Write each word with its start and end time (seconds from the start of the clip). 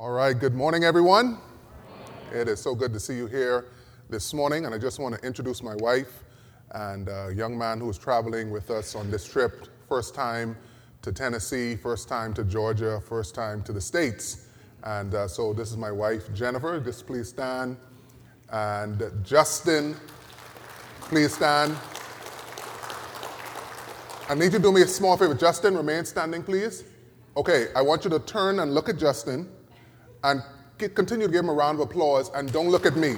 All 0.00 0.10
right, 0.10 0.38
good 0.38 0.54
morning, 0.54 0.84
everyone. 0.84 1.38
It 2.32 2.46
is 2.46 2.60
so 2.60 2.72
good 2.72 2.92
to 2.92 3.00
see 3.00 3.16
you 3.16 3.26
here 3.26 3.64
this 4.08 4.32
morning, 4.32 4.64
and 4.64 4.72
I 4.72 4.78
just 4.78 5.00
want 5.00 5.16
to 5.16 5.26
introduce 5.26 5.60
my 5.60 5.74
wife 5.74 6.22
and 6.70 7.08
a 7.08 7.32
young 7.34 7.58
man 7.58 7.80
who 7.80 7.90
is 7.90 7.98
traveling 7.98 8.52
with 8.52 8.70
us 8.70 8.94
on 8.94 9.10
this 9.10 9.26
trip. 9.26 9.66
First 9.88 10.14
time 10.14 10.56
to 11.02 11.10
Tennessee, 11.10 11.74
first 11.74 12.08
time 12.08 12.32
to 12.34 12.44
Georgia, 12.44 13.02
first 13.08 13.34
time 13.34 13.60
to 13.64 13.72
the 13.72 13.80
States. 13.80 14.46
And 14.84 15.16
uh, 15.16 15.26
so 15.26 15.52
this 15.52 15.72
is 15.72 15.76
my 15.76 15.90
wife, 15.90 16.32
Jennifer. 16.32 16.78
Just 16.78 17.04
please 17.04 17.30
stand. 17.30 17.76
And 18.52 19.02
Justin, 19.24 19.96
please 21.00 21.34
stand. 21.34 21.76
I 24.28 24.36
need 24.36 24.44
you 24.44 24.50
to 24.50 24.58
do 24.60 24.70
me 24.70 24.82
a 24.82 24.86
small 24.86 25.16
favor. 25.16 25.34
Justin, 25.34 25.76
remain 25.76 26.04
standing, 26.04 26.44
please. 26.44 26.84
Okay, 27.36 27.66
I 27.74 27.82
want 27.82 28.04
you 28.04 28.10
to 28.10 28.20
turn 28.20 28.60
and 28.60 28.72
look 28.72 28.88
at 28.88 28.96
Justin 28.96 29.48
and 30.24 30.42
continue 30.94 31.26
to 31.26 31.32
give 31.32 31.44
him 31.44 31.50
a 31.50 31.52
round 31.52 31.80
of 31.80 31.88
applause 31.88 32.30
and 32.34 32.52
don't 32.52 32.70
look 32.70 32.86
at 32.86 32.96
me. 32.96 33.16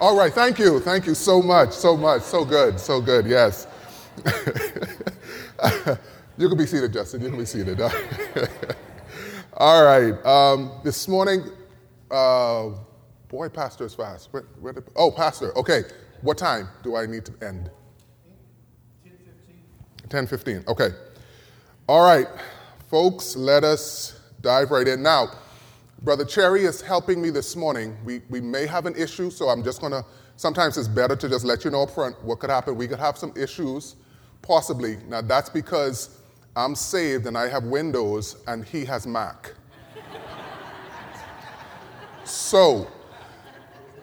All 0.00 0.16
right, 0.16 0.32
thank 0.32 0.58
you. 0.58 0.80
Thank 0.80 1.06
you 1.06 1.14
so 1.14 1.40
much, 1.40 1.72
so 1.72 1.96
much. 1.96 2.22
So 2.22 2.44
good, 2.44 2.80
so 2.80 3.00
good, 3.00 3.24
yes. 3.24 3.68
you 6.36 6.48
can 6.48 6.58
be 6.58 6.66
seated, 6.66 6.92
Justin. 6.92 7.22
You 7.22 7.28
can 7.28 7.38
be 7.38 7.44
seated. 7.44 7.80
All 9.56 9.84
right. 9.84 10.14
Um, 10.26 10.80
this 10.82 11.06
morning, 11.06 11.44
uh, 12.10 12.70
boy, 13.28 13.48
pastor 13.48 13.84
is 13.84 13.94
fast. 13.94 14.32
Where, 14.32 14.42
where 14.60 14.72
did, 14.72 14.84
oh, 14.96 15.12
pastor. 15.12 15.56
Okay. 15.56 15.84
What 16.22 16.36
time 16.36 16.68
do 16.82 16.96
I 16.96 17.06
need 17.06 17.24
to 17.26 17.46
end? 17.46 17.70
10:15. 20.12 20.68
Okay. 20.68 20.90
All 21.88 22.04
right, 22.04 22.28
folks. 22.88 23.34
Let 23.34 23.64
us 23.64 24.20
dive 24.42 24.70
right 24.70 24.86
in 24.86 25.02
now. 25.02 25.30
Brother 26.02 26.24
Cherry 26.24 26.64
is 26.64 26.82
helping 26.82 27.22
me 27.22 27.30
this 27.30 27.56
morning. 27.56 27.96
We, 28.04 28.20
we 28.28 28.40
may 28.40 28.66
have 28.66 28.86
an 28.86 28.94
issue, 28.94 29.30
so 29.30 29.48
I'm 29.48 29.64
just 29.64 29.80
going 29.80 29.92
to. 29.92 30.04
Sometimes 30.36 30.76
it's 30.76 30.88
better 30.88 31.16
to 31.16 31.28
just 31.28 31.44
let 31.44 31.64
you 31.64 31.70
know 31.70 31.82
up 31.82 31.90
front 31.90 32.22
what 32.24 32.40
could 32.40 32.50
happen. 32.50 32.76
We 32.76 32.88
could 32.88 32.98
have 32.98 33.16
some 33.16 33.32
issues, 33.36 33.96
possibly. 34.42 34.98
Now, 35.08 35.22
that's 35.22 35.48
because 35.48 36.18
I'm 36.56 36.74
saved 36.74 37.26
and 37.26 37.38
I 37.38 37.48
have 37.48 37.64
Windows 37.64 38.42
and 38.48 38.64
he 38.64 38.84
has 38.86 39.06
Mac. 39.06 39.52
so, 42.24 42.88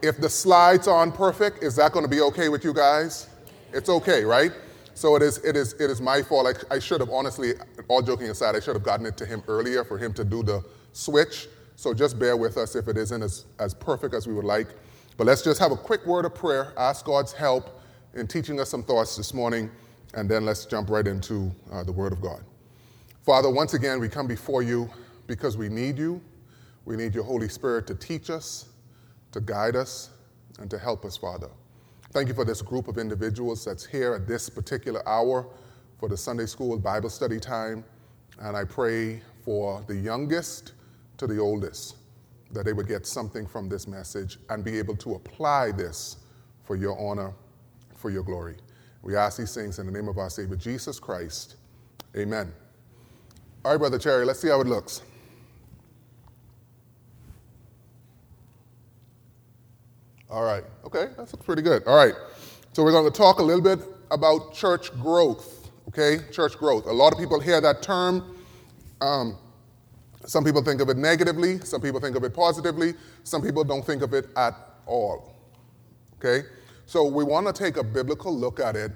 if 0.01 0.17
the 0.17 0.29
slides 0.29 0.87
aren't 0.87 1.13
perfect, 1.13 1.63
is 1.63 1.75
that 1.75 1.91
going 1.91 2.05
to 2.05 2.09
be 2.09 2.21
okay 2.21 2.47
with 2.47 2.63
you 2.63 2.73
guys? 2.73 3.27
It's 3.73 3.89
okay, 3.89 4.23
right? 4.23 4.53
So 4.99 5.15
it 5.15 5.21
is, 5.21 5.37
it 5.45 5.55
is, 5.55 5.75
it 5.79 5.89
is 5.89 6.01
my 6.01 6.21
fault. 6.21 6.45
I, 6.69 6.75
I 6.75 6.79
should 6.79 6.99
have, 6.99 7.09
honestly, 7.09 7.53
all 7.87 8.01
joking 8.01 8.29
aside, 8.31 8.57
I 8.57 8.59
should 8.59 8.75
have 8.75 8.83
gotten 8.83 9.05
it 9.05 9.15
to 9.15 9.25
him 9.25 9.41
earlier 9.47 9.85
for 9.85 9.97
him 9.97 10.11
to 10.15 10.25
do 10.25 10.43
the 10.43 10.61
switch. 10.91 11.47
So 11.77 11.93
just 11.93 12.19
bear 12.19 12.35
with 12.35 12.57
us 12.57 12.75
if 12.75 12.89
it 12.89 12.97
isn't 12.97 13.23
as, 13.23 13.45
as 13.59 13.73
perfect 13.73 14.13
as 14.13 14.27
we 14.27 14.33
would 14.33 14.43
like. 14.43 14.67
But 15.15 15.25
let's 15.25 15.41
just 15.41 15.57
have 15.61 15.71
a 15.71 15.77
quick 15.77 16.05
word 16.05 16.25
of 16.25 16.35
prayer, 16.35 16.73
ask 16.75 17.05
God's 17.05 17.31
help 17.31 17.81
in 18.13 18.27
teaching 18.27 18.59
us 18.59 18.67
some 18.67 18.83
thoughts 18.83 19.15
this 19.15 19.33
morning, 19.33 19.71
and 20.15 20.29
then 20.29 20.43
let's 20.43 20.65
jump 20.65 20.89
right 20.89 21.07
into 21.07 21.49
uh, 21.71 21.81
the 21.81 21.93
Word 21.93 22.11
of 22.11 22.19
God. 22.19 22.43
Father, 23.25 23.49
once 23.49 23.75
again, 23.75 24.01
we 24.01 24.09
come 24.09 24.27
before 24.27 24.63
you 24.63 24.89
because 25.27 25.55
we 25.55 25.69
need 25.69 25.97
you. 25.97 26.19
We 26.83 26.97
need 26.97 27.15
your 27.15 27.23
Holy 27.23 27.47
Spirit 27.47 27.87
to 27.87 27.95
teach 27.95 28.29
us, 28.29 28.67
to 29.31 29.39
guide 29.39 29.77
us, 29.77 30.09
and 30.59 30.69
to 30.69 30.77
help 30.77 31.05
us, 31.05 31.15
Father. 31.15 31.47
Thank 32.11 32.27
you 32.27 32.33
for 32.33 32.43
this 32.43 32.63
group 32.63 32.87
of 32.87 32.97
individuals 32.97 33.63
that's 33.63 33.85
here 33.85 34.15
at 34.15 34.27
this 34.27 34.49
particular 34.49 35.07
hour 35.07 35.45
for 35.99 36.09
the 36.09 36.17
Sunday 36.17 36.47
school 36.47 36.75
Bible 36.79 37.09
study 37.09 37.39
time. 37.39 37.85
And 38.39 38.57
I 38.57 38.63
pray 38.63 39.21
for 39.45 39.83
the 39.87 39.95
youngest 39.95 40.73
to 41.17 41.27
the 41.27 41.37
oldest, 41.37 41.97
that 42.51 42.65
they 42.65 42.73
would 42.73 42.87
get 42.87 43.05
something 43.05 43.45
from 43.45 43.69
this 43.69 43.87
message 43.87 44.39
and 44.49 44.63
be 44.63 44.79
able 44.79 44.95
to 44.95 45.13
apply 45.13 45.71
this 45.71 46.17
for 46.63 46.75
your 46.75 46.99
honor, 46.99 47.31
for 47.95 48.09
your 48.09 48.23
glory. 48.23 48.55
We 49.03 49.15
ask 49.15 49.37
these 49.37 49.53
things 49.53 49.77
in 49.77 49.85
the 49.85 49.91
name 49.91 50.07
of 50.07 50.17
our 50.17 50.31
Savior 50.31 50.55
Jesus 50.55 50.99
Christ. 50.99 51.57
Amen. 52.17 52.51
All 53.63 53.73
right, 53.73 53.77
Brother 53.77 53.99
Cherry, 53.99 54.25
let's 54.25 54.39
see 54.39 54.47
how 54.47 54.61
it 54.61 54.67
looks. 54.67 55.03
All 60.29 60.43
right, 60.43 60.63
okay, 60.85 61.07
that 61.17 61.17
looks 61.17 61.43
pretty 61.43 61.63
good. 61.63 61.87
All 61.87 61.95
right, 61.95 62.13
so 62.73 62.83
we're 62.83 62.91
going 62.91 63.11
to 63.11 63.17
talk 63.17 63.39
a 63.39 63.43
little 63.43 63.63
bit 63.63 63.79
about 64.11 64.53
church 64.53 64.91
growth, 65.01 65.71
okay? 65.87 66.19
Church 66.31 66.55
growth. 66.55 66.85
A 66.85 66.91
lot 66.91 67.11
of 67.11 67.17
people 67.17 67.39
hear 67.39 67.59
that 67.61 67.81
term. 67.81 68.37
Um, 69.01 69.37
some 70.25 70.43
people 70.43 70.63
think 70.63 70.81
of 70.81 70.89
it 70.89 70.97
negatively, 70.97 71.59
some 71.61 71.81
people 71.81 71.99
think 71.99 72.15
of 72.15 72.23
it 72.23 72.35
positively, 72.35 72.93
some 73.23 73.41
people 73.41 73.63
don't 73.63 73.83
think 73.83 74.03
of 74.03 74.13
it 74.13 74.27
at 74.37 74.53
all. 74.85 75.33
Okay? 76.17 76.47
So 76.85 77.05
we 77.05 77.23
want 77.23 77.47
to 77.47 77.53
take 77.53 77.77
a 77.77 77.83
biblical 77.83 78.35
look 78.35 78.59
at 78.59 78.75
it 78.75 78.91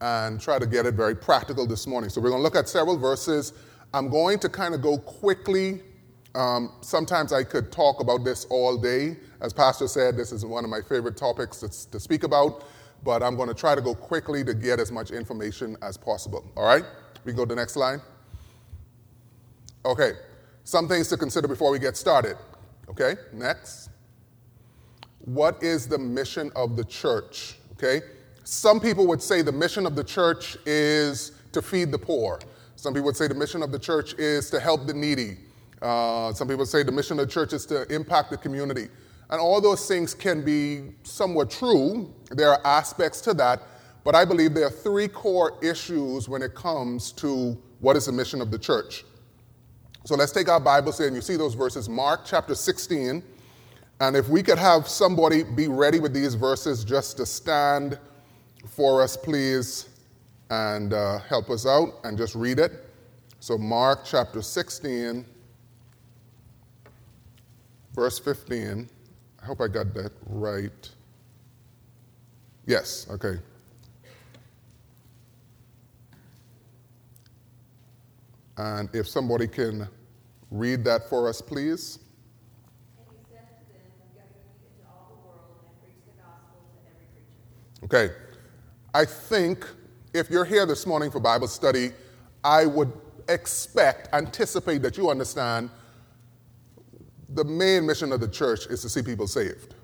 and 0.00 0.40
try 0.40 0.60
to 0.60 0.66
get 0.66 0.86
it 0.86 0.94
very 0.94 1.16
practical 1.16 1.66
this 1.66 1.88
morning. 1.88 2.10
So 2.10 2.20
we're 2.20 2.30
going 2.30 2.40
to 2.40 2.44
look 2.44 2.54
at 2.54 2.68
several 2.68 2.96
verses. 2.96 3.54
I'm 3.92 4.08
going 4.08 4.38
to 4.38 4.48
kind 4.48 4.72
of 4.72 4.82
go 4.82 4.98
quickly. 4.98 5.82
Um, 6.36 6.72
sometimes 6.82 7.32
I 7.32 7.42
could 7.42 7.72
talk 7.72 8.00
about 8.00 8.24
this 8.24 8.44
all 8.50 8.76
day. 8.76 9.16
As 9.40 9.52
Pastor 9.52 9.88
said, 9.88 10.16
this 10.16 10.32
is 10.32 10.44
one 10.44 10.64
of 10.64 10.70
my 10.70 10.80
favorite 10.80 11.16
topics 11.16 11.58
to, 11.60 11.90
to 11.90 11.98
speak 11.98 12.22
about, 12.22 12.64
but 13.02 13.22
I'm 13.22 13.36
going 13.36 13.48
to 13.48 13.54
try 13.54 13.74
to 13.74 13.80
go 13.80 13.94
quickly 13.94 14.44
to 14.44 14.54
get 14.54 14.78
as 14.78 14.92
much 14.92 15.10
information 15.10 15.76
as 15.82 15.96
possible. 15.96 16.44
All 16.56 16.64
right? 16.64 16.84
We 17.24 17.32
go 17.32 17.44
to 17.44 17.48
the 17.48 17.56
next 17.56 17.72
slide. 17.72 18.00
Okay. 19.84 20.12
Some 20.66 20.88
things 20.88 21.08
to 21.10 21.16
consider 21.16 21.46
before 21.46 21.70
we 21.70 21.78
get 21.78 21.96
started. 21.96 22.36
Okay, 22.88 23.14
next. 23.32 23.90
What 25.20 25.62
is 25.62 25.86
the 25.86 25.96
mission 25.98 26.50
of 26.56 26.76
the 26.76 26.84
church? 26.84 27.58
Okay, 27.74 28.00
some 28.42 28.80
people 28.80 29.06
would 29.06 29.22
say 29.22 29.42
the 29.42 29.52
mission 29.52 29.86
of 29.86 29.94
the 29.94 30.02
church 30.02 30.56
is 30.66 31.32
to 31.52 31.62
feed 31.62 31.92
the 31.92 31.98
poor. 31.98 32.40
Some 32.74 32.94
people 32.94 33.06
would 33.06 33.16
say 33.16 33.28
the 33.28 33.34
mission 33.34 33.62
of 33.62 33.70
the 33.70 33.78
church 33.78 34.14
is 34.14 34.50
to 34.50 34.58
help 34.58 34.88
the 34.88 34.94
needy. 34.94 35.36
Uh, 35.86 36.32
some 36.32 36.48
people 36.48 36.66
say 36.66 36.82
the 36.82 36.90
mission 36.90 37.16
of 37.20 37.28
the 37.28 37.32
church 37.32 37.52
is 37.52 37.64
to 37.64 37.86
impact 37.94 38.30
the 38.30 38.36
community. 38.36 38.88
And 39.30 39.40
all 39.40 39.60
those 39.60 39.86
things 39.86 40.14
can 40.14 40.44
be 40.44 40.94
somewhat 41.04 41.48
true. 41.48 42.12
There 42.32 42.50
are 42.50 42.60
aspects 42.66 43.20
to 43.20 43.34
that. 43.34 43.62
But 44.02 44.16
I 44.16 44.24
believe 44.24 44.52
there 44.52 44.66
are 44.66 44.70
three 44.70 45.06
core 45.06 45.56
issues 45.62 46.28
when 46.28 46.42
it 46.42 46.56
comes 46.56 47.12
to 47.12 47.56
what 47.78 47.96
is 47.96 48.06
the 48.06 48.12
mission 48.12 48.40
of 48.40 48.50
the 48.50 48.58
church. 48.58 49.04
So 50.04 50.16
let's 50.16 50.32
take 50.32 50.48
our 50.48 50.58
Bibles 50.58 50.98
and 50.98 51.14
you 51.14 51.22
see 51.22 51.36
those 51.36 51.54
verses, 51.54 51.88
Mark 51.88 52.22
chapter 52.24 52.56
16. 52.56 53.22
And 54.00 54.16
if 54.16 54.28
we 54.28 54.42
could 54.42 54.58
have 54.58 54.88
somebody 54.88 55.44
be 55.44 55.68
ready 55.68 56.00
with 56.00 56.12
these 56.12 56.34
verses 56.34 56.84
just 56.84 57.16
to 57.18 57.26
stand 57.26 57.96
for 58.66 59.00
us, 59.02 59.16
please, 59.16 59.88
and 60.50 60.92
uh, 60.92 61.20
help 61.20 61.48
us 61.48 61.64
out 61.64 61.90
and 62.02 62.18
just 62.18 62.34
read 62.34 62.58
it. 62.58 62.72
So, 63.38 63.56
Mark 63.56 64.00
chapter 64.04 64.42
16, 64.42 65.24
verse 67.96 68.18
15. 68.18 68.88
I 69.42 69.46
hope 69.46 69.60
I 69.60 69.66
got 69.66 69.92
that 69.94 70.12
right. 70.26 70.90
Yes, 72.66 73.06
okay. 73.10 73.38
And 78.58 78.88
if 78.94 79.08
somebody 79.08 79.48
can 79.48 79.88
read 80.50 80.84
that 80.84 81.08
for 81.08 81.28
us, 81.28 81.40
please. 81.40 81.98
Okay. 87.84 88.10
I 88.94 89.04
think 89.04 89.66
if 90.12 90.30
you're 90.30 90.44
here 90.44 90.66
this 90.66 90.86
morning 90.86 91.10
for 91.10 91.20
Bible 91.20 91.46
study, 91.46 91.92
I 92.42 92.66
would 92.66 92.92
expect, 93.28 94.12
anticipate 94.12 94.82
that 94.82 94.96
you 94.96 95.10
understand 95.10 95.70
the 97.36 97.44
main 97.44 97.86
mission 97.86 98.12
of 98.12 98.20
the 98.20 98.28
church 98.28 98.66
is 98.66 98.82
to 98.82 98.88
see 98.88 99.02
people 99.02 99.26
saved. 99.26 99.74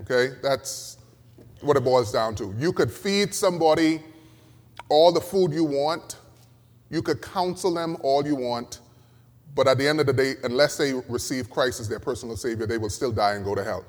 Okay? 0.00 0.34
That's 0.42 0.98
what 1.60 1.76
it 1.76 1.84
boils 1.84 2.12
down 2.12 2.34
to. 2.36 2.54
You 2.58 2.72
could 2.72 2.92
feed 2.92 3.34
somebody 3.34 4.02
all 4.88 5.12
the 5.12 5.20
food 5.20 5.52
you 5.52 5.64
want, 5.64 6.16
you 6.90 7.02
could 7.02 7.20
counsel 7.20 7.74
them 7.74 7.96
all 8.02 8.26
you 8.26 8.36
want, 8.36 8.80
but 9.54 9.66
at 9.66 9.78
the 9.78 9.86
end 9.86 10.00
of 10.00 10.06
the 10.06 10.12
day, 10.12 10.34
unless 10.44 10.76
they 10.76 10.94
receive 11.08 11.50
Christ 11.50 11.80
as 11.80 11.88
their 11.88 11.98
personal 11.98 12.36
Savior, 12.36 12.66
they 12.66 12.78
will 12.78 12.90
still 12.90 13.12
die 13.12 13.34
and 13.34 13.44
go 13.44 13.54
to 13.54 13.64
hell. 13.64 13.84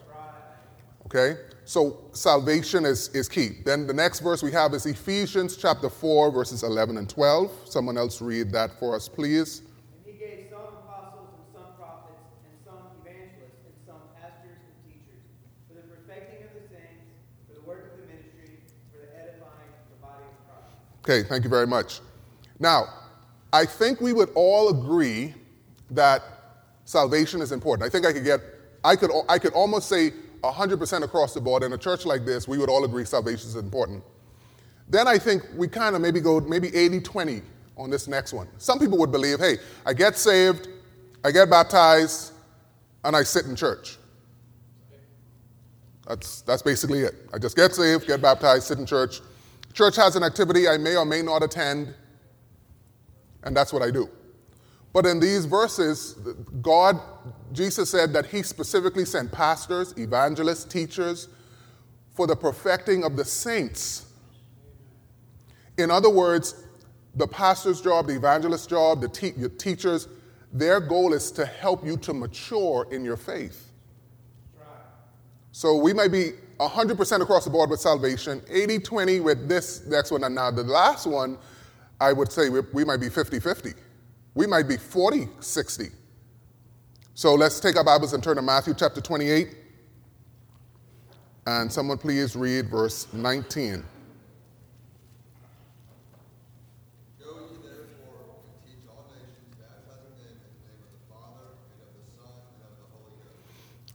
Okay? 1.06 1.38
So 1.65 2.10
salvation 2.13 2.86
is, 2.86 3.10
is 3.10 3.30
key. 3.30 3.62
Then 3.63 3.86
the 3.86 3.94
next 3.94 4.22
verse 4.22 4.42
we 4.42 4.51
have 4.51 4.74
is 4.74 4.88
Ephesians 4.88 5.56
chapter 5.56 5.89
4, 5.89 6.31
verses 6.31 6.63
11 6.63 6.98
and 6.98 7.07
12. 7.07 7.51
Someone 7.65 7.98
else 7.98 8.22
read 8.22 8.51
that 8.54 8.80
for 8.80 8.95
us, 8.95 9.07
please. 9.07 9.62
And 9.62 10.13
he 10.13 10.18
gave 10.18 10.50
some 10.50 10.65
apostles 10.81 11.30
and 11.38 11.45
some 11.54 11.77
prophets 11.77 12.25
and 12.50 12.57
some 12.65 12.89
evangelists 13.06 13.62
and 13.69 13.77
some 13.86 14.01
pastors 14.18 14.57
and 14.57 14.74
teachers 14.89 15.22
for 15.69 15.77
the 15.77 15.86
perfecting 15.86 16.50
of 16.50 16.57
the 16.57 16.65
saints, 16.74 17.06
for 17.45 17.54
the 17.54 17.65
work 17.69 17.94
of 17.94 18.01
the 18.01 18.06
ministry, 18.10 18.65
for 18.89 19.06
the 19.06 19.13
edifying 19.13 19.69
of 19.69 19.86
the 19.94 20.01
Okay, 21.10 21.28
thank 21.28 21.44
you 21.44 21.50
very 21.50 21.66
much. 21.66 22.02
Now, 22.60 22.86
I 23.52 23.66
think 23.66 24.00
we 24.00 24.14
would 24.14 24.30
all 24.36 24.70
agree 24.70 25.34
that 25.90 26.22
salvation 26.86 27.42
is 27.42 27.52
important. 27.52 27.84
I 27.84 27.90
think 27.90 28.06
I 28.06 28.14
could 28.14 28.24
get, 28.24 28.42
I 28.84 28.96
could, 28.96 29.10
I 29.28 29.40
could 29.40 29.54
almost 29.54 29.90
say 29.90 30.12
100% 30.44 31.02
across 31.02 31.34
the 31.34 31.42
board 31.42 31.64
in 31.64 31.74
a 31.74 31.80
church 31.80 32.06
like 32.06 32.26
this, 32.26 32.48
we 32.48 32.60
would 32.60 32.70
all 32.70 32.86
agree 32.86 33.06
salvation 33.06 33.50
is 33.50 33.56
important. 33.56 34.04
Then 34.88 35.08
I 35.08 35.18
think 35.18 35.42
we 35.56 35.68
kind 35.68 35.96
of 35.96 36.02
maybe 36.04 36.22
go 36.22 36.42
maybe 36.42 36.68
80 36.76 37.00
20 37.00 37.42
on 37.76 37.90
this 37.90 38.08
next 38.08 38.32
one. 38.32 38.48
Some 38.60 38.78
people 38.78 39.00
would 39.00 39.12
believe, 39.12 39.40
hey, 39.40 39.58
I 39.88 39.94
get 39.94 40.16
saved, 40.16 40.68
I 41.24 41.32
get 41.32 41.50
baptized, 41.50 42.34
and 43.04 43.16
I 43.16 43.24
sit 43.24 43.46
in 43.46 43.56
church. 43.56 43.98
That's, 46.08 46.42
that's 46.42 46.62
basically 46.62 47.00
it. 47.00 47.16
I 47.34 47.40
just 47.40 47.56
get 47.56 47.74
saved, 47.74 48.06
get 48.06 48.22
baptized, 48.22 48.66
sit 48.66 48.78
in 48.78 48.86
church. 48.86 49.22
Church 49.74 49.95
has 49.95 50.16
an 50.16 50.24
activity 50.24 50.68
I 50.68 50.77
may 50.77 50.95
or 50.95 51.06
may 51.06 51.21
not 51.21 51.44
attend, 51.44 51.94
and 53.44 53.56
that's 53.56 53.71
what 53.71 53.81
I 53.81 53.92
do. 53.92 54.10
But 54.92 55.06
in 55.06 55.19
these 55.19 55.45
verses, 55.45 56.13
God, 56.62 57.00
Jesus 57.54 57.89
said 57.89 58.12
that 58.13 58.25
He 58.25 58.42
specifically 58.42 59.06
sent 59.06 59.31
pastors, 59.31 59.94
evangelists, 59.98 60.66
teachers 60.66 61.30
for 62.16 62.25
the 62.27 62.36
perfecting 62.36 63.04
of 63.04 63.16
the 63.16 63.24
saints. 63.24 64.07
In 65.77 65.92
other 65.92 66.10
words, 66.10 66.65
the 67.15 67.27
pastor's 67.27 67.81
job, 67.81 68.07
the 68.07 68.15
evangelist's 68.15 68.68
job, 68.68 69.01
the 69.01 69.07
te- 69.07 69.33
your 69.38 69.50
teachers, 69.50 70.07
their 70.51 70.80
goal 70.80 71.13
is 71.13 71.31
to 71.31 71.45
help 71.45 71.86
you 71.86 71.95
to 71.98 72.13
mature 72.13 72.88
in 72.92 73.06
your 73.06 73.18
faith. 73.18 73.72
So 75.51 75.75
we 75.75 75.94
might 75.94 76.12
be 76.12 76.31
100% 76.60 77.22
across 77.22 77.46
the 77.46 77.50
board 77.50 77.70
with 77.70 77.80
salvation, 77.80 78.42
80 78.50 78.80
20 78.80 79.20
with 79.22 79.48
this 79.48 79.86
next 79.86 80.12
one, 80.12 80.24
and 80.26 80.36
now 80.36 80.52
the 80.52 80.64
last 80.64 81.08
one, 81.08 81.38
I 82.02 82.12
would 82.12 82.32
say 82.32 82.50
we, 82.50 82.62
we 82.74 82.84
might 82.84 83.00
be 83.00 83.10
50 83.10 83.40
50. 83.40 83.74
We 84.36 84.46
might 84.46 84.68
be 84.68 84.78
40 84.78 85.30
60. 85.40 85.90
So 87.14 87.34
let's 87.34 87.60
take 87.60 87.78
our 87.78 87.84
Bibles 87.84 88.14
and 88.14 88.24
turn 88.24 88.36
to 88.36 88.42
Matthew 88.42 88.74
chapter 88.74 89.02
28. 89.02 89.56
And 91.48 91.72
someone 91.72 91.98
please 91.98 92.36
read 92.36 92.70
verse 92.70 93.12
19. 93.14 93.84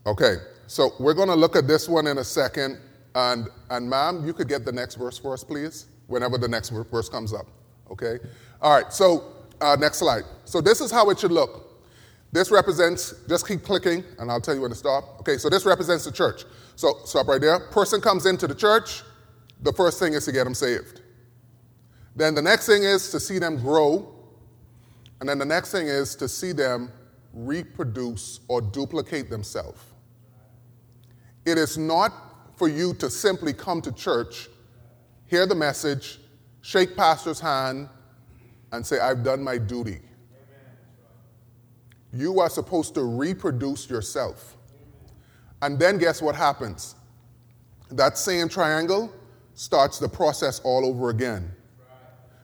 Okay, 0.07 0.37
so 0.67 0.93
we're 0.99 1.15
going 1.15 1.29
to 1.29 1.35
look 1.35 1.57
at 1.57 1.67
this 1.67 1.89
one 1.89 2.07
in 2.07 2.19
a 2.19 2.25
second. 2.25 2.79
And, 3.15 3.49
and 3.71 3.89
ma'am, 3.89 4.27
you 4.27 4.33
could 4.33 4.49
get 4.49 4.65
the 4.65 4.73
next 4.73 4.97
verse 4.97 5.19
for 5.19 5.35
us, 5.35 5.45
please, 5.45 5.87
whenever 6.09 6.37
the 6.37 6.49
next 6.49 6.71
verse 6.71 7.09
comes 7.09 7.33
up. 7.33 7.47
Okay? 7.91 8.19
All 8.61 8.75
right, 8.75 8.93
so 8.93 9.33
uh, 9.61 9.77
next 9.79 9.99
slide. 9.99 10.25
So 10.45 10.61
this 10.61 10.81
is 10.81 10.91
how 10.91 11.11
it 11.11 11.19
should 11.21 11.33
look. 11.33 11.83
This 12.33 12.51
represents, 12.51 13.15
just 13.29 13.47
keep 13.47 13.63
clicking, 13.63 14.03
and 14.19 14.31
I'll 14.31 14.41
tell 14.41 14.55
you 14.55 14.61
when 14.61 14.71
to 14.71 14.77
stop. 14.77 15.21
Okay, 15.21 15.37
so 15.37 15.49
this 15.49 15.65
represents 15.65 16.05
the 16.05 16.11
church. 16.11 16.45
So 16.75 16.99
stop 17.05 17.29
right 17.29 17.41
there. 17.41 17.61
Person 17.61 18.01
comes 18.01 18.27
into 18.27 18.49
the 18.49 18.55
church, 18.55 19.03
the 19.63 19.73
first 19.73 20.01
thing 20.01 20.15
is 20.15 20.25
to 20.25 20.33
get 20.33 20.45
them 20.45 20.55
saved. 20.55 21.01
Then 22.17 22.35
the 22.35 22.43
next 22.43 22.67
thing 22.67 22.83
is 22.83 23.11
to 23.13 23.21
see 23.21 23.39
them 23.39 23.59
grow. 23.59 24.13
And 25.21 25.29
then 25.29 25.39
the 25.39 25.45
next 25.45 25.73
thing 25.73 25.87
is 25.87 26.17
to 26.17 26.29
see 26.29 26.53
them 26.53 26.91
reproduce 27.33 28.41
or 28.49 28.61
duplicate 28.61 29.31
themselves. 29.31 29.81
It 31.45 31.59
is 31.59 31.77
not 31.77 32.13
for 32.57 32.69
you 32.69 32.95
to 32.95 33.11
simply 33.11 33.53
come 33.53 33.83
to 33.83 33.93
church, 33.93 34.49
hear 35.27 35.47
the 35.47 35.55
message, 35.55 36.19
shake 36.63 36.97
pastor's 36.97 37.41
hand, 37.41 37.89
and 38.73 38.85
say, 38.85 38.99
I've 38.99 39.23
done 39.23 39.43
my 39.43 39.59
duty. 39.59 40.01
You 42.13 42.41
are 42.41 42.49
supposed 42.49 42.95
to 42.95 43.03
reproduce 43.03 43.91
yourself. 43.91 44.57
And 45.63 45.79
then 45.79 45.99
guess 45.99 46.23
what 46.23 46.35
happens? 46.35 46.95
That 47.91 48.17
same 48.17 48.49
triangle 48.49 49.13
starts 49.55 49.99
the 49.99 50.09
process 50.09 50.61
all 50.61 50.85
over 50.87 51.11
again. 51.11 51.51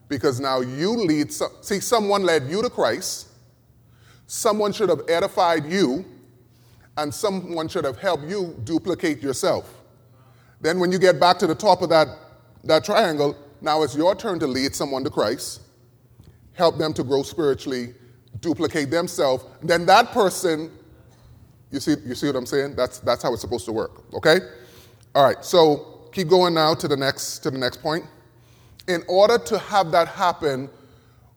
Because 0.08 0.41
now 0.41 0.61
you 0.61 0.93
lead, 0.93 1.32
see, 1.32 1.81
someone 1.81 2.25
led 2.25 2.49
you 2.49 2.62
to 2.62 2.70
Christ, 2.70 3.29
someone 4.26 4.73
should 4.73 4.88
have 4.88 5.02
edified 5.08 5.67
you 5.67 6.05
and 7.00 7.14
someone 7.14 7.67
should 7.67 7.85
have 7.85 7.99
helped 7.99 8.25
you 8.25 8.55
duplicate 8.64 9.23
yourself. 9.23 9.75
Then, 10.61 10.79
when 10.79 10.93
you 10.93 10.99
get 10.99 11.19
back 11.19 11.38
to 11.38 11.47
the 11.47 11.55
top 11.55 11.81
of 11.81 11.88
that, 11.88 12.08
that 12.64 12.85
triangle, 12.85 13.35
now 13.62 13.82
it's 13.82 13.97
your 13.97 14.14
turn 14.14 14.38
to 14.41 14.47
lead 14.47 14.75
someone 14.75 15.02
to 15.05 15.11
Christ, 15.11 15.62
help 16.52 16.76
them 16.76 16.93
to 16.93 17.02
grow 17.02 17.23
spiritually, 17.23 17.94
duplicate 18.41 18.91
themselves. 18.91 19.44
Then 19.62 19.87
that 19.87 20.12
person, 20.12 20.70
you 21.70 21.81
see, 21.81 21.97
you 22.05 22.14
see 22.14 22.26
what 22.26 22.37
I'm 22.37 22.44
saying? 22.44 22.76
That's, 22.76 22.99
that's 22.99 23.23
how 23.23 23.32
it's 23.32 23.41
supposed 23.41 23.64
to 23.64 23.73
work, 23.73 24.02
okay? 24.12 24.41
All 25.14 25.25
right, 25.25 25.43
so 25.43 26.11
keep 26.12 26.29
going 26.29 26.52
now 26.52 26.75
to 26.75 26.87
the 26.87 26.97
next, 26.97 27.38
to 27.38 27.50
the 27.50 27.58
next 27.58 27.81
point. 27.81 28.05
In 28.88 29.02
order 29.08 29.38
to 29.38 29.58
have 29.58 29.91
that 29.93 30.08
happen, 30.08 30.69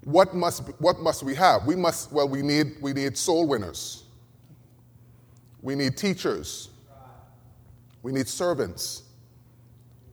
what 0.04 0.34
must, 0.34 0.68
what 0.80 1.00
must 1.00 1.24
we 1.24 1.36
have? 1.36 1.66
We 1.66 1.78
must, 1.78 2.12
well, 2.12 2.28
we 2.28 2.42
need, 2.42 2.74
we 2.82 2.92
need 2.92 3.18
soul 3.18 3.48
winners. 3.48 4.03
We 5.64 5.76
need 5.76 5.98
teachers. 5.98 6.70
We 8.04 8.12
need 8.12 8.28
servants. 8.28 9.04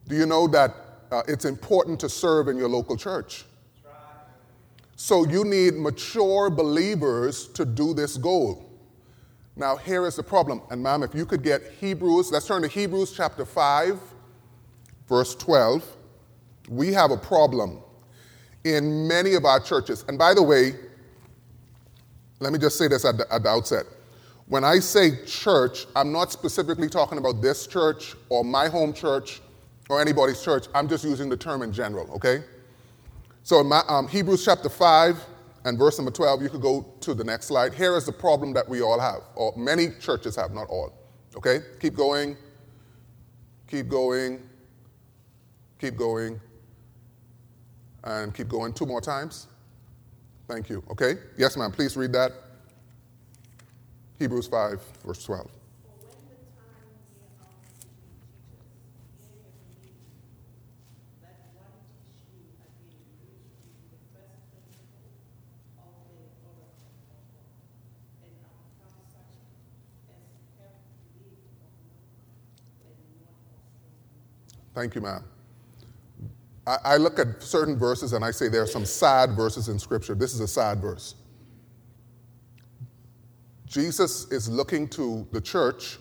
Do 0.08 0.16
you 0.16 0.24
know 0.24 0.46
that 0.48 0.74
uh, 1.10 1.22
it's 1.26 1.44
important 1.44 2.00
to 2.00 2.08
serve 2.08 2.48
in 2.48 2.56
your 2.56 2.68
local 2.68 2.96
church? 2.96 3.44
So 4.94 5.26
you 5.26 5.44
need 5.44 5.74
mature 5.74 6.50
believers 6.50 7.48
to 7.48 7.64
do 7.64 7.94
this 7.94 8.16
goal. 8.16 8.70
Now, 9.56 9.76
here 9.76 10.06
is 10.06 10.16
the 10.16 10.22
problem. 10.22 10.62
And, 10.70 10.82
ma'am, 10.82 11.02
if 11.02 11.14
you 11.14 11.26
could 11.26 11.42
get 11.42 11.62
Hebrews, 11.80 12.30
let's 12.30 12.46
turn 12.46 12.62
to 12.62 12.68
Hebrews 12.68 13.12
chapter 13.12 13.44
5, 13.44 13.98
verse 15.08 15.34
12. 15.34 15.84
We 16.68 16.92
have 16.92 17.10
a 17.10 17.16
problem 17.16 17.80
in 18.64 19.08
many 19.08 19.34
of 19.34 19.44
our 19.44 19.58
churches. 19.58 20.04
And 20.06 20.16
by 20.16 20.34
the 20.34 20.42
way, 20.42 20.74
let 22.38 22.52
me 22.52 22.58
just 22.58 22.78
say 22.78 22.86
this 22.86 23.04
at 23.04 23.16
the, 23.18 23.32
at 23.32 23.42
the 23.42 23.48
outset. 23.48 23.86
When 24.50 24.64
I 24.64 24.80
say 24.80 25.24
church, 25.26 25.86
I'm 25.94 26.10
not 26.10 26.32
specifically 26.32 26.88
talking 26.88 27.18
about 27.18 27.40
this 27.40 27.68
church 27.68 28.16
or 28.30 28.44
my 28.44 28.66
home 28.66 28.92
church 28.92 29.40
or 29.88 30.00
anybody's 30.00 30.42
church. 30.42 30.66
I'm 30.74 30.88
just 30.88 31.04
using 31.04 31.28
the 31.28 31.36
term 31.36 31.62
in 31.62 31.72
general, 31.72 32.10
okay? 32.14 32.42
So 33.44 33.60
in 33.60 33.68
my, 33.68 33.82
um, 33.86 34.08
Hebrews 34.08 34.44
chapter 34.44 34.68
5 34.68 35.24
and 35.66 35.78
verse 35.78 35.98
number 35.98 36.10
12, 36.10 36.42
you 36.42 36.48
could 36.48 36.62
go 36.62 36.84
to 36.98 37.14
the 37.14 37.22
next 37.22 37.46
slide. 37.46 37.72
Here 37.74 37.96
is 37.96 38.06
the 38.06 38.12
problem 38.12 38.52
that 38.54 38.68
we 38.68 38.82
all 38.82 38.98
have, 38.98 39.20
or 39.36 39.54
many 39.56 39.90
churches 40.00 40.34
have, 40.34 40.50
not 40.50 40.66
all. 40.68 40.94
Okay? 41.36 41.60
Keep 41.78 41.94
going. 41.94 42.36
Keep 43.68 43.86
going. 43.86 44.42
Keep 45.78 45.94
going. 45.94 46.40
And 48.02 48.34
keep 48.34 48.48
going 48.48 48.72
two 48.72 48.86
more 48.86 49.00
times. 49.00 49.46
Thank 50.48 50.68
you. 50.68 50.82
Okay? 50.90 51.18
Yes, 51.38 51.56
ma'am. 51.56 51.70
Please 51.70 51.96
read 51.96 52.12
that. 52.14 52.32
Hebrews 54.20 54.48
5, 54.48 54.82
verse 55.06 55.24
12. 55.24 55.50
Thank 74.74 74.94
you, 74.94 75.00
ma'am. 75.00 75.24
I, 76.66 76.76
I, 76.84 76.96
look 76.98 77.18
at 77.18 77.42
certain 77.42 77.78
verses 77.78 78.12
and 78.12 78.22
I 78.22 78.30
say 78.30 78.48
there 78.48 78.62
are 78.62 78.66
some 78.66 78.84
sad 78.84 79.30
verses 79.30 79.68
in 79.70 79.78
Scripture. 79.78 80.14
This 80.14 80.34
is 80.34 80.40
a 80.40 80.48
sad 80.48 80.80
verse. 80.80 81.14
Jesus 83.70 84.26
is 84.32 84.48
looking 84.48 84.88
to 84.88 85.24
the 85.30 85.40
church 85.40 85.98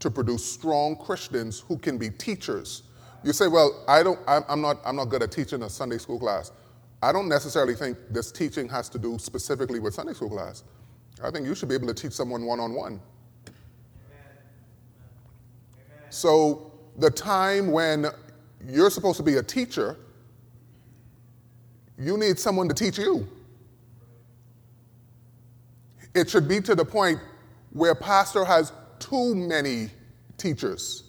to 0.00 0.10
produce 0.10 0.44
strong 0.44 0.96
Christians 0.96 1.60
who 1.60 1.78
can 1.78 1.96
be 1.96 2.10
teachers. 2.10 2.82
You 3.22 3.32
say, 3.32 3.46
well, 3.46 3.84
I 3.86 4.02
don't, 4.02 4.18
I'm 4.26 4.60
not, 4.60 4.80
I'm 4.84 4.96
not 4.96 5.04
good 5.04 5.22
at 5.22 5.30
teaching 5.30 5.62
a 5.62 5.70
Sunday 5.70 5.98
school 5.98 6.18
class. 6.18 6.50
I 7.00 7.12
don't 7.12 7.28
necessarily 7.28 7.76
think 7.76 7.96
this 8.10 8.32
teaching 8.32 8.68
has 8.70 8.88
to 8.88 8.98
do 8.98 9.16
specifically 9.16 9.78
with 9.78 9.94
Sunday 9.94 10.12
school 10.12 10.28
class. 10.28 10.64
I 11.22 11.30
think 11.30 11.46
you 11.46 11.54
should 11.54 11.68
be 11.68 11.76
able 11.76 11.86
to 11.86 11.94
teach 11.94 12.12
someone 12.12 12.44
one 12.44 12.58
on 12.58 12.74
one. 12.74 13.00
So, 16.10 16.72
the 16.96 17.10
time 17.10 17.70
when 17.70 18.06
you're 18.66 18.90
supposed 18.90 19.18
to 19.18 19.22
be 19.22 19.36
a 19.36 19.42
teacher, 19.42 19.96
you 21.96 22.16
need 22.16 22.40
someone 22.40 22.66
to 22.68 22.74
teach 22.74 22.98
you. 22.98 23.28
It 26.18 26.28
should 26.28 26.48
be 26.48 26.60
to 26.62 26.74
the 26.74 26.84
point 26.84 27.20
where 27.70 27.94
pastor 27.94 28.44
has 28.44 28.72
too 28.98 29.36
many 29.36 29.88
teachers. 30.36 31.04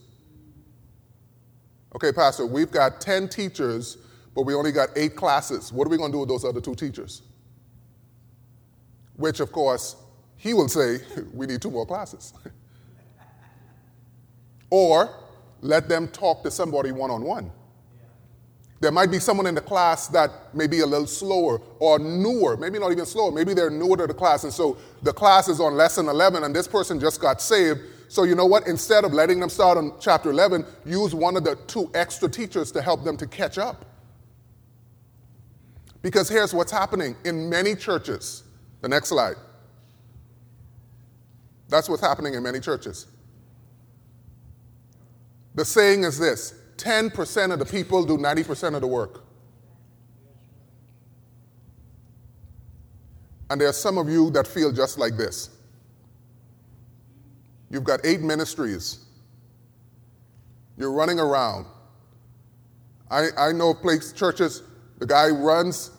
Okay, 1.96 2.12
pastor, 2.12 2.46
we've 2.46 2.70
got 2.70 3.02
10 3.02 3.28
teachers, 3.28 3.98
but 4.36 4.44
we 4.44 4.54
only 4.54 4.72
got 4.72 4.90
eight 4.96 5.16
classes. 5.16 5.74
What 5.74 5.88
are 5.88 5.90
we 5.90 5.98
going 5.98 6.12
to 6.12 6.16
do 6.16 6.20
with 6.20 6.30
those 6.30 6.46
other 6.46 6.62
two 6.62 6.76
teachers? 6.76 7.24
Which, 9.16 9.40
of 9.40 9.52
course, 9.52 9.96
he 10.36 10.54
will 10.54 10.70
say, 10.70 11.00
we 11.34 11.48
need 11.48 11.60
two 11.60 11.72
more 11.72 11.88
classes. 11.88 12.34
or 14.70 15.10
let 15.62 15.90
them 15.90 16.08
talk 16.10 16.44
to 16.44 16.52
somebody 16.52 16.92
one 16.92 17.10
on 17.10 17.24
one. 17.24 17.52
There 18.82 18.92
might 18.92 19.12
be 19.12 19.20
someone 19.20 19.46
in 19.46 19.56
the 19.56 19.62
class 19.62 20.08
that 20.10 20.32
may 20.56 20.66
be 20.66 20.80
a 20.80 20.86
little 20.86 21.08
slower 21.08 21.60
or 21.80 22.00
newer, 22.00 22.56
maybe 22.56 22.80
not 22.80 22.92
even 22.92 23.06
slower, 23.06 23.32
maybe 23.32 23.54
they're 23.54 23.70
newer 23.70 23.98
to 23.98 24.08
the 24.08 24.14
class. 24.14 24.46
And 24.46 24.54
so 24.54 24.78
the 25.04 25.12
class 25.12 25.50
is 25.50 25.60
on 25.60 25.76
lesson 25.76 26.08
11 26.08 26.44
and 26.44 26.56
this 26.56 26.68
person 26.68 27.00
just 27.00 27.20
got 27.20 27.42
saved. 27.42 27.82
So 28.08 28.24
you 28.24 28.36
know 28.36 28.46
what? 28.46 28.68
Instead 28.68 29.04
of 29.04 29.14
letting 29.14 29.40
them 29.40 29.50
start 29.50 29.78
on 29.78 29.94
chapter 30.00 30.30
11, 30.32 30.66
use 30.86 31.14
one 31.14 31.36
of 31.36 31.44
the 31.44 31.56
two 31.68 31.92
extra 31.94 32.30
teachers 32.30 32.72
to 32.72 32.82
help 32.82 33.04
them 33.04 33.18
to 33.18 33.28
catch 33.28 33.58
up. 33.58 33.86
Because 36.02 36.30
here's 36.30 36.54
what's 36.54 36.72
happening 36.72 37.16
in 37.26 37.50
many 37.50 37.76
churches. 37.76 38.44
The 38.82 38.88
next 38.88 39.10
slide. 39.10 39.36
That's 41.68 41.90
what's 41.90 42.02
happening 42.02 42.34
in 42.34 42.42
many 42.42 42.62
churches. 42.62 43.08
The 45.56 45.66
saying 45.66 46.04
is 46.04 46.18
this 46.18 46.59
10% 46.80 47.54
of 47.54 47.60
the 47.60 47.66
people 47.66 48.06
do 48.06 48.18
90% 48.18 48.76
of 48.76 48.82
the 48.82 48.88
work. 48.88 49.24
And 53.50 53.60
there 53.60 53.68
are 53.68 53.74
some 53.74 53.98
of 53.98 54.10
you 54.10 54.30
that 54.32 54.48
feel 54.48 54.72
just 54.72 54.98
like 54.98 55.18
this. 55.18 55.50
You've 57.70 57.84
got 57.84 58.00
eight 58.04 58.22
ministries. 58.22 59.06
You're 60.78 60.92
running 60.92 61.20
around. 61.20 61.66
I, 63.12 63.28
I 63.38 63.52
know 63.52 63.74
place 63.74 64.14
churches, 64.14 64.64
the 65.00 65.06
guy 65.06 65.30
runs 65.30 65.92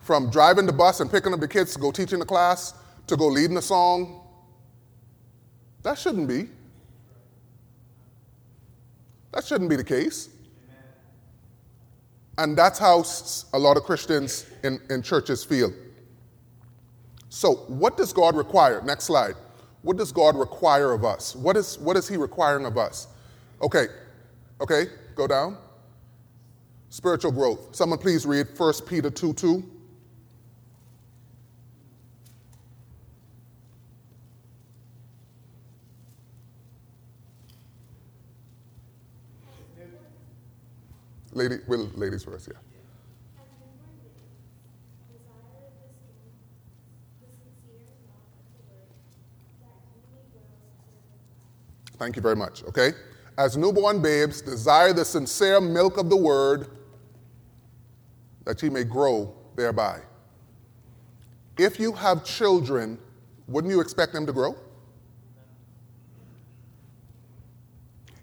from 0.00 0.30
driving 0.30 0.66
the 0.66 0.72
bus 0.72 1.00
and 1.00 1.10
picking 1.10 1.32
up 1.32 1.40
the 1.40 1.48
kids 1.48 1.72
to 1.74 1.78
go 1.78 1.90
teaching 1.90 2.18
the 2.18 2.24
class 2.24 2.74
to 3.06 3.16
go 3.16 3.26
leading 3.26 3.54
the 3.54 3.62
song. 3.62 4.20
That 5.82 5.98
shouldn't 5.98 6.28
be. 6.28 6.48
That 9.32 9.44
shouldn't 9.44 9.70
be 9.70 9.76
the 9.76 9.84
case. 9.84 10.28
And 12.38 12.56
that's 12.56 12.78
how 12.78 13.04
a 13.52 13.58
lot 13.58 13.76
of 13.76 13.82
Christians 13.84 14.46
in, 14.62 14.80
in 14.90 15.02
churches 15.02 15.44
feel. 15.44 15.72
So, 17.28 17.54
what 17.68 17.96
does 17.96 18.12
God 18.12 18.36
require? 18.36 18.82
Next 18.82 19.04
slide. 19.04 19.34
What 19.82 19.96
does 19.96 20.12
God 20.12 20.36
require 20.36 20.92
of 20.92 21.04
us? 21.04 21.34
What 21.34 21.56
is, 21.56 21.78
what 21.78 21.96
is 21.96 22.08
He 22.08 22.16
requiring 22.16 22.66
of 22.66 22.78
us? 22.78 23.08
Okay, 23.60 23.86
okay, 24.60 24.86
go 25.14 25.26
down. 25.26 25.56
Spiritual 26.88 27.32
growth. 27.32 27.74
Someone 27.74 27.98
please 27.98 28.26
read 28.26 28.48
1 28.56 28.72
Peter 28.86 29.10
2 29.10 29.32
2. 29.34 29.64
Lady, 41.32 41.58
well, 41.66 41.90
ladies 41.94 42.24
first, 42.24 42.48
yeah. 42.48 42.58
Thank 51.98 52.16
you 52.16 52.22
very 52.22 52.36
much, 52.36 52.64
okay? 52.64 52.92
As 53.38 53.56
newborn 53.56 54.02
babes, 54.02 54.42
desire 54.42 54.92
the 54.92 55.04
sincere 55.04 55.60
milk 55.60 55.96
of 55.96 56.10
the 56.10 56.16
word 56.16 56.66
that 58.44 58.62
ye 58.62 58.68
may 58.68 58.84
grow 58.84 59.32
thereby. 59.56 60.00
If 61.56 61.78
you 61.78 61.92
have 61.92 62.24
children, 62.24 62.98
wouldn't 63.46 63.72
you 63.72 63.80
expect 63.80 64.12
them 64.12 64.26
to 64.26 64.32
grow? 64.32 64.56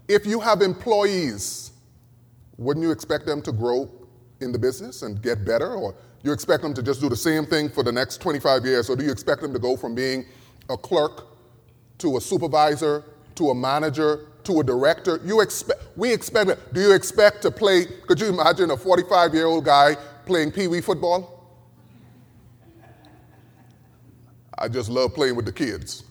If 0.08 0.26
you 0.26 0.40
have 0.40 0.62
employees, 0.62 1.69
wouldn't 2.60 2.84
you 2.84 2.92
expect 2.92 3.26
them 3.26 3.42
to 3.42 3.54
grow 3.54 3.90
in 4.42 4.52
the 4.52 4.60
business 4.60 5.02
and 5.02 5.22
get 5.22 5.46
better? 5.46 5.76
Or 5.76 5.96
you 6.24 6.34
expect 6.34 6.62
them 6.62 6.74
to 6.74 6.84
just 6.84 7.00
do 7.00 7.08
the 7.08 7.16
same 7.16 7.46
thing 7.46 7.70
for 7.70 7.84
the 7.84 7.92
next 7.92 8.18
25 8.18 8.66
years? 8.66 8.90
Or 8.90 8.98
do 8.98 9.04
you 9.06 9.12
expect 9.12 9.42
them 9.42 9.54
to 9.54 9.60
go 9.60 9.78
from 9.78 9.96
being 9.96 10.26
a 10.70 10.78
clerk 10.78 11.28
to 12.00 12.18
a 12.18 12.22
supervisor 12.22 13.06
to 13.36 13.50
a 13.50 13.56
manager 13.56 14.28
to 14.44 14.60
a 14.60 14.64
director? 14.64 15.22
You 15.24 15.40
expect, 15.40 15.82
we 15.96 16.12
expect. 16.12 16.74
Do 16.74 16.82
you 16.82 16.94
expect 16.94 17.42
to 17.44 17.52
play? 17.52 17.86
Could 18.08 18.20
you 18.20 18.28
imagine 18.28 18.72
a 18.72 18.78
45 18.78 19.34
year 19.34 19.46
old 19.46 19.64
guy 19.64 19.96
playing 20.26 20.52
pee 20.52 20.68
wee 20.68 20.82
football? 20.82 21.38
I 24.58 24.68
just 24.68 24.90
love 24.90 25.14
playing 25.14 25.38
with 25.38 25.46
the 25.46 25.54
kids. 25.54 26.04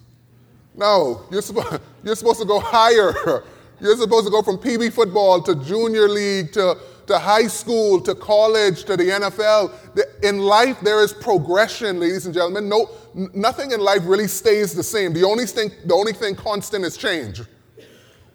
No, 0.75 1.27
you're, 1.31 1.43
supposed, 1.43 1.83
you're 2.03 2.17
supposed 2.17 2.41
to 2.41 2.47
go 2.47 2.59
higher. 2.59 3.45
You're 3.81 3.97
supposed 3.97 4.27
to 4.27 4.31
go 4.31 4.43
from 4.43 4.59
pee 4.59 4.77
wee 4.77 4.91
football 4.91 5.41
to 5.43 5.55
junior 5.55 6.09
league 6.09 6.53
to, 6.53 6.77
to 7.07 7.19
high 7.19 7.47
school 7.47 8.01
to 8.01 8.15
college 8.15 8.85
to 8.85 8.97
the 8.97 9.05
NFL. 9.05 10.25
In 10.25 10.39
life, 10.39 10.81
there 10.81 11.03
is 11.03 11.13
progression, 11.13 12.01
ladies 12.01 12.27
and 12.27 12.35
gentlemen. 12.35 12.69
No, 12.69 12.91
nothing 13.15 13.73
in 13.73 13.81
life 13.81 14.03
really 14.05 14.27
stays 14.27 14.75
the 14.75 14.83
same. 14.83 15.13
The 15.13 15.25
only 15.25 15.47
thing, 15.47 15.71
the 15.85 15.95
only 15.95 16.13
thing 16.13 16.35
constant 16.35 16.85
is 16.85 16.97
change. 16.97 17.41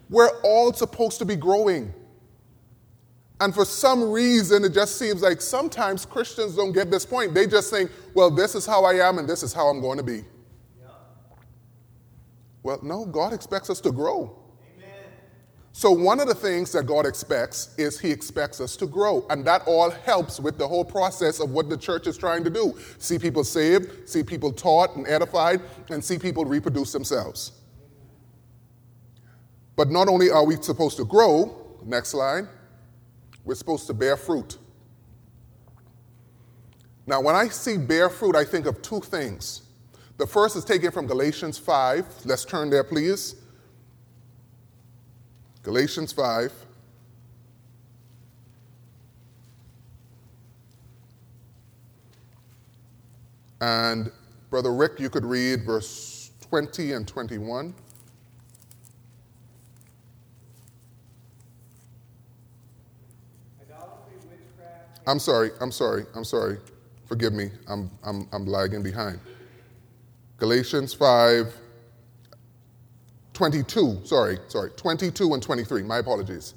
We're 0.08 0.40
all 0.42 0.72
supposed 0.72 1.18
to 1.18 1.24
be 1.24 1.36
growing. 1.36 1.92
And 3.40 3.52
for 3.54 3.64
some 3.64 4.10
reason, 4.10 4.64
it 4.64 4.72
just 4.72 4.96
seems 4.96 5.20
like 5.20 5.40
sometimes 5.40 6.06
Christians 6.06 6.56
don't 6.56 6.72
get 6.72 6.90
this 6.90 7.04
point. 7.04 7.34
They 7.34 7.46
just 7.46 7.70
think, 7.70 7.90
well, 8.14 8.30
this 8.30 8.54
is 8.54 8.64
how 8.64 8.84
I 8.84 9.06
am 9.06 9.18
and 9.18 9.28
this 9.28 9.42
is 9.42 9.52
how 9.52 9.66
I'm 9.66 9.80
going 9.80 9.98
to 9.98 10.04
be. 10.04 10.24
Yeah. 10.80 10.86
Well, 12.62 12.78
no, 12.82 13.04
God 13.04 13.32
expects 13.32 13.70
us 13.70 13.80
to 13.82 13.92
grow. 13.92 14.43
So, 15.76 15.90
one 15.90 16.20
of 16.20 16.28
the 16.28 16.36
things 16.36 16.70
that 16.70 16.86
God 16.86 17.04
expects 17.04 17.74
is 17.76 17.98
He 17.98 18.12
expects 18.12 18.60
us 18.60 18.76
to 18.76 18.86
grow. 18.86 19.26
And 19.28 19.44
that 19.44 19.62
all 19.66 19.90
helps 19.90 20.38
with 20.38 20.56
the 20.56 20.68
whole 20.68 20.84
process 20.84 21.40
of 21.40 21.50
what 21.50 21.68
the 21.68 21.76
church 21.76 22.06
is 22.06 22.16
trying 22.16 22.44
to 22.44 22.50
do 22.50 22.78
see 22.98 23.18
people 23.18 23.42
saved, 23.42 24.08
see 24.08 24.22
people 24.22 24.52
taught 24.52 24.94
and 24.94 25.04
edified, 25.08 25.60
and 25.90 26.02
see 26.02 26.16
people 26.16 26.44
reproduce 26.44 26.92
themselves. 26.92 27.60
But 29.74 29.90
not 29.90 30.06
only 30.06 30.30
are 30.30 30.46
we 30.46 30.54
supposed 30.62 30.96
to 30.98 31.04
grow, 31.04 31.76
next 31.84 32.10
slide, 32.10 32.44
we're 33.44 33.56
supposed 33.56 33.88
to 33.88 33.94
bear 33.94 34.16
fruit. 34.16 34.58
Now, 37.04 37.20
when 37.20 37.34
I 37.34 37.48
see 37.48 37.78
bear 37.78 38.10
fruit, 38.10 38.36
I 38.36 38.44
think 38.44 38.66
of 38.66 38.80
two 38.80 39.00
things. 39.00 39.62
The 40.18 40.26
first 40.28 40.54
is 40.54 40.64
taken 40.64 40.92
from 40.92 41.08
Galatians 41.08 41.58
5. 41.58 42.26
Let's 42.26 42.44
turn 42.44 42.70
there, 42.70 42.84
please. 42.84 43.43
Galatians 45.64 46.12
5. 46.12 46.52
And 53.62 54.12
Brother 54.50 54.74
Rick, 54.74 55.00
you 55.00 55.08
could 55.08 55.24
read 55.24 55.64
verse 55.64 56.30
20 56.42 56.92
and 56.92 57.08
21. 57.08 57.74
I'm 65.06 65.18
sorry, 65.18 65.50
I'm 65.60 65.72
sorry, 65.72 66.04
I'm 66.14 66.24
sorry. 66.24 66.58
Forgive 67.06 67.32
me, 67.32 67.50
I'm, 67.68 67.90
I'm, 68.02 68.28
I'm 68.32 68.46
lagging 68.46 68.82
behind. 68.82 69.18
Galatians 70.36 70.92
5, 70.92 71.54
22, 73.34 74.02
sorry, 74.04 74.38
sorry, 74.46 74.70
22 74.76 75.34
and 75.34 75.42
23. 75.42 75.82
My 75.82 75.98
apologies. 75.98 76.54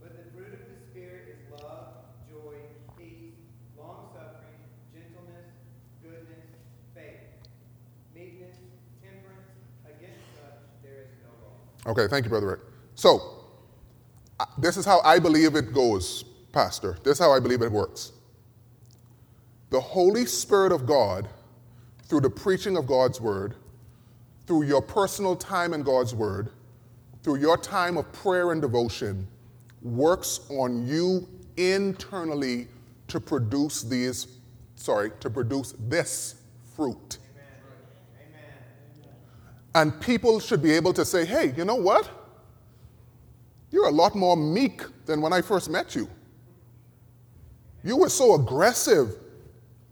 But 0.00 0.10
the 0.10 0.30
fruit 0.30 0.52
of 0.52 0.58
the 0.68 0.90
Spirit 0.90 1.38
is 1.40 1.62
love, 1.62 1.94
joy, 2.30 2.56
peace, 2.98 3.32
long 3.78 4.10
suffering, 4.12 4.60
gentleness, 4.92 5.48
goodness, 6.02 6.46
faith, 6.94 7.48
meekness, 8.14 8.58
temperance. 9.02 9.48
Against 9.86 10.20
such 10.36 10.60
there 10.82 11.04
is 11.04 11.08
no 11.24 11.30
law. 11.86 11.92
Okay, 11.92 12.06
thank 12.06 12.26
you, 12.26 12.28
Brother 12.28 12.48
Rick. 12.48 12.60
So, 12.94 13.46
this 14.58 14.76
is 14.76 14.84
how 14.84 15.00
I 15.00 15.18
believe 15.18 15.56
it 15.56 15.72
goes, 15.72 16.22
Pastor. 16.52 16.98
This 17.02 17.14
is 17.14 17.18
how 17.18 17.32
I 17.32 17.40
believe 17.40 17.62
it 17.62 17.72
works. 17.72 18.12
The 19.70 19.80
Holy 19.80 20.26
Spirit 20.26 20.70
of 20.70 20.84
God, 20.84 21.30
through 22.04 22.20
the 22.20 22.30
preaching 22.30 22.76
of 22.76 22.86
God's 22.86 23.22
word, 23.22 23.54
through 24.46 24.64
your 24.64 24.82
personal 24.82 25.36
time 25.36 25.72
in 25.74 25.82
God's 25.82 26.14
Word, 26.14 26.50
through 27.22 27.36
your 27.36 27.56
time 27.56 27.96
of 27.96 28.10
prayer 28.12 28.52
and 28.52 28.60
devotion, 28.60 29.26
works 29.82 30.40
on 30.50 30.86
you 30.86 31.28
internally 31.56 32.68
to 33.08 33.20
produce 33.20 33.82
these, 33.82 34.26
sorry, 34.74 35.10
to 35.20 35.30
produce 35.30 35.74
this 35.88 36.36
fruit. 36.74 37.18
Amen. 38.16 39.12
And 39.74 40.00
people 40.00 40.40
should 40.40 40.62
be 40.62 40.72
able 40.72 40.92
to 40.94 41.04
say, 41.04 41.24
hey, 41.24 41.52
you 41.56 41.64
know 41.64 41.76
what? 41.76 42.08
You're 43.70 43.88
a 43.88 43.92
lot 43.92 44.14
more 44.14 44.36
meek 44.36 44.82
than 45.06 45.20
when 45.20 45.32
I 45.32 45.40
first 45.40 45.70
met 45.70 45.94
you. 45.94 46.08
You 47.84 47.96
were 47.96 48.08
so 48.08 48.34
aggressive. 48.34 49.14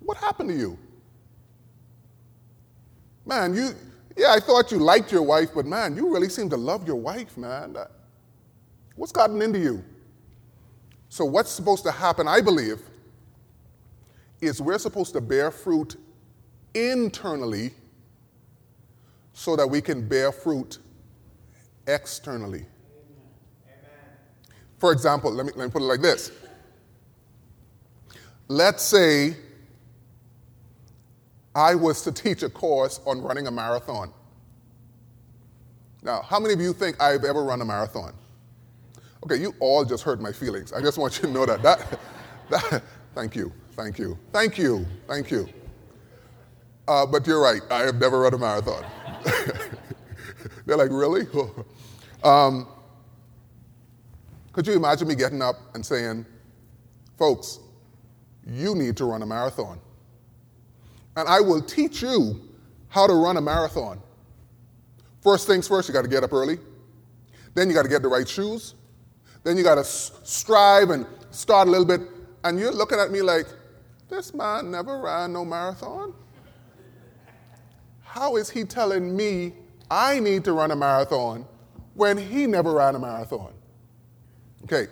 What 0.01 0.17
happened 0.17 0.51
to 0.51 0.57
you? 0.57 0.79
Man, 3.27 3.55
you, 3.55 3.75
yeah, 4.21 4.33
I 4.33 4.41
thought 4.41 4.71
you 4.71 4.77
liked 4.77 5.11
your 5.11 5.23
wife, 5.23 5.49
but 5.55 5.65
man, 5.65 5.97
you 5.97 6.13
really 6.13 6.29
seem 6.29 6.51
to 6.51 6.57
love 6.57 6.87
your 6.87 6.97
wife, 6.97 7.39
man. 7.39 7.75
What's 8.95 9.13
gotten 9.13 9.41
into 9.41 9.59
you? 9.59 9.83
So, 11.09 11.25
what's 11.25 11.51
supposed 11.51 11.85
to 11.85 11.91
happen, 11.91 12.29
I 12.29 12.43
believe, 12.43 12.81
is 14.43 14.61
we're 14.61 14.79
supposed 14.79 15.15
to 15.15 15.23
bear 15.23 15.51
fruit 15.51 15.97
internally 16.75 17.73
so 19.33 19.57
that 19.57 19.67
we 19.67 19.81
can 19.81 20.07
bear 20.07 20.33
fruit 20.33 20.79
externally. 21.87 22.67
For 24.77 24.93
example, 24.93 25.33
let 25.33 25.47
me, 25.47 25.53
let 25.57 25.65
me 25.65 25.71
put 25.71 25.81
it 25.81 25.87
like 25.87 26.03
this. 26.03 26.31
Let's 28.49 28.83
say 28.83 29.37
I 31.55 31.75
was 31.75 32.03
to 32.03 32.13
teach 32.13 32.43
a 32.43 32.51
course 32.51 33.01
on 33.07 33.21
running 33.21 33.47
a 33.47 33.51
marathon. 33.51 34.13
Now, 36.03 36.23
how 36.23 36.39
many 36.41 36.55
of 36.55 36.61
you 36.61 36.73
think 36.73 37.01
I've 37.03 37.25
ever 37.25 37.45
run 37.45 37.61
a 37.61 37.65
marathon? 37.65 38.15
Okay, 39.25 39.37
you 39.37 39.55
all 39.61 39.85
just 39.85 40.03
hurt 40.03 40.21
my 40.21 40.33
feelings. 40.33 40.73
I 40.73 40.81
just 40.81 40.97
want 40.97 41.17
you 41.17 41.29
to 41.29 41.35
know 41.35 41.45
that. 41.45 41.63
that, 41.63 42.01
that 42.51 42.83
thank 43.15 43.37
you, 43.37 43.53
thank 43.73 43.99
you, 43.99 44.19
thank 44.33 44.57
you, 44.57 44.87
thank 45.07 45.31
you. 45.31 45.49
Uh, 46.89 47.05
but 47.07 47.27
you're 47.27 47.41
right, 47.41 47.61
I 47.71 47.83
have 47.83 47.97
never 47.97 48.21
run 48.21 48.35
a 48.35 48.39
marathon. 48.39 48.85
They're 50.67 50.77
like, 50.77 50.91
really? 50.91 51.27
um, 52.25 52.67
could 54.53 54.67
you 54.67 54.75
imagine 54.75 55.07
me 55.07 55.15
getting 55.15 55.43
up 55.43 55.57
and 55.75 55.85
saying, 55.85 56.25
folks, 57.19 57.61
you 58.47 58.75
need 58.75 58.97
to 58.97 59.05
run 59.05 59.23
a 59.23 59.27
marathon? 59.27 59.79
And 61.21 61.29
I 61.29 61.39
will 61.39 61.61
teach 61.61 62.01
you 62.01 62.41
how 62.89 63.07
to 63.07 63.13
run 63.13 63.37
a 63.37 63.43
marathon. 63.43 64.01
First 65.23 65.47
things 65.47 65.69
first, 65.69 65.87
you 65.87 65.93
got 65.93 66.01
to 66.01 66.09
get 66.09 66.25
up 66.25 66.33
early. 66.33 66.59
Then 67.53 67.69
you 67.69 67.75
got 67.75 67.83
to 67.83 67.91
get 67.91 68.01
the 68.01 68.09
right 68.09 68.27
shoes. 68.27 68.75
Then 69.45 69.59
you 69.59 69.63
got 69.63 69.75
to 69.75 69.85
strive 69.85 70.89
and 70.89 71.05
start 71.31 71.69
a 71.69 71.71
little 71.71 71.85
bit. 71.85 72.01
And 72.43 72.59
you're 72.59 72.73
looking 72.73 72.99
at 72.99 73.11
me 73.11 73.21
like, 73.21 73.45
this 74.09 74.33
man 74.33 74.71
never 74.71 74.97
ran 74.97 75.35
no 75.35 75.45
marathon. 75.45 76.15
How 78.01 78.37
is 78.37 78.49
he 78.49 78.65
telling 78.65 79.15
me 79.15 79.53
I 79.91 80.21
need 80.21 80.43
to 80.45 80.55
run 80.55 80.71
a 80.71 80.77
marathon 80.77 81.45
when 81.93 82.17
he 82.17 82.47
never 82.47 82.73
ran 82.73 82.95
a 82.95 82.99
marathon? 82.99 83.53
Okay. 84.65 84.87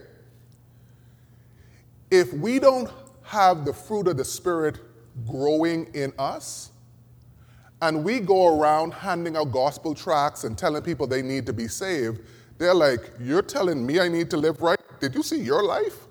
If 2.11 2.35
we 2.35 2.59
don't 2.59 2.91
have 3.23 3.65
the 3.65 3.73
fruit 3.73 4.09
of 4.09 4.19
the 4.19 4.27
Spirit 4.27 4.79
growing 5.27 5.87
in 5.95 6.13
us, 6.19 6.73
and 7.81 8.05
we 8.05 8.21
go 8.21 8.59
around 8.59 8.93
handing 8.93 9.37
out 9.37 9.53
gospel 9.53 9.95
tracts 9.95 10.45
and 10.45 10.59
telling 10.59 10.83
people 10.83 11.07
they 11.07 11.23
need 11.23 11.47
to 11.47 11.53
be 11.53 11.69
saved, 11.69 12.21
they're 12.59 12.75
like, 12.75 13.13
You're 13.21 13.43
telling 13.43 13.87
me 13.87 14.01
I 14.01 14.09
need 14.09 14.31
to 14.31 14.37
live 14.37 14.61
right? 14.61 14.79
Did 15.01 15.15
you 15.15 15.23
see 15.23 15.41
your 15.41 15.63
life? 15.63 16.09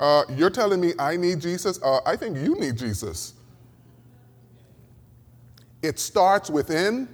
Uh, 0.00 0.24
you're 0.30 0.50
telling 0.50 0.80
me 0.80 0.92
I 0.98 1.16
need 1.16 1.40
Jesus? 1.40 1.80
Uh, 1.82 2.00
I 2.04 2.16
think 2.16 2.36
you 2.38 2.56
need 2.56 2.76
Jesus. 2.76 3.34
It 5.82 5.98
starts 5.98 6.50
within. 6.50 7.08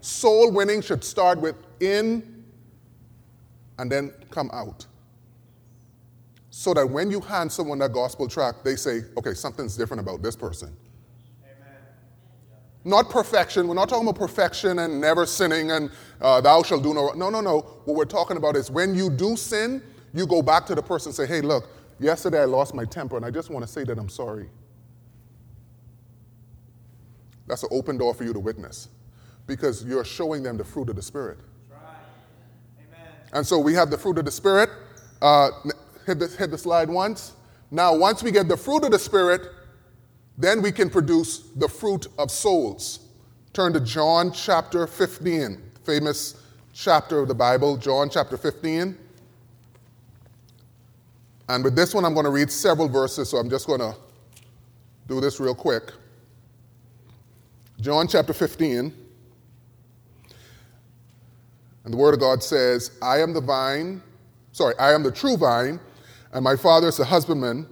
Soul 0.00 0.50
winning 0.50 0.80
should 0.80 1.04
start 1.04 1.40
within 1.40 2.44
and 3.78 3.90
then 3.90 4.12
come 4.30 4.50
out. 4.52 4.86
So 6.62 6.72
that 6.74 6.88
when 6.88 7.10
you 7.10 7.18
hand 7.18 7.50
someone 7.50 7.80
that 7.80 7.92
gospel 7.92 8.28
tract, 8.28 8.64
they 8.64 8.76
say, 8.76 9.00
okay, 9.16 9.34
something's 9.34 9.76
different 9.76 10.00
about 10.00 10.22
this 10.22 10.36
person. 10.36 10.68
Amen. 11.42 11.76
Not 12.84 13.10
perfection. 13.10 13.66
We're 13.66 13.74
not 13.74 13.88
talking 13.88 14.06
about 14.06 14.20
perfection 14.20 14.78
and 14.78 15.00
never 15.00 15.26
sinning 15.26 15.72
and 15.72 15.90
uh, 16.20 16.40
thou 16.40 16.62
shalt 16.62 16.84
do 16.84 16.94
no. 16.94 17.10
No, 17.14 17.30
no, 17.30 17.40
no. 17.40 17.62
What 17.84 17.96
we're 17.96 18.04
talking 18.04 18.36
about 18.36 18.54
is 18.54 18.70
when 18.70 18.94
you 18.94 19.10
do 19.10 19.34
sin, 19.34 19.82
you 20.14 20.24
go 20.24 20.40
back 20.40 20.64
to 20.66 20.76
the 20.76 20.82
person 20.82 21.08
and 21.08 21.16
say, 21.16 21.26
hey, 21.26 21.40
look, 21.40 21.68
yesterday 21.98 22.42
I 22.42 22.44
lost 22.44 22.76
my 22.76 22.84
temper 22.84 23.16
and 23.16 23.26
I 23.26 23.32
just 23.32 23.50
want 23.50 23.66
to 23.66 23.68
say 23.68 23.82
that 23.82 23.98
I'm 23.98 24.08
sorry. 24.08 24.48
That's 27.48 27.64
an 27.64 27.70
open 27.72 27.98
door 27.98 28.14
for 28.14 28.22
you 28.22 28.32
to 28.32 28.38
witness 28.38 28.86
because 29.48 29.84
you're 29.84 30.04
showing 30.04 30.44
them 30.44 30.58
the 30.58 30.64
fruit 30.64 30.90
of 30.90 30.94
the 30.94 31.02
Spirit. 31.02 31.38
Right. 31.68 31.80
And 33.32 33.44
so 33.44 33.58
we 33.58 33.74
have 33.74 33.90
the 33.90 33.98
fruit 33.98 34.16
of 34.18 34.26
the 34.26 34.30
Spirit. 34.30 34.70
Uh, 35.20 35.50
hit, 36.06 36.18
the, 36.18 36.28
hit 36.28 36.50
the 36.50 36.58
slide 36.58 36.88
once. 36.88 37.32
Now, 37.70 37.94
once 37.94 38.22
we 38.22 38.30
get 38.30 38.48
the 38.48 38.56
fruit 38.56 38.84
of 38.84 38.90
the 38.90 38.98
Spirit, 38.98 39.48
then 40.36 40.62
we 40.62 40.72
can 40.72 40.90
produce 40.90 41.38
the 41.56 41.68
fruit 41.68 42.06
of 42.18 42.30
souls. 42.30 43.00
Turn 43.52 43.72
to 43.72 43.80
John 43.80 44.32
chapter 44.32 44.86
15, 44.86 45.62
famous 45.84 46.42
chapter 46.72 47.20
of 47.20 47.28
the 47.28 47.34
Bible, 47.34 47.76
John 47.76 48.08
chapter 48.10 48.36
15. 48.36 48.96
And 51.48 51.64
with 51.64 51.76
this 51.76 51.94
one, 51.94 52.04
I'm 52.04 52.14
going 52.14 52.24
to 52.24 52.30
read 52.30 52.50
several 52.50 52.88
verses, 52.88 53.28
so 53.28 53.36
I'm 53.36 53.50
just 53.50 53.66
going 53.66 53.80
to 53.80 53.94
do 55.06 55.20
this 55.20 55.38
real 55.38 55.54
quick. 55.54 55.92
John 57.80 58.08
chapter 58.08 58.32
15. 58.32 58.94
And 61.84 61.92
the 61.92 61.98
Word 61.98 62.14
of 62.14 62.20
God 62.20 62.42
says, 62.42 62.92
I 63.02 63.18
am 63.18 63.32
the 63.32 63.40
vine, 63.40 64.02
sorry, 64.52 64.74
I 64.78 64.92
am 64.92 65.02
the 65.02 65.10
true 65.10 65.36
vine, 65.36 65.80
and 66.32 66.42
my 66.44 66.56
Father 66.56 66.88
is 66.88 66.98
a 66.98 67.04
husbandman 67.04 67.66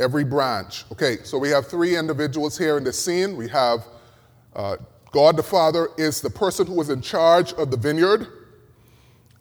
every 0.00 0.24
branch. 0.24 0.84
Okay, 0.90 1.18
so 1.22 1.38
we 1.38 1.50
have 1.50 1.66
three 1.66 1.96
individuals 1.96 2.56
here 2.56 2.78
in 2.78 2.84
this 2.84 2.98
scene. 2.98 3.36
We 3.36 3.48
have 3.48 3.86
uh, 4.56 4.76
God 5.12 5.36
the 5.36 5.42
Father 5.42 5.88
is 5.98 6.20
the 6.20 6.30
person 6.30 6.66
who 6.66 6.80
is 6.80 6.88
in 6.88 7.02
charge 7.02 7.52
of 7.52 7.70
the 7.70 7.76
vineyard. 7.76 8.26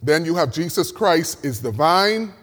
Then 0.04 0.26
you 0.26 0.36
have 0.36 0.52
Jesus 0.52 0.92
Christ 0.92 1.46
is 1.46 1.62
the 1.62 1.72
vine. 1.72 2.34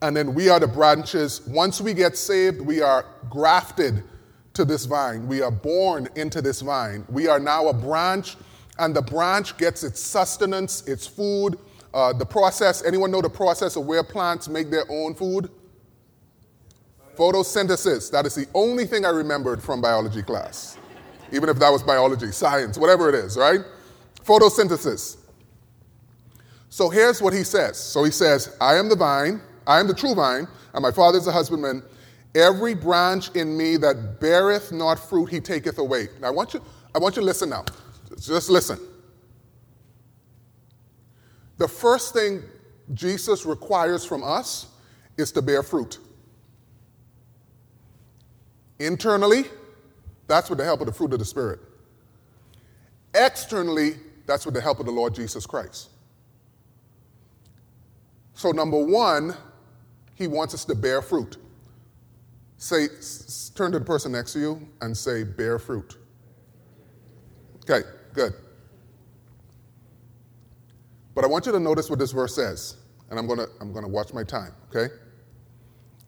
And 0.00 0.16
then 0.16 0.34
we 0.34 0.48
are 0.48 0.60
the 0.60 0.68
branches. 0.68 1.40
Once 1.48 1.80
we 1.80 1.92
get 1.92 2.16
saved, 2.16 2.60
we 2.60 2.82
are 2.82 3.04
grafted 3.30 4.04
to 4.54 4.64
this 4.64 4.84
vine. 4.84 5.26
We 5.26 5.42
are 5.42 5.50
born 5.50 6.08
into 6.14 6.40
this 6.40 6.60
vine. 6.60 7.04
We 7.08 7.26
are 7.26 7.40
now 7.40 7.68
a 7.68 7.72
branch, 7.72 8.36
and 8.78 8.94
the 8.94 9.02
branch 9.02 9.56
gets 9.56 9.82
its 9.82 10.00
sustenance, 10.00 10.86
its 10.86 11.06
food. 11.06 11.58
Uh, 11.92 12.12
the 12.12 12.26
process, 12.26 12.84
anyone 12.84 13.10
know 13.10 13.22
the 13.22 13.30
process 13.30 13.76
of 13.76 13.86
where 13.86 14.02
plants 14.02 14.48
make 14.48 14.70
their 14.70 14.84
own 14.90 15.14
food? 15.14 15.50
Photosynthesis. 17.16 18.10
That 18.10 18.26
is 18.26 18.34
the 18.34 18.46
only 18.54 18.84
thing 18.84 19.04
I 19.04 19.10
remembered 19.10 19.62
from 19.62 19.80
biology 19.80 20.22
class. 20.22 20.78
Even 21.32 21.48
if 21.48 21.58
that 21.58 21.70
was 21.70 21.82
biology, 21.82 22.30
science, 22.30 22.78
whatever 22.78 23.08
it 23.08 23.14
is, 23.14 23.36
right? 23.36 23.60
Photosynthesis. 24.24 25.16
So 26.68 26.88
here's 26.88 27.20
what 27.20 27.32
he 27.32 27.44
says. 27.44 27.76
So 27.78 28.04
he 28.04 28.10
says, 28.10 28.56
I 28.60 28.76
am 28.76 28.88
the 28.88 28.96
vine, 28.96 29.40
I 29.66 29.80
am 29.80 29.86
the 29.86 29.94
true 29.94 30.14
vine, 30.14 30.46
and 30.74 30.82
my 30.82 30.90
father 30.90 31.18
is 31.18 31.24
the 31.24 31.32
husbandman. 31.32 31.82
Every 32.34 32.74
branch 32.74 33.34
in 33.34 33.56
me 33.56 33.78
that 33.78 34.20
beareth 34.20 34.70
not 34.70 34.98
fruit, 34.98 35.26
he 35.26 35.40
taketh 35.40 35.78
away. 35.78 36.08
Now 36.20 36.28
I 36.28 36.30
want 36.30 36.54
you, 36.54 36.62
I 36.94 36.98
want 36.98 37.16
you 37.16 37.22
to 37.22 37.26
listen 37.26 37.48
now. 37.48 37.64
Just 38.20 38.50
listen. 38.50 38.78
The 41.58 41.68
first 41.68 42.12
thing 42.14 42.42
Jesus 42.94 43.44
requires 43.44 44.04
from 44.04 44.24
us 44.24 44.68
is 45.16 45.32
to 45.32 45.42
bear 45.42 45.62
fruit. 45.62 45.98
Internally, 48.78 49.44
that's 50.28 50.48
with 50.48 50.58
the 50.58 50.64
help 50.64 50.80
of 50.80 50.86
the 50.86 50.92
fruit 50.92 51.12
of 51.12 51.18
the 51.18 51.24
Spirit. 51.24 51.58
Externally, 53.14 53.96
that's 54.26 54.44
with 54.44 54.54
the 54.54 54.60
help 54.60 54.78
of 54.78 54.86
the 54.86 54.92
Lord 54.92 55.14
Jesus 55.14 55.46
Christ. 55.46 55.90
So, 58.34 58.52
number 58.52 58.78
one, 58.78 59.34
he 60.14 60.28
wants 60.28 60.54
us 60.54 60.64
to 60.66 60.74
bear 60.74 61.02
fruit. 61.02 61.38
Say, 62.56 62.84
s- 62.84 63.50
turn 63.54 63.72
to 63.72 63.80
the 63.80 63.84
person 63.84 64.12
next 64.12 64.34
to 64.34 64.38
you 64.38 64.68
and 64.80 64.96
say, 64.96 65.24
bear 65.24 65.58
fruit. 65.58 65.96
Okay, 67.68 67.86
good. 68.12 68.34
But 71.18 71.24
I 71.24 71.28
want 71.28 71.46
you 71.46 71.50
to 71.50 71.58
notice 71.58 71.90
what 71.90 71.98
this 71.98 72.12
verse 72.12 72.32
says, 72.32 72.76
and 73.10 73.18
I'm 73.18 73.26
gonna, 73.26 73.46
I'm 73.60 73.72
gonna 73.72 73.88
watch 73.88 74.14
my 74.14 74.22
time, 74.22 74.52
okay? 74.70 74.94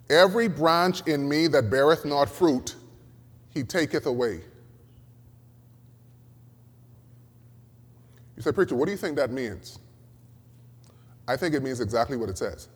Every 0.08 0.46
branch 0.46 1.04
in 1.08 1.28
me 1.28 1.48
that 1.48 1.68
beareth 1.68 2.04
not 2.04 2.30
fruit, 2.30 2.76
he 3.52 3.64
taketh 3.64 4.06
away. 4.06 4.42
You 8.36 8.42
say, 8.42 8.52
Preacher, 8.52 8.76
what 8.76 8.84
do 8.86 8.92
you 8.92 8.96
think 8.96 9.16
that 9.16 9.32
means? 9.32 9.80
I 11.26 11.36
think 11.36 11.56
it 11.56 11.64
means 11.64 11.80
exactly 11.80 12.16
what 12.16 12.28
it 12.28 12.38
says. 12.38 12.68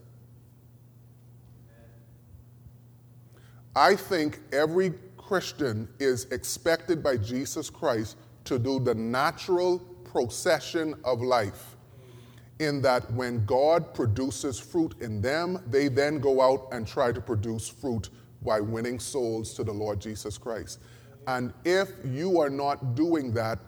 I 3.76 3.94
think 3.94 4.40
every 4.52 4.92
Christian 5.16 5.88
is 6.00 6.24
expected 6.32 7.00
by 7.00 7.16
Jesus 7.16 7.70
Christ 7.70 8.16
to 8.42 8.58
do 8.58 8.80
the 8.80 8.96
natural 8.96 9.78
procession 10.02 10.96
of 11.04 11.22
life. 11.22 11.73
In 12.58 12.80
that 12.82 13.10
when 13.12 13.44
God 13.46 13.94
produces 13.94 14.60
fruit 14.60 14.94
in 15.00 15.20
them, 15.20 15.62
they 15.68 15.88
then 15.88 16.20
go 16.20 16.40
out 16.40 16.68
and 16.72 16.86
try 16.86 17.12
to 17.12 17.20
produce 17.20 17.68
fruit 17.68 18.10
by 18.42 18.60
winning 18.60 18.98
souls 18.98 19.54
to 19.54 19.64
the 19.64 19.72
Lord 19.72 20.00
Jesus 20.00 20.38
Christ. 20.38 20.80
And 21.26 21.52
if 21.64 21.90
you 22.04 22.40
are 22.40 22.50
not 22.50 22.94
doing 22.94 23.32
that, 23.32 23.58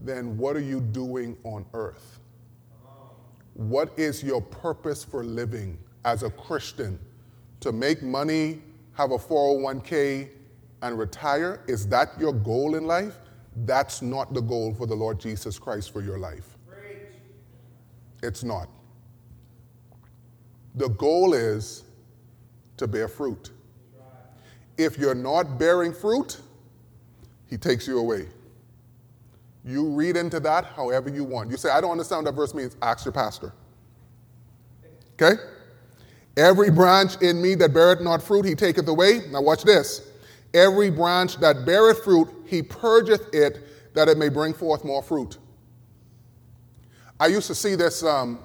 then 0.00 0.36
what 0.36 0.56
are 0.56 0.60
you 0.60 0.80
doing 0.80 1.36
on 1.44 1.64
earth? 1.74 2.18
What 3.54 3.96
is 3.96 4.22
your 4.22 4.40
purpose 4.40 5.04
for 5.04 5.22
living 5.22 5.78
as 6.04 6.22
a 6.22 6.30
Christian? 6.30 6.98
To 7.60 7.72
make 7.72 8.02
money, 8.02 8.62
have 8.94 9.12
a 9.12 9.18
401k, 9.18 10.28
and 10.82 10.98
retire? 10.98 11.62
Is 11.68 11.86
that 11.88 12.18
your 12.18 12.32
goal 12.32 12.74
in 12.74 12.84
life? 12.84 13.16
That's 13.64 14.02
not 14.02 14.34
the 14.34 14.40
goal 14.40 14.74
for 14.74 14.86
the 14.86 14.94
Lord 14.94 15.20
Jesus 15.20 15.58
Christ 15.58 15.92
for 15.92 16.02
your 16.02 16.18
life. 16.18 16.53
It's 18.24 18.42
not. 18.42 18.68
The 20.74 20.88
goal 20.88 21.34
is 21.34 21.84
to 22.78 22.86
bear 22.86 23.06
fruit. 23.06 23.50
If 24.76 24.98
you're 24.98 25.14
not 25.14 25.58
bearing 25.58 25.92
fruit, 25.92 26.40
he 27.48 27.56
takes 27.56 27.86
you 27.86 27.98
away. 27.98 28.26
You 29.64 29.88
read 29.88 30.16
into 30.16 30.40
that 30.40 30.64
however 30.64 31.10
you 31.10 31.22
want. 31.22 31.50
You 31.50 31.56
say, 31.56 31.70
I 31.70 31.80
don't 31.80 31.92
understand 31.92 32.24
what 32.24 32.32
that 32.32 32.36
verse 32.36 32.54
means. 32.54 32.76
Ask 32.82 33.04
your 33.04 33.12
pastor. 33.12 33.52
Okay? 35.14 35.40
Every 36.36 36.70
branch 36.70 37.22
in 37.22 37.40
me 37.40 37.54
that 37.56 37.72
beareth 37.72 38.00
not 38.00 38.20
fruit, 38.20 38.44
he 38.44 38.54
taketh 38.54 38.88
away. 38.88 39.20
Now 39.30 39.42
watch 39.42 39.62
this. 39.62 40.10
Every 40.52 40.90
branch 40.90 41.36
that 41.38 41.64
beareth 41.64 42.02
fruit, 42.02 42.28
he 42.46 42.62
purgeth 42.62 43.32
it 43.32 43.94
that 43.94 44.08
it 44.08 44.18
may 44.18 44.28
bring 44.28 44.52
forth 44.52 44.84
more 44.84 45.02
fruit. 45.02 45.38
I 47.24 47.28
used 47.28 47.46
to 47.46 47.54
see 47.54 47.74
this. 47.74 48.04
Um, 48.04 48.38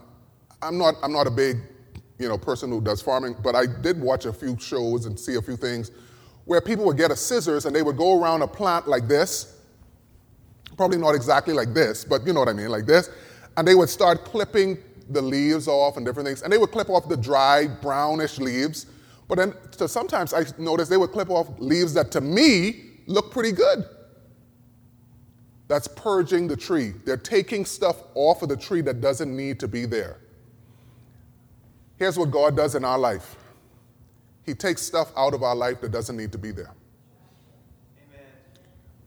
I'm 0.61 0.77
not. 0.77 0.95
I'm 1.03 1.11
not 1.11 1.27
a 1.27 1.31
big, 1.31 1.57
you 2.17 2.29
know, 2.29 2.37
person 2.37 2.69
who 2.69 2.79
does 2.79 3.01
farming, 3.01 3.35
but 3.43 3.53
I 3.53 3.65
did 3.65 3.99
watch 3.99 4.25
a 4.25 4.31
few 4.31 4.57
shows 4.57 5.05
and 5.05 5.19
see 5.19 5.35
a 5.35 5.41
few 5.41 5.57
things 5.57 5.91
where 6.45 6.61
people 6.61 6.85
would 6.85 6.95
get 6.95 7.11
a 7.11 7.15
scissors 7.17 7.65
and 7.65 7.75
they 7.75 7.81
would 7.81 7.97
go 7.97 8.21
around 8.23 8.41
a 8.41 8.47
plant 8.47 8.87
like 8.87 9.05
this. 9.05 9.57
Probably 10.77 10.97
not 10.97 11.13
exactly 11.13 11.53
like 11.53 11.73
this, 11.73 12.05
but 12.05 12.25
you 12.25 12.31
know 12.31 12.39
what 12.39 12.47
I 12.47 12.53
mean, 12.53 12.69
like 12.69 12.85
this. 12.85 13.09
And 13.57 13.67
they 13.67 13.75
would 13.75 13.89
start 13.89 14.23
clipping 14.23 14.77
the 15.09 15.21
leaves 15.21 15.67
off 15.67 15.97
and 15.97 16.05
different 16.05 16.25
things. 16.25 16.41
And 16.43 16.53
they 16.53 16.57
would 16.57 16.71
clip 16.71 16.89
off 16.89 17.09
the 17.09 17.17
dry, 17.17 17.67
brownish 17.67 18.39
leaves. 18.39 18.85
But 19.27 19.39
then 19.39 19.53
so 19.71 19.87
sometimes 19.87 20.33
I 20.33 20.45
noticed 20.57 20.89
they 20.89 20.95
would 20.95 21.11
clip 21.11 21.29
off 21.29 21.49
leaves 21.59 21.93
that 21.95 22.11
to 22.11 22.21
me 22.21 22.91
look 23.07 23.29
pretty 23.29 23.51
good. 23.51 23.83
That's 25.69 25.87
purging 25.87 26.47
the 26.47 26.57
tree. 26.57 26.95
They're 27.05 27.15
taking 27.15 27.63
stuff 27.63 28.01
off 28.15 28.41
of 28.41 28.49
the 28.49 28.57
tree 28.57 28.81
that 28.81 29.01
doesn't 29.01 29.33
need 29.33 29.59
to 29.61 29.67
be 29.67 29.85
there. 29.85 30.17
Here's 31.97 32.17
what 32.17 32.31
God 32.31 32.57
does 32.57 32.75
in 32.75 32.83
our 32.83 32.97
life 32.97 33.37
He 34.45 34.55
takes 34.55 34.81
stuff 34.81 35.13
out 35.15 35.33
of 35.33 35.43
our 35.43 35.55
life 35.55 35.79
that 35.81 35.91
doesn't 35.91 36.17
need 36.17 36.31
to 36.31 36.39
be 36.39 36.51
there. 36.51 36.73
Amen. 38.09 38.25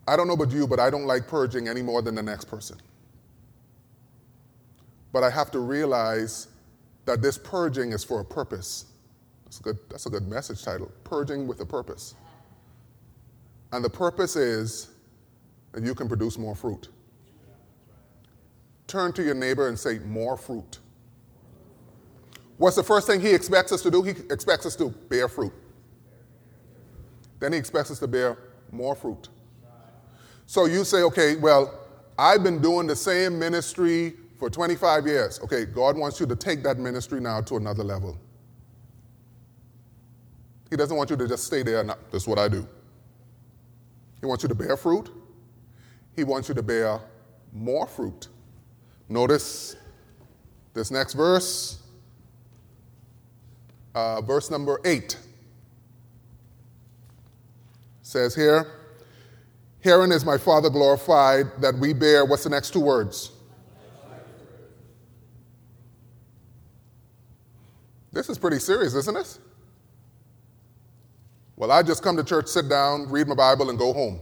I 0.06 0.16
don't 0.16 0.28
know 0.28 0.34
about 0.34 0.52
you, 0.52 0.68
but 0.68 0.78
I 0.78 0.88
don't 0.88 1.04
like 1.04 1.26
purging 1.26 1.68
any 1.68 1.82
more 1.82 2.00
than 2.00 2.14
the 2.14 2.22
next 2.22 2.44
person. 2.44 2.78
But 5.12 5.24
I 5.24 5.30
have 5.30 5.50
to 5.50 5.58
realize 5.58 6.46
that 7.06 7.20
this 7.20 7.38
purging 7.38 7.90
is 7.90 8.04
for 8.04 8.20
a 8.20 8.24
purpose. 8.24 8.86
That's 9.44 9.58
a 9.58 9.62
good, 9.64 9.78
that's 9.90 10.06
a 10.06 10.10
good 10.10 10.28
message 10.28 10.62
title 10.62 10.92
Purging 11.02 11.48
with 11.48 11.60
a 11.60 11.66
Purpose. 11.66 12.14
And 13.72 13.84
the 13.84 13.90
purpose 13.90 14.36
is 14.36 14.91
and 15.74 15.86
you 15.86 15.94
can 15.94 16.08
produce 16.08 16.38
more 16.38 16.54
fruit. 16.54 16.88
Turn 18.86 19.12
to 19.14 19.22
your 19.22 19.34
neighbor 19.34 19.68
and 19.68 19.78
say, 19.78 19.98
More 20.00 20.36
fruit. 20.36 20.78
What's 22.58 22.76
the 22.76 22.82
first 22.82 23.06
thing 23.06 23.20
he 23.20 23.32
expects 23.34 23.72
us 23.72 23.82
to 23.82 23.90
do? 23.90 24.02
He 24.02 24.10
expects 24.30 24.66
us 24.66 24.76
to 24.76 24.90
bear 24.90 25.28
fruit. 25.28 25.52
Then 27.40 27.52
he 27.52 27.58
expects 27.58 27.90
us 27.90 27.98
to 27.98 28.06
bear 28.06 28.38
more 28.70 28.94
fruit. 28.94 29.28
So 30.46 30.66
you 30.66 30.84
say, 30.84 31.02
okay, 31.02 31.36
well, 31.36 31.80
I've 32.18 32.44
been 32.44 32.60
doing 32.60 32.86
the 32.86 32.94
same 32.94 33.38
ministry 33.38 34.14
for 34.38 34.50
25 34.50 35.06
years. 35.06 35.40
Okay, 35.40 35.64
God 35.64 35.96
wants 35.96 36.20
you 36.20 36.26
to 36.26 36.36
take 36.36 36.62
that 36.62 36.78
ministry 36.78 37.20
now 37.20 37.40
to 37.40 37.56
another 37.56 37.82
level. 37.82 38.18
He 40.70 40.76
doesn't 40.76 40.96
want 40.96 41.10
you 41.10 41.16
to 41.16 41.26
just 41.26 41.44
stay 41.44 41.62
there, 41.62 41.82
that's 42.10 42.26
what 42.26 42.38
I 42.38 42.48
do. 42.48 42.66
He 44.20 44.26
wants 44.26 44.42
you 44.42 44.48
to 44.48 44.54
bear 44.54 44.76
fruit, 44.76 45.10
he 46.14 46.24
wants 46.24 46.48
you 46.48 46.54
to 46.54 46.62
bear 46.62 47.00
more 47.52 47.86
fruit. 47.86 48.28
Notice 49.08 49.76
this 50.74 50.90
next 50.90 51.14
verse, 51.14 51.82
uh, 53.94 54.20
verse 54.22 54.50
number 54.50 54.80
eight. 54.84 55.18
Says 58.02 58.34
here, 58.34 58.66
Herein 59.80 60.12
is 60.12 60.24
my 60.24 60.38
Father 60.38 60.70
glorified 60.70 61.46
that 61.60 61.76
we 61.76 61.92
bear, 61.92 62.24
what's 62.24 62.44
the 62.44 62.50
next 62.50 62.72
two 62.72 62.80
words? 62.80 63.32
This 68.12 68.28
is 68.28 68.38
pretty 68.38 68.58
serious, 68.58 68.94
isn't 68.94 69.16
it? 69.16 69.38
Well, 71.56 71.72
I 71.72 71.82
just 71.82 72.02
come 72.02 72.16
to 72.16 72.24
church, 72.24 72.46
sit 72.46 72.68
down, 72.68 73.10
read 73.10 73.26
my 73.26 73.34
Bible, 73.34 73.70
and 73.70 73.78
go 73.78 73.92
home. 73.92 74.20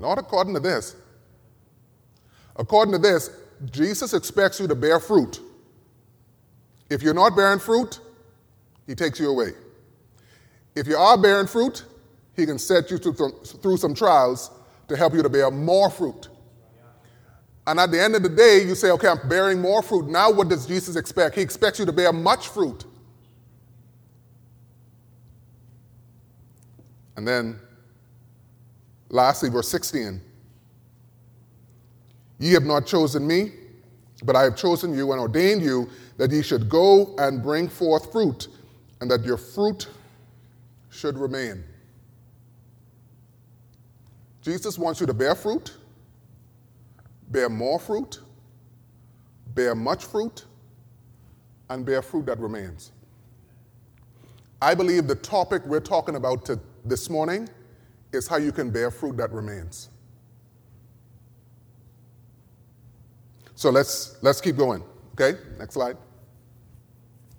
Not 0.00 0.18
according 0.18 0.54
to 0.54 0.60
this. 0.60 0.96
According 2.56 2.92
to 2.92 2.98
this, 2.98 3.30
Jesus 3.70 4.14
expects 4.14 4.58
you 4.58 4.66
to 4.66 4.74
bear 4.74 4.98
fruit. 4.98 5.40
If 6.88 7.02
you're 7.02 7.14
not 7.14 7.36
bearing 7.36 7.58
fruit, 7.58 8.00
he 8.86 8.94
takes 8.94 9.20
you 9.20 9.30
away. 9.30 9.50
If 10.74 10.86
you 10.86 10.96
are 10.96 11.18
bearing 11.18 11.46
fruit, 11.46 11.84
he 12.34 12.46
can 12.46 12.58
set 12.58 12.90
you 12.90 12.98
through 12.98 13.76
some 13.76 13.94
trials 13.94 14.50
to 14.88 14.96
help 14.96 15.14
you 15.14 15.22
to 15.22 15.28
bear 15.28 15.50
more 15.50 15.90
fruit. 15.90 16.28
And 17.66 17.78
at 17.78 17.90
the 17.90 18.02
end 18.02 18.16
of 18.16 18.22
the 18.22 18.28
day, 18.28 18.64
you 18.66 18.74
say, 18.74 18.90
okay, 18.92 19.08
I'm 19.08 19.28
bearing 19.28 19.60
more 19.60 19.82
fruit. 19.82 20.08
Now, 20.08 20.32
what 20.32 20.48
does 20.48 20.66
Jesus 20.66 20.96
expect? 20.96 21.34
He 21.36 21.42
expects 21.42 21.78
you 21.78 21.84
to 21.84 21.92
bear 21.92 22.12
much 22.12 22.48
fruit. 22.48 22.84
And 27.16 27.28
then 27.28 27.60
Lastly, 29.10 29.50
verse 29.50 29.68
16 29.68 30.20
Ye 32.38 32.52
have 32.52 32.64
not 32.64 32.86
chosen 32.86 33.26
me, 33.26 33.52
but 34.24 34.34
I 34.34 34.44
have 34.44 34.56
chosen 34.56 34.94
you 34.94 35.12
and 35.12 35.20
ordained 35.20 35.62
you 35.62 35.90
that 36.16 36.30
ye 36.30 36.42
should 36.42 36.68
go 36.68 37.14
and 37.18 37.42
bring 37.42 37.68
forth 37.68 38.10
fruit, 38.12 38.48
and 39.00 39.10
that 39.10 39.24
your 39.24 39.36
fruit 39.36 39.88
should 40.88 41.18
remain. 41.18 41.62
Jesus 44.40 44.78
wants 44.78 45.00
you 45.00 45.06
to 45.06 45.12
bear 45.12 45.34
fruit, 45.34 45.76
bear 47.30 47.50
more 47.50 47.78
fruit, 47.78 48.20
bear 49.54 49.74
much 49.74 50.04
fruit, 50.06 50.44
and 51.68 51.84
bear 51.84 52.00
fruit 52.00 52.24
that 52.26 52.38
remains. 52.38 52.92
I 54.62 54.74
believe 54.74 55.06
the 55.06 55.14
topic 55.14 55.64
we're 55.66 55.80
talking 55.80 56.16
about 56.16 56.44
to, 56.46 56.58
this 56.84 57.10
morning 57.10 57.48
is 58.12 58.26
how 58.26 58.36
you 58.36 58.52
can 58.52 58.70
bear 58.70 58.90
fruit 58.90 59.16
that 59.16 59.32
remains. 59.32 59.88
So 63.54 63.70
let's 63.70 64.16
let's 64.22 64.40
keep 64.40 64.56
going. 64.56 64.82
Okay, 65.12 65.38
next 65.58 65.74
slide. 65.74 65.96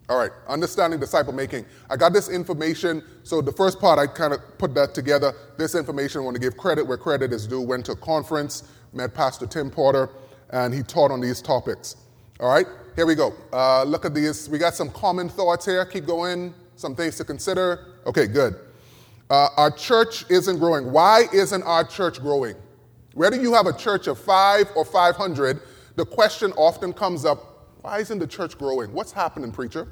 All 0.08 0.18
right, 0.18 0.32
understanding 0.48 1.00
disciple 1.00 1.34
making. 1.34 1.66
I 1.90 1.96
got 1.96 2.12
this 2.14 2.30
information. 2.30 3.02
So 3.24 3.42
the 3.42 3.52
first 3.52 3.80
part, 3.80 3.98
I 3.98 4.08
kind 4.08 4.34
of 4.34 4.40
put 4.58 4.76
that 4.76 4.94
together. 4.94 5.34
This 5.58 5.74
information, 5.74 6.22
I 6.22 6.24
want 6.26 6.36
to 6.36 6.42
give 6.42 6.58
credit 6.58 6.86
where 6.86 6.98
credit 6.98 7.32
is 7.32 7.48
due. 7.48 7.62
Went 7.62 7.86
to 7.86 7.94
a 7.94 7.96
conference, 7.96 8.64
met 8.94 9.14
Pastor 9.16 9.48
Tim 9.48 9.72
Porter, 9.72 10.10
and 10.52 10.74
he 10.74 10.84
taught 10.84 11.12
on 11.12 11.22
these 11.22 11.42
topics. 11.42 11.96
All 12.40 12.50
right, 12.50 12.68
here 12.96 13.06
we 13.06 13.16
go. 13.16 13.34
Uh, 13.54 13.84
look 13.84 14.06
at 14.06 14.14
these. 14.14 14.50
We 14.50 14.58
got 14.58 14.76
some 14.76 14.90
common 14.92 15.30
thoughts 15.30 15.66
here. 15.66 15.86
Keep 15.86 16.06
going. 16.06 16.54
Some 16.76 16.96
things 16.96 17.16
to 17.18 17.24
consider. 17.24 17.96
Okay, 18.06 18.28
good. 18.28 18.56
Uh, 19.32 19.48
our 19.56 19.72
church 19.72 20.26
isn't 20.30 20.60
growing. 20.60 20.92
Why 20.92 21.24
isn't 21.32 21.64
our 21.64 21.86
church 21.86 22.20
growing? 22.20 22.54
Whether 23.14 23.42
you 23.42 23.54
have 23.54 23.66
a 23.66 23.72
church 23.72 24.08
of 24.08 24.20
five 24.20 24.70
or 24.76 24.84
500, 24.84 25.62
the 25.96 26.06
question 26.06 26.52
often 26.58 26.92
comes 26.92 27.24
up 27.24 27.48
why 27.82 28.00
isn't 28.00 28.20
the 28.20 28.28
church 28.28 28.58
growing? 28.58 28.92
What's 28.92 29.14
happening, 29.14 29.54
preacher? 29.54 29.88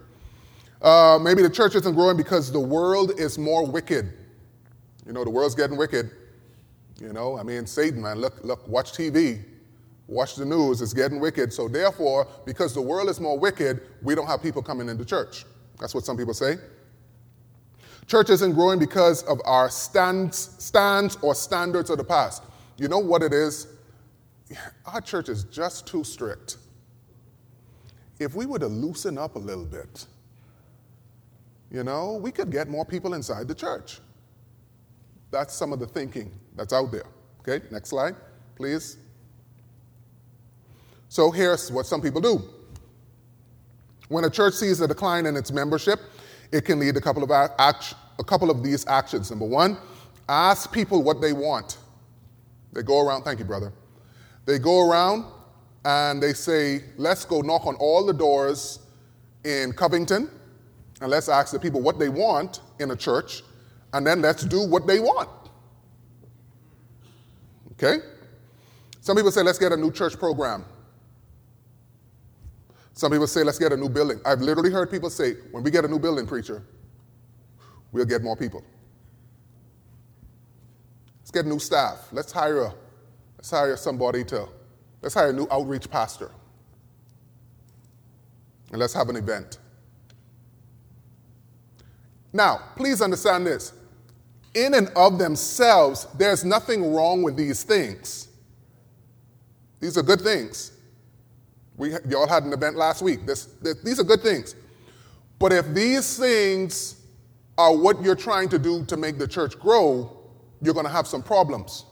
Uh, 0.82 1.18
maybe 1.22 1.42
the 1.42 1.50
church 1.50 1.74
isn't 1.76 1.96
growing 1.96 2.18
because 2.18 2.52
the 2.52 2.60
world 2.60 3.14
is 3.18 3.38
more 3.38 3.66
wicked. 3.66 4.12
You 5.08 5.14
know, 5.14 5.24
the 5.24 5.30
world's 5.30 5.56
getting 5.56 5.78
wicked. 5.78 6.12
You 7.02 7.14
know, 7.14 7.38
I 7.38 7.44
mean, 7.44 7.66
Satan, 7.66 8.02
man, 8.02 8.20
look, 8.20 8.44
look, 8.44 8.68
watch 8.68 8.92
TV, 8.92 9.42
watch 10.08 10.36
the 10.36 10.46
news, 10.46 10.82
it's 10.82 10.94
getting 10.94 11.20
wicked. 11.22 11.54
So, 11.54 11.70
therefore, 11.70 12.28
because 12.46 12.74
the 12.74 12.82
world 12.82 13.10
is 13.10 13.22
more 13.22 13.40
wicked, 13.40 13.82
we 14.04 14.16
don't 14.16 14.28
have 14.28 14.44
people 14.44 14.62
coming 14.62 14.90
into 14.90 15.06
church. 15.06 15.46
That's 15.80 15.96
what 15.96 16.04
some 16.04 16.18
people 16.18 16.34
say. 16.34 16.58
Church 18.10 18.32
isn't 18.32 18.54
growing 18.54 18.80
because 18.80 19.22
of 19.24 19.40
our 19.46 19.70
stands, 19.70 20.56
stands 20.58 21.16
or 21.22 21.36
standards 21.36 21.92
of 21.92 22.00
the 22.00 22.04
past. 22.04 22.44
You 22.76 22.88
know 22.88 22.98
what 22.98 23.22
it 23.22 23.32
is? 23.32 23.68
Our 24.88 25.00
church 25.00 25.30
is 25.30 25.44
just 25.44 25.86
too 25.86 26.04
strict. 26.04 26.58
if 28.20 28.34
we 28.34 28.48
were 28.48 28.58
to 28.60 28.68
loosen 28.68 29.18
up 29.18 29.36
a 29.36 29.40
little 29.40 29.64
bit, 29.64 30.08
you 31.72 31.84
know, 31.84 32.16
we 32.16 32.32
could 32.32 32.52
get 32.52 32.68
more 32.68 32.84
people 32.84 33.14
inside 33.14 33.48
the 33.48 33.54
church. 33.54 34.00
That's 35.30 35.54
some 35.54 35.72
of 35.72 35.80
the 35.80 35.86
thinking 35.86 36.32
that's 36.56 36.74
out 36.74 36.92
there. 36.92 37.06
Okay, 37.42 37.64
next 37.72 37.90
slide, 37.90 38.16
please. 38.56 38.98
So 41.10 41.30
here's 41.30 41.72
what 41.72 41.86
some 41.86 42.02
people 42.02 42.22
do. 42.22 42.44
When 44.08 44.26
a 44.26 44.30
church 44.32 44.56
sees 44.56 44.82
a 44.82 44.88
decline 44.88 45.28
in 45.28 45.38
its 45.38 45.52
membership, 45.52 46.00
it 46.52 46.66
can 46.66 46.80
lead 46.80 46.98
a 46.98 47.02
couple 47.02 47.24
of, 47.24 47.32
act- 47.32 47.96
a 48.18 48.24
couple 48.24 48.50
of 48.50 48.64
these 48.64 48.88
actions. 48.88 49.30
Number 49.30 49.46
one, 49.46 49.78
ask 50.28 50.72
people 50.72 51.04
what 51.04 51.22
they 51.22 51.34
want. 51.34 51.78
They 52.74 52.84
go 52.84 53.06
around, 53.06 53.24
thank 53.24 53.40
you, 53.40 53.46
brother. 53.46 53.74
They 54.46 54.60
go 54.60 54.90
around 54.90 55.26
and 55.86 56.22
they 56.22 56.34
say, 56.34 56.84
let's 56.98 57.26
go 57.26 57.42
knock 57.42 57.66
on 57.66 57.76
all 57.76 58.06
the 58.06 58.14
doors 58.14 58.80
in 59.44 59.74
Covington 59.74 60.30
and 61.02 61.10
let's 61.10 61.30
ask 61.30 61.54
the 61.54 61.60
people 61.60 61.82
what 61.82 61.98
they 62.00 62.10
want 62.10 62.62
in 62.80 62.92
a 62.92 62.96
church, 62.96 63.44
and 63.94 64.06
then 64.06 64.22
let's 64.22 64.44
do 64.44 64.68
what 64.68 64.86
they 64.86 65.00
want. 65.00 65.30
Okay? 67.74 68.00
Some 69.02 69.16
people 69.16 69.32
say, 69.32 69.42
let's 69.42 69.58
get 69.58 69.72
a 69.72 69.78
new 69.78 69.92
church 69.92 70.20
program. 70.20 70.66
Some 73.00 73.14
people 73.14 73.28
say, 73.28 73.44
let's 73.46 73.58
get 73.58 73.72
a 73.72 73.78
new 73.78 73.88
building. 73.88 74.20
I've 74.26 74.42
literally 74.42 74.72
heard 74.72 74.92
people 74.92 75.10
say, 75.10 75.36
when 75.52 75.64
we 75.64 75.72
get 75.72 75.86
a 75.86 75.88
new 75.88 76.00
building, 76.00 76.28
preacher, 76.28 76.62
we'll 77.94 78.04
get 78.04 78.22
more 78.22 78.36
people. 78.36 78.62
Let's 81.22 81.32
get 81.32 81.46
new 81.46 81.60
staff. 81.60 82.10
Let's 82.12 82.34
hire 82.34 82.64
a, 82.64 82.74
let's 83.38 83.52
hire 83.52 83.78
somebody 83.78 84.26
to, 84.26 84.50
let's 85.02 85.16
hire 85.16 85.30
a 85.30 85.34
new 85.34 85.48
outreach 85.50 85.90
pastor. 85.90 86.30
And 88.72 88.82
let's 88.82 88.94
have 88.96 89.08
an 89.08 89.16
event. 89.16 89.60
Now, 92.34 92.60
please 92.76 93.02
understand 93.02 93.48
this. 93.48 93.72
In 94.56 94.74
and 94.74 94.90
of 94.98 95.18
themselves, 95.18 96.06
there's 96.18 96.44
nothing 96.44 96.94
wrong 96.94 97.24
with 97.24 97.38
these 97.38 97.64
things. 97.64 98.28
These 99.80 99.98
are 99.98 100.04
good 100.04 100.20
things. 100.20 100.74
We, 101.80 101.94
y'all 102.10 102.28
had 102.28 102.44
an 102.44 102.52
event 102.52 102.76
last 102.76 103.02
week. 103.02 103.26
This, 103.26 103.46
this, 103.62 103.82
these 103.82 104.02
are 104.02 104.04
good 104.04 104.22
things. 104.22 104.54
But 105.40 105.54
if 105.54 105.74
these 105.74 106.20
things 106.20 106.98
are 107.58 107.74
what 107.74 108.04
you're 108.04 108.18
trying 108.18 108.50
to 108.50 108.60
do 108.60 108.84
to 108.86 108.98
make 108.98 109.18
the 109.18 109.28
church 109.28 109.58
grow, 109.58 110.18
you're 110.62 110.74
going 110.74 110.86
to 110.86 110.92
have 110.92 111.08
some 111.08 111.24
problems. 111.24 111.86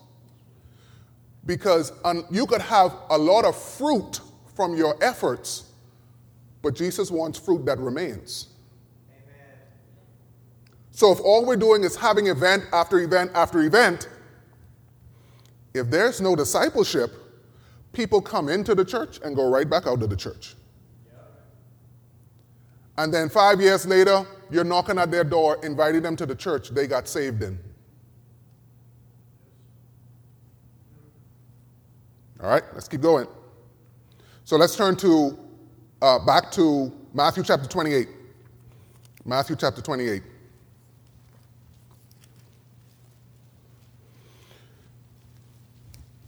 Because 1.46 1.94
um, 2.04 2.26
you 2.30 2.46
could 2.46 2.62
have 2.62 2.94
a 3.10 3.18
lot 3.18 3.46
of 3.46 3.56
fruit 3.56 4.20
from 4.56 4.76
your 4.76 5.02
efforts, 5.02 5.72
but 6.62 6.76
Jesus 6.76 7.10
wants 7.10 7.40
fruit 7.40 7.66
that 7.66 7.80
remains. 7.80 8.50
Amen. 9.10 9.56
So 10.92 11.14
if 11.14 11.22
all 11.22 11.46
we're 11.46 11.56
doing 11.56 11.86
is 11.86 11.96
having 11.96 12.28
event 12.28 12.66
after 12.74 13.00
event 13.00 13.32
after 13.34 13.62
event, 13.62 14.10
if 15.74 15.90
there's 15.90 16.20
no 16.20 16.36
discipleship, 16.36 17.27
people 17.98 18.22
come 18.22 18.48
into 18.48 18.76
the 18.76 18.86
church 18.86 19.20
and 19.24 19.36
go 19.36 19.50
right 19.50 19.68
back 19.68 19.88
out 19.88 20.04
of 20.04 20.10
the 20.10 20.16
church. 20.16 20.56
And 23.00 23.12
then 23.12 23.28
five 23.28 23.60
years 23.60 23.88
later, 23.88 24.26
you're 24.52 24.64
knocking 24.64 25.00
at 25.00 25.10
their 25.10 25.24
door, 25.24 25.58
inviting 25.64 26.04
them 26.04 26.16
to 26.16 26.26
the 26.28 26.36
church 26.36 26.70
they 26.70 26.86
got 26.86 27.08
saved 27.08 27.42
in. 27.42 27.58
All 32.40 32.50
right, 32.50 32.64
let's 32.76 32.88
keep 32.88 33.02
going. 33.02 33.28
So 34.46 34.58
let's 34.58 34.76
turn 34.76 34.96
to 34.98 35.38
uh, 36.02 36.20
back 36.20 36.52
to 36.52 36.94
Matthew 37.16 37.44
chapter 37.44 37.68
28. 37.68 38.08
Matthew 39.26 39.56
chapter 39.56 39.82
28. 39.82 40.22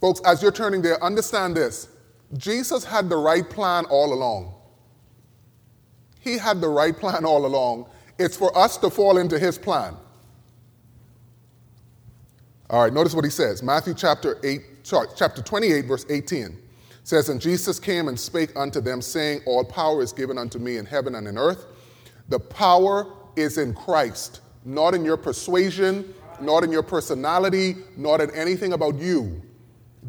Folks, 0.02 0.22
as 0.26 0.42
you're 0.42 0.52
turning 0.52 0.82
there, 0.82 1.02
understand 1.04 1.56
this. 1.56 1.90
Jesus 2.38 2.84
had 2.84 3.10
the 3.10 3.18
right 3.18 3.48
plan 3.50 3.86
all 3.86 4.14
along. 4.14 4.54
He 6.20 6.38
had 6.38 6.62
the 6.62 6.70
right 6.70 6.96
plan 6.96 7.26
all 7.26 7.46
along. 7.46 7.90
It's 8.18 8.36
for 8.36 8.56
us 8.58 8.78
to 8.78 8.90
fall 8.90 9.18
into 9.18 9.40
his 9.40 9.58
plan. 9.58 9.96
All 12.70 12.84
right, 12.84 12.94
notice 12.94 13.16
what 13.16 13.26
he 13.26 13.32
says. 13.32 13.64
Matthew 13.64 13.94
chapter 13.94 14.38
8, 14.44 14.62
sorry, 14.84 15.08
chapter 15.16 15.42
28, 15.42 15.86
verse 15.86 16.06
18 16.10 16.58
says, 17.04 17.30
And 17.30 17.42
Jesus 17.42 17.80
came 17.80 18.08
and 18.08 18.20
spake 18.20 18.52
unto 18.56 18.80
them, 18.80 19.02
saying, 19.02 19.42
All 19.46 19.64
power 19.64 20.04
is 20.04 20.14
given 20.14 20.38
unto 20.38 20.60
me 20.60 20.78
in 20.78 20.86
heaven 20.86 21.16
and 21.16 21.28
in 21.28 21.38
earth. 21.38 21.66
The 22.28 22.40
power 22.40 23.12
is 23.36 23.58
in 23.58 23.74
Christ, 23.74 24.42
not 24.66 24.94
in 24.94 25.04
your 25.04 25.18
persuasion, 25.18 26.14
not 26.40 26.64
in 26.64 26.72
your 26.72 26.84
personality, 26.84 27.76
not 27.98 28.22
in 28.22 28.30
anything 28.32 28.74
about 28.74 28.96
you. 29.00 29.42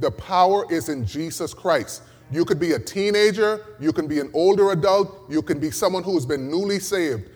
The 0.00 0.10
power 0.10 0.70
is 0.72 0.88
in 0.88 1.06
Jesus 1.06 1.54
Christ. 1.54 2.02
You 2.30 2.44
could 2.44 2.60
be 2.60 2.72
a 2.72 2.78
teenager, 2.78 3.64
you 3.80 3.92
can 3.92 4.06
be 4.06 4.20
an 4.20 4.30
older 4.34 4.70
adult, 4.70 5.28
you 5.28 5.42
can 5.42 5.58
be 5.58 5.70
someone 5.70 6.02
who's 6.02 6.24
been 6.24 6.48
newly 6.48 6.78
saved. 6.78 7.28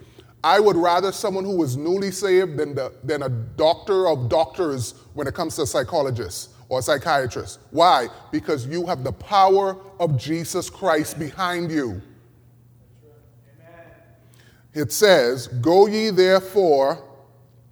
I 0.43 0.61
would 0.61 0.77
rather 0.77 1.11
someone 1.11 1.45
who 1.45 1.57
was 1.57 1.77
newly 1.77 2.11
saved 2.11 2.59
than, 2.59 2.75
the, 2.75 2.93
than 3.03 3.23
a 3.23 3.29
doctor 3.29 4.09
of 4.09 4.29
doctors 4.29 4.95
when 5.15 5.27
it 5.27 5.35
comes 5.35 5.57
to 5.57 5.67
psychologists 5.67 6.51
or 6.69 6.83
psychiatrists. 6.83 7.59
Why? 7.71 8.09
Because 8.31 8.67
you 8.67 8.87
have 8.87 9.05
the 9.05 9.13
power 9.13 9.77
of 9.99 10.19
Jesus 10.19 10.69
Christ 10.71 11.19
behind 11.19 11.71
you. 11.71 12.01
It 14.75 14.93
says, 14.93 15.47
Go 15.47 15.87
ye 15.87 16.11
therefore 16.11 17.03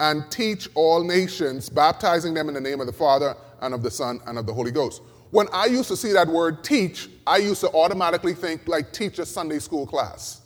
and 0.00 0.28
teach 0.30 0.68
all 0.74 1.04
nations, 1.04 1.68
baptizing 1.68 2.34
them 2.34 2.48
in 2.48 2.54
the 2.54 2.60
name 2.60 2.80
of 2.80 2.86
the 2.86 2.92
Father 2.92 3.36
and 3.62 3.72
of 3.72 3.82
the 3.82 3.90
Son 3.90 4.20
and 4.26 4.38
of 4.38 4.46
the 4.46 4.52
Holy 4.52 4.70
Ghost. 4.70 5.02
When 5.30 5.48
I 5.52 5.66
used 5.66 5.88
to 5.88 5.96
see 5.96 6.12
that 6.12 6.28
word 6.28 6.62
teach, 6.62 7.08
I 7.26 7.38
used 7.38 7.62
to 7.62 7.70
automatically 7.70 8.34
think 8.34 8.68
like 8.68 8.92
teach 8.92 9.18
a 9.18 9.24
Sunday 9.24 9.58
school 9.58 9.86
class. 9.86 10.42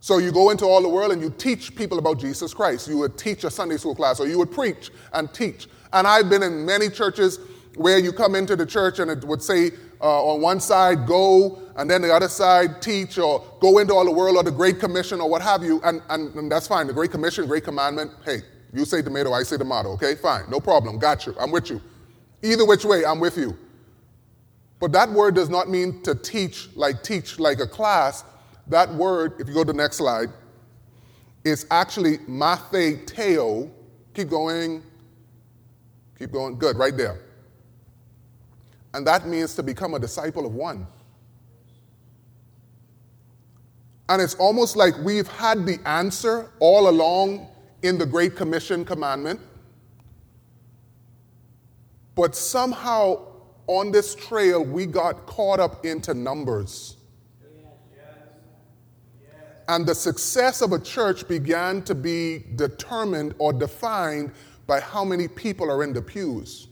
So 0.00 0.18
you 0.18 0.32
go 0.32 0.50
into 0.50 0.64
all 0.64 0.82
the 0.82 0.88
world 0.88 1.12
and 1.12 1.22
you 1.22 1.30
teach 1.30 1.76
people 1.76 1.98
about 2.00 2.18
Jesus 2.18 2.52
Christ. 2.52 2.88
You 2.88 2.98
would 2.98 3.16
teach 3.16 3.44
a 3.44 3.50
Sunday 3.50 3.76
school 3.76 3.94
class 3.94 4.18
or 4.18 4.26
you 4.26 4.36
would 4.38 4.50
preach 4.50 4.90
and 5.12 5.32
teach. 5.32 5.68
And 5.92 6.08
I've 6.08 6.28
been 6.28 6.42
in 6.42 6.66
many 6.66 6.88
churches 6.88 7.38
where 7.76 7.98
you 7.98 8.12
come 8.12 8.34
into 8.34 8.56
the 8.56 8.66
church 8.66 8.98
and 8.98 9.08
it 9.08 9.22
would 9.24 9.42
say 9.42 9.70
uh, 10.00 10.32
on 10.32 10.40
one 10.40 10.58
side, 10.58 11.06
go, 11.06 11.62
and 11.76 11.88
then 11.88 12.02
the 12.02 12.12
other 12.12 12.28
side, 12.28 12.82
teach, 12.82 13.18
or 13.18 13.44
go 13.60 13.78
into 13.78 13.94
all 13.94 14.04
the 14.04 14.10
world, 14.10 14.36
or 14.36 14.42
the 14.42 14.50
Great 14.50 14.80
Commission, 14.80 15.20
or 15.20 15.28
what 15.30 15.40
have 15.40 15.62
you. 15.62 15.80
And, 15.84 16.02
and, 16.10 16.34
and 16.34 16.50
that's 16.50 16.66
fine. 16.66 16.88
The 16.88 16.92
Great 16.92 17.12
Commission, 17.12 17.46
Great 17.46 17.62
Commandment, 17.62 18.10
hey, 18.24 18.42
you 18.72 18.84
say 18.84 19.02
tomato, 19.02 19.32
I 19.32 19.42
say 19.42 19.56
tomato, 19.56 19.90
okay? 19.92 20.14
Fine, 20.14 20.44
no 20.50 20.60
problem, 20.60 20.98
got 20.98 21.26
you, 21.26 21.34
I'm 21.38 21.50
with 21.50 21.70
you. 21.70 21.80
Either 22.42 22.64
which 22.64 22.84
way, 22.84 23.04
I'm 23.04 23.20
with 23.20 23.36
you. 23.36 23.56
But 24.80 24.90
that 24.92 25.10
word 25.10 25.36
does 25.36 25.48
not 25.48 25.70
mean 25.70 26.02
to 26.02 26.14
teach 26.14 26.68
like 26.74 27.04
teach 27.04 27.38
like 27.38 27.60
a 27.60 27.66
class. 27.68 28.24
That 28.66 28.92
word, 28.92 29.34
if 29.38 29.46
you 29.46 29.54
go 29.54 29.62
to 29.62 29.72
the 29.72 29.76
next 29.76 29.98
slide, 29.98 30.28
is 31.44 31.66
actually 31.70 32.18
matheteo. 32.18 33.70
Keep 34.12 34.28
going. 34.28 34.82
Keep 36.18 36.32
going. 36.32 36.58
Good, 36.58 36.76
right 36.76 36.96
there. 36.96 37.20
And 38.94 39.06
that 39.06 39.26
means 39.26 39.54
to 39.54 39.62
become 39.62 39.94
a 39.94 40.00
disciple 40.00 40.44
of 40.44 40.54
one. 40.54 40.86
And 44.08 44.20
it's 44.20 44.34
almost 44.34 44.76
like 44.76 44.98
we've 44.98 45.28
had 45.28 45.64
the 45.64 45.78
answer 45.86 46.50
all 46.58 46.88
along 46.88 47.48
in 47.82 47.98
the 47.98 48.06
Great 48.06 48.36
Commission 48.36 48.84
commandment. 48.84 49.40
But 52.14 52.36
somehow 52.36 53.26
on 53.66 53.90
this 53.90 54.14
trail, 54.14 54.64
we 54.64 54.86
got 54.86 55.26
caught 55.26 55.60
up 55.60 55.84
into 55.84 56.14
numbers. 56.14 56.96
And 59.68 59.86
the 59.86 59.94
success 59.94 60.60
of 60.60 60.72
a 60.72 60.78
church 60.78 61.26
began 61.28 61.82
to 61.82 61.94
be 61.94 62.44
determined 62.56 63.34
or 63.38 63.52
defined 63.52 64.32
by 64.66 64.80
how 64.80 65.04
many 65.04 65.28
people 65.28 65.70
are 65.70 65.82
in 65.82 65.92
the 65.92 66.02
pews. 66.02 66.68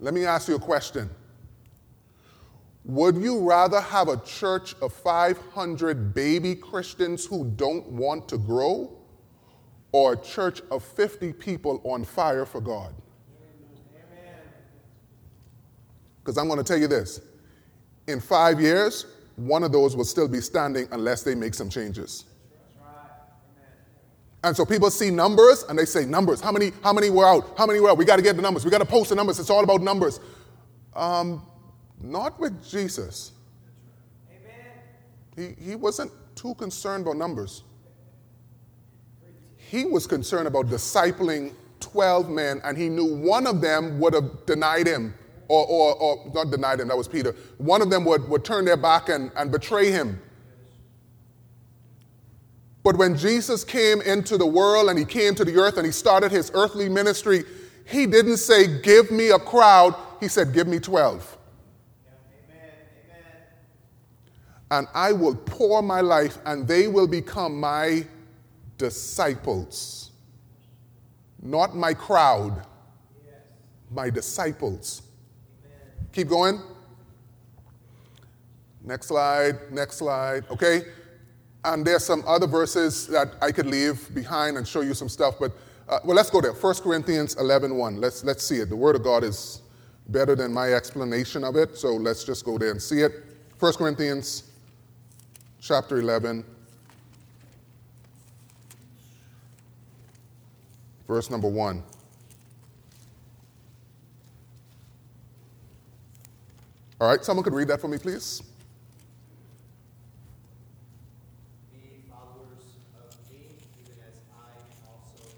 Let 0.00 0.14
me 0.14 0.24
ask 0.24 0.48
you 0.48 0.56
a 0.56 0.60
question. 0.60 1.08
Would 2.84 3.16
you 3.16 3.40
rather 3.40 3.80
have 3.80 4.08
a 4.08 4.18
church 4.18 4.74
of 4.82 4.92
500 4.92 6.14
baby 6.14 6.54
Christians 6.54 7.24
who 7.24 7.44
don't 7.56 7.86
want 7.86 8.28
to 8.28 8.36
grow 8.36 8.98
or 9.92 10.12
a 10.12 10.16
church 10.16 10.60
of 10.70 10.84
50 10.84 11.32
people 11.32 11.80
on 11.84 12.04
fire 12.04 12.44
for 12.44 12.60
God? 12.60 12.94
Because 16.18 16.36
I'm 16.36 16.46
going 16.46 16.58
to 16.58 16.64
tell 16.64 16.78
you 16.78 16.88
this 16.88 17.20
in 18.06 18.20
five 18.20 18.60
years, 18.60 19.06
one 19.36 19.62
of 19.62 19.72
those 19.72 19.96
will 19.96 20.04
still 20.04 20.28
be 20.28 20.40
standing 20.40 20.86
unless 20.92 21.22
they 21.22 21.34
make 21.34 21.54
some 21.54 21.70
changes. 21.70 22.24
And 24.42 24.54
so 24.54 24.66
people 24.66 24.90
see 24.90 25.10
numbers 25.10 25.64
and 25.70 25.78
they 25.78 25.86
say, 25.86 26.04
numbers, 26.04 26.42
how 26.42 26.52
many, 26.52 26.72
how 26.82 26.92
many 26.92 27.08
were 27.08 27.26
out? 27.26 27.56
How 27.56 27.64
many 27.64 27.80
were 27.80 27.88
out? 27.88 27.96
We 27.96 28.04
got 28.04 28.16
to 28.16 28.22
get 28.22 28.36
the 28.36 28.42
numbers. 28.42 28.62
We 28.62 28.70
got 28.70 28.78
to 28.78 28.84
post 28.84 29.08
the 29.08 29.14
numbers. 29.14 29.40
It's 29.40 29.48
all 29.48 29.64
about 29.64 29.80
numbers. 29.80 30.20
Um, 30.94 31.46
not 32.10 32.38
with 32.38 32.68
Jesus. 32.68 33.32
He, 35.36 35.54
he 35.60 35.74
wasn't 35.74 36.12
too 36.36 36.54
concerned 36.54 37.06
about 37.06 37.16
numbers. 37.16 37.64
He 39.56 39.84
was 39.84 40.06
concerned 40.06 40.46
about 40.46 40.66
discipling 40.66 41.52
12 41.80 42.28
men, 42.28 42.60
and 42.64 42.78
he 42.78 42.88
knew 42.88 43.16
one 43.16 43.46
of 43.46 43.60
them 43.60 43.98
would 43.98 44.14
have 44.14 44.46
denied 44.46 44.86
him, 44.86 45.14
or, 45.48 45.66
or, 45.66 45.94
or 45.96 46.32
not 46.32 46.50
denied 46.50 46.80
him, 46.80 46.88
that 46.88 46.96
was 46.96 47.08
Peter. 47.08 47.34
One 47.58 47.82
of 47.82 47.90
them 47.90 48.04
would, 48.04 48.28
would 48.28 48.44
turn 48.44 48.64
their 48.64 48.76
back 48.76 49.08
and, 49.08 49.32
and 49.36 49.50
betray 49.50 49.90
him. 49.90 50.20
But 52.84 52.96
when 52.98 53.16
Jesus 53.16 53.64
came 53.64 54.02
into 54.02 54.36
the 54.36 54.46
world 54.46 54.90
and 54.90 54.98
he 54.98 55.06
came 55.06 55.34
to 55.36 55.44
the 55.44 55.56
earth 55.56 55.78
and 55.78 55.86
he 55.86 55.92
started 55.92 56.30
his 56.30 56.50
earthly 56.54 56.88
ministry, 56.88 57.44
he 57.86 58.06
didn't 58.06 58.36
say, 58.36 58.80
Give 58.80 59.10
me 59.10 59.30
a 59.30 59.38
crowd. 59.38 59.94
He 60.20 60.28
said, 60.28 60.52
Give 60.52 60.66
me 60.66 60.78
12. 60.78 61.38
Amen. 62.50 62.70
Amen. 63.10 63.24
And 64.74 64.88
I 64.92 65.12
will 65.12 65.36
pour 65.36 65.82
my 65.82 66.00
life, 66.00 66.38
and 66.46 66.66
they 66.66 66.88
will 66.88 67.06
become 67.06 67.60
my 67.60 68.04
disciples. 68.76 70.10
Not 71.40 71.76
my 71.76 71.94
crowd, 71.94 72.66
my 73.88 74.10
disciples. 74.10 75.02
Amen. 75.64 76.08
Keep 76.10 76.28
going. 76.28 76.60
Next 78.82 79.06
slide, 79.06 79.70
next 79.70 79.98
slide, 79.98 80.44
okay? 80.50 80.82
And 81.64 81.86
there's 81.86 82.04
some 82.04 82.24
other 82.26 82.48
verses 82.48 83.06
that 83.06 83.34
I 83.40 83.52
could 83.52 83.66
leave 83.66 84.12
behind 84.12 84.56
and 84.56 84.66
show 84.66 84.80
you 84.80 84.92
some 84.92 85.08
stuff, 85.08 85.36
but 85.38 85.52
uh, 85.88 86.00
well, 86.04 86.16
let's 86.16 86.30
go 86.30 86.40
there. 86.40 86.52
1 86.52 86.74
Corinthians 86.82 87.36
11 87.36 87.76
1. 87.76 88.00
Let's, 88.00 88.24
let's 88.24 88.42
see 88.42 88.56
it. 88.56 88.70
The 88.70 88.76
Word 88.76 88.96
of 88.96 89.04
God 89.04 89.22
is 89.22 89.62
better 90.08 90.34
than 90.34 90.52
my 90.52 90.72
explanation 90.72 91.44
of 91.44 91.54
it, 91.54 91.78
so 91.78 91.94
let's 91.94 92.24
just 92.24 92.44
go 92.44 92.58
there 92.58 92.72
and 92.72 92.82
see 92.82 93.02
it. 93.02 93.12
1 93.60 93.74
Corinthians 93.74 94.50
chapter 95.64 95.96
11, 95.96 96.44
verse 101.08 101.30
number 101.30 101.48
1. 101.48 101.82
All 107.00 107.08
right, 107.08 107.24
someone 107.24 107.42
could 107.42 107.54
read 107.54 107.68
that 107.68 107.80
for 107.80 107.88
me, 107.88 107.96
please. 107.96 108.42
Be 111.72 111.78
followers 112.10 112.76
of 112.98 113.16
me, 113.32 113.38
even 113.80 114.02
as 114.06 114.20
I 114.30 114.50
also 114.86 115.34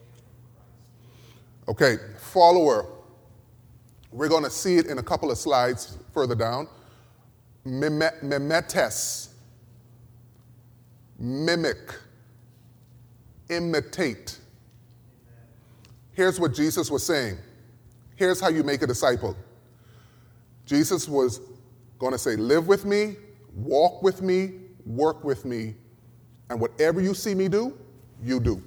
am 1.68 1.68
of 1.68 1.86
Christ. 1.86 2.00
Okay, 2.00 2.18
follower. 2.18 2.86
We're 4.10 4.28
going 4.28 4.44
to 4.44 4.50
see 4.50 4.76
it 4.76 4.86
in 4.86 4.98
a 4.98 5.02
couple 5.04 5.30
of 5.30 5.38
slides 5.38 5.98
further 6.12 6.34
down. 6.34 6.66
Mime- 7.64 8.18
Mimetes. 8.24 9.25
Mimic. 11.18 11.94
Imitate. 13.48 14.38
Here's 16.12 16.40
what 16.40 16.54
Jesus 16.54 16.90
was 16.90 17.04
saying. 17.04 17.36
Here's 18.16 18.40
how 18.40 18.48
you 18.48 18.62
make 18.62 18.82
a 18.82 18.86
disciple. 18.86 19.36
Jesus 20.64 21.08
was 21.08 21.40
going 21.98 22.12
to 22.12 22.18
say, 22.18 22.36
Live 22.36 22.66
with 22.66 22.84
me, 22.84 23.16
walk 23.54 24.02
with 24.02 24.22
me, 24.22 24.52
work 24.84 25.22
with 25.24 25.44
me, 25.44 25.74
and 26.50 26.60
whatever 26.60 27.00
you 27.00 27.14
see 27.14 27.34
me 27.34 27.48
do, 27.48 27.76
you 28.22 28.40
do. 28.40 28.62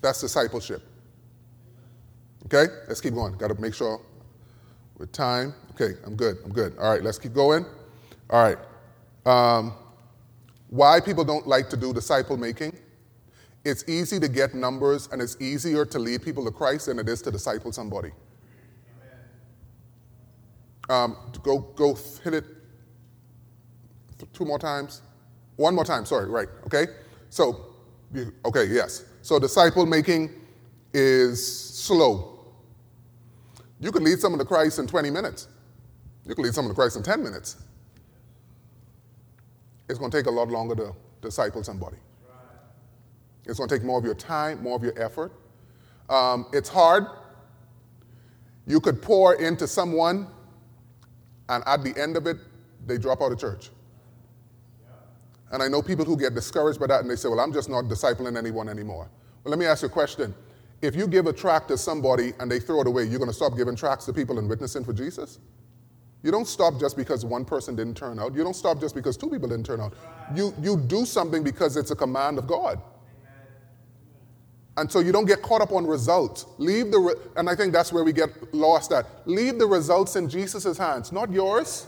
That's 0.00 0.20
discipleship. 0.20 0.82
Okay, 2.46 2.72
let's 2.86 3.00
keep 3.00 3.14
going. 3.14 3.36
Got 3.36 3.48
to 3.48 3.60
make 3.60 3.74
sure 3.74 4.00
with 4.96 5.12
time. 5.12 5.54
Okay, 5.72 5.98
I'm 6.06 6.16
good. 6.16 6.38
I'm 6.44 6.52
good. 6.52 6.76
All 6.78 6.90
right, 6.90 7.02
let's 7.02 7.18
keep 7.18 7.34
going. 7.34 7.66
All 8.30 8.42
right. 8.42 8.58
Um, 9.26 9.74
why 10.68 11.00
people 11.00 11.24
don't 11.24 11.46
like 11.46 11.68
to 11.70 11.76
do 11.76 11.92
disciple 11.92 12.36
making? 12.36 12.76
It's 13.64 13.88
easy 13.88 14.20
to 14.20 14.28
get 14.28 14.54
numbers 14.54 15.08
and 15.12 15.20
it's 15.20 15.36
easier 15.40 15.84
to 15.86 15.98
lead 15.98 16.22
people 16.22 16.44
to 16.44 16.50
Christ 16.50 16.86
than 16.86 16.98
it 16.98 17.08
is 17.08 17.22
to 17.22 17.30
disciple 17.30 17.72
somebody. 17.72 18.10
Um, 20.88 21.16
go, 21.42 21.58
go 21.58 21.98
hit 22.24 22.34
it 22.34 22.44
two 24.32 24.44
more 24.44 24.58
times. 24.58 25.02
One 25.56 25.74
more 25.74 25.84
time, 25.84 26.06
sorry, 26.06 26.30
right, 26.30 26.48
okay? 26.66 26.86
So, 27.30 27.66
okay, 28.44 28.64
yes. 28.66 29.04
So, 29.22 29.38
disciple 29.38 29.84
making 29.86 30.30
is 30.94 31.44
slow. 31.74 32.38
You 33.80 33.92
can 33.92 34.04
lead 34.04 34.18
someone 34.18 34.38
to 34.38 34.44
Christ 34.44 34.78
in 34.78 34.86
20 34.86 35.10
minutes, 35.10 35.48
you 36.26 36.34
can 36.34 36.44
lead 36.44 36.54
someone 36.54 36.72
to 36.72 36.74
Christ 36.74 36.96
in 36.96 37.02
10 37.02 37.22
minutes. 37.22 37.56
It's 39.88 39.98
going 39.98 40.10
to 40.10 40.16
take 40.16 40.26
a 40.26 40.30
lot 40.30 40.48
longer 40.48 40.74
to 40.76 40.92
disciple 41.22 41.62
somebody. 41.64 41.96
It's 43.46 43.58
going 43.58 43.68
to 43.68 43.74
take 43.74 43.84
more 43.84 43.98
of 43.98 44.04
your 44.04 44.14
time, 44.14 44.62
more 44.62 44.76
of 44.76 44.82
your 44.82 45.00
effort. 45.00 45.32
Um, 46.10 46.46
it's 46.52 46.68
hard. 46.68 47.06
You 48.66 48.80
could 48.80 49.00
pour 49.00 49.34
into 49.36 49.66
someone, 49.66 50.26
and 51.48 51.64
at 51.66 51.82
the 51.82 51.98
end 52.00 52.16
of 52.16 52.26
it, 52.26 52.36
they 52.86 52.98
drop 52.98 53.22
out 53.22 53.32
of 53.32 53.38
church. 53.38 53.70
And 55.50 55.62
I 55.62 55.68
know 55.68 55.80
people 55.80 56.04
who 56.04 56.16
get 56.16 56.34
discouraged 56.34 56.78
by 56.78 56.88
that 56.88 57.00
and 57.00 57.10
they 57.10 57.16
say, 57.16 57.28
Well, 57.28 57.40
I'm 57.40 57.54
just 57.54 57.70
not 57.70 57.84
discipling 57.84 58.36
anyone 58.36 58.68
anymore. 58.68 59.10
Well, 59.42 59.50
let 59.50 59.58
me 59.58 59.64
ask 59.64 59.82
you 59.82 59.88
a 59.88 59.90
question. 59.90 60.34
If 60.82 60.94
you 60.94 61.08
give 61.08 61.26
a 61.26 61.32
tract 61.32 61.68
to 61.68 61.78
somebody 61.78 62.34
and 62.38 62.50
they 62.50 62.60
throw 62.60 62.82
it 62.82 62.86
away, 62.86 63.04
you're 63.04 63.18
going 63.18 63.30
to 63.30 63.34
stop 63.34 63.56
giving 63.56 63.74
tracts 63.74 64.04
to 64.06 64.12
people 64.12 64.38
and 64.38 64.48
witnessing 64.48 64.84
for 64.84 64.92
Jesus? 64.92 65.38
You 66.22 66.32
don't 66.32 66.48
stop 66.48 66.80
just 66.80 66.96
because 66.96 67.24
one 67.24 67.44
person 67.44 67.76
didn't 67.76 67.96
turn 67.96 68.18
out. 68.18 68.34
You 68.34 68.42
don't 68.42 68.56
stop 68.56 68.80
just 68.80 68.94
because 68.94 69.16
two 69.16 69.30
people 69.30 69.48
didn't 69.48 69.66
turn 69.66 69.80
out. 69.80 69.94
You, 70.34 70.52
you 70.60 70.76
do 70.76 71.06
something 71.06 71.44
because 71.44 71.76
it's 71.76 71.92
a 71.92 71.96
command 71.96 72.38
of 72.38 72.46
God. 72.46 72.80
And 74.76 74.90
so 74.90 75.00
you 75.00 75.10
don't 75.10 75.26
get 75.26 75.42
caught 75.42 75.60
up 75.60 75.72
on 75.72 75.86
results. 75.86 76.46
Leave 76.58 76.90
the, 76.90 76.98
re- 76.98 77.14
and 77.36 77.48
I 77.48 77.56
think 77.56 77.72
that's 77.72 77.92
where 77.92 78.04
we 78.04 78.12
get 78.12 78.54
lost 78.54 78.92
at. 78.92 79.06
Leave 79.26 79.58
the 79.58 79.66
results 79.66 80.16
in 80.16 80.28
Jesus' 80.28 80.78
hands, 80.78 81.10
not 81.10 81.32
yours. 81.32 81.86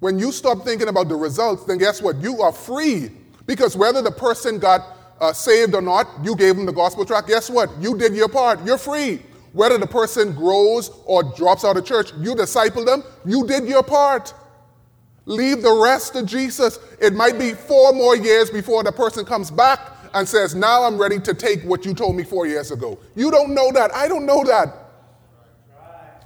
When 0.00 0.18
you 0.18 0.32
stop 0.32 0.64
thinking 0.64 0.88
about 0.88 1.08
the 1.08 1.16
results, 1.16 1.64
then 1.64 1.78
guess 1.78 2.00
what? 2.00 2.16
You 2.16 2.40
are 2.42 2.52
free. 2.52 3.10
Because 3.46 3.76
whether 3.76 4.02
the 4.02 4.10
person 4.10 4.58
got 4.58 4.80
uh, 5.20 5.32
saved 5.32 5.74
or 5.74 5.82
not, 5.82 6.08
you 6.22 6.36
gave 6.36 6.56
them 6.56 6.66
the 6.66 6.72
gospel 6.72 7.04
tract. 7.04 7.28
Guess 7.28 7.50
what? 7.50 7.70
You 7.80 7.96
did 7.96 8.14
your 8.14 8.28
part. 8.28 8.64
You're 8.64 8.78
free. 8.78 9.22
Whether 9.56 9.78
the 9.78 9.86
person 9.86 10.34
grows 10.34 10.90
or 11.06 11.22
drops 11.22 11.64
out 11.64 11.78
of 11.78 11.86
church, 11.86 12.12
you 12.18 12.34
disciple 12.34 12.84
them. 12.84 13.02
You 13.24 13.46
did 13.46 13.66
your 13.66 13.82
part. 13.82 14.34
Leave 15.24 15.62
the 15.62 15.72
rest 15.72 16.12
to 16.12 16.26
Jesus. 16.26 16.78
It 17.00 17.14
might 17.14 17.38
be 17.38 17.54
four 17.54 17.94
more 17.94 18.14
years 18.14 18.50
before 18.50 18.84
the 18.84 18.92
person 18.92 19.24
comes 19.24 19.50
back 19.50 19.80
and 20.12 20.28
says, 20.28 20.54
Now 20.54 20.82
I'm 20.84 20.98
ready 20.98 21.18
to 21.20 21.32
take 21.32 21.62
what 21.62 21.86
you 21.86 21.94
told 21.94 22.16
me 22.16 22.22
four 22.22 22.46
years 22.46 22.70
ago. 22.70 22.98
You 23.14 23.30
don't 23.30 23.54
know 23.54 23.72
that. 23.72 23.94
I 23.94 24.08
don't 24.08 24.26
know 24.26 24.44
that. 24.44 24.74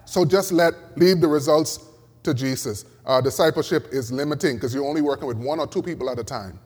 So 0.07 0.25
just 0.25 0.51
let 0.51 0.75
leave 0.97 1.21
the 1.21 1.29
results 1.29 1.79
to 2.25 2.35
Jesus. 2.35 2.85
Uh, 3.07 3.21
discipleship 3.21 3.87
is 3.93 4.11
limiting 4.11 4.57
because 4.57 4.75
you're 4.75 4.85
only 4.85 5.03
working 5.03 5.29
with 5.29 5.37
one 5.37 5.61
or 5.61 5.69
two 5.69 5.83
people 5.83 6.11
at 6.11 6.19
a 6.19 6.25
time. 6.25 6.59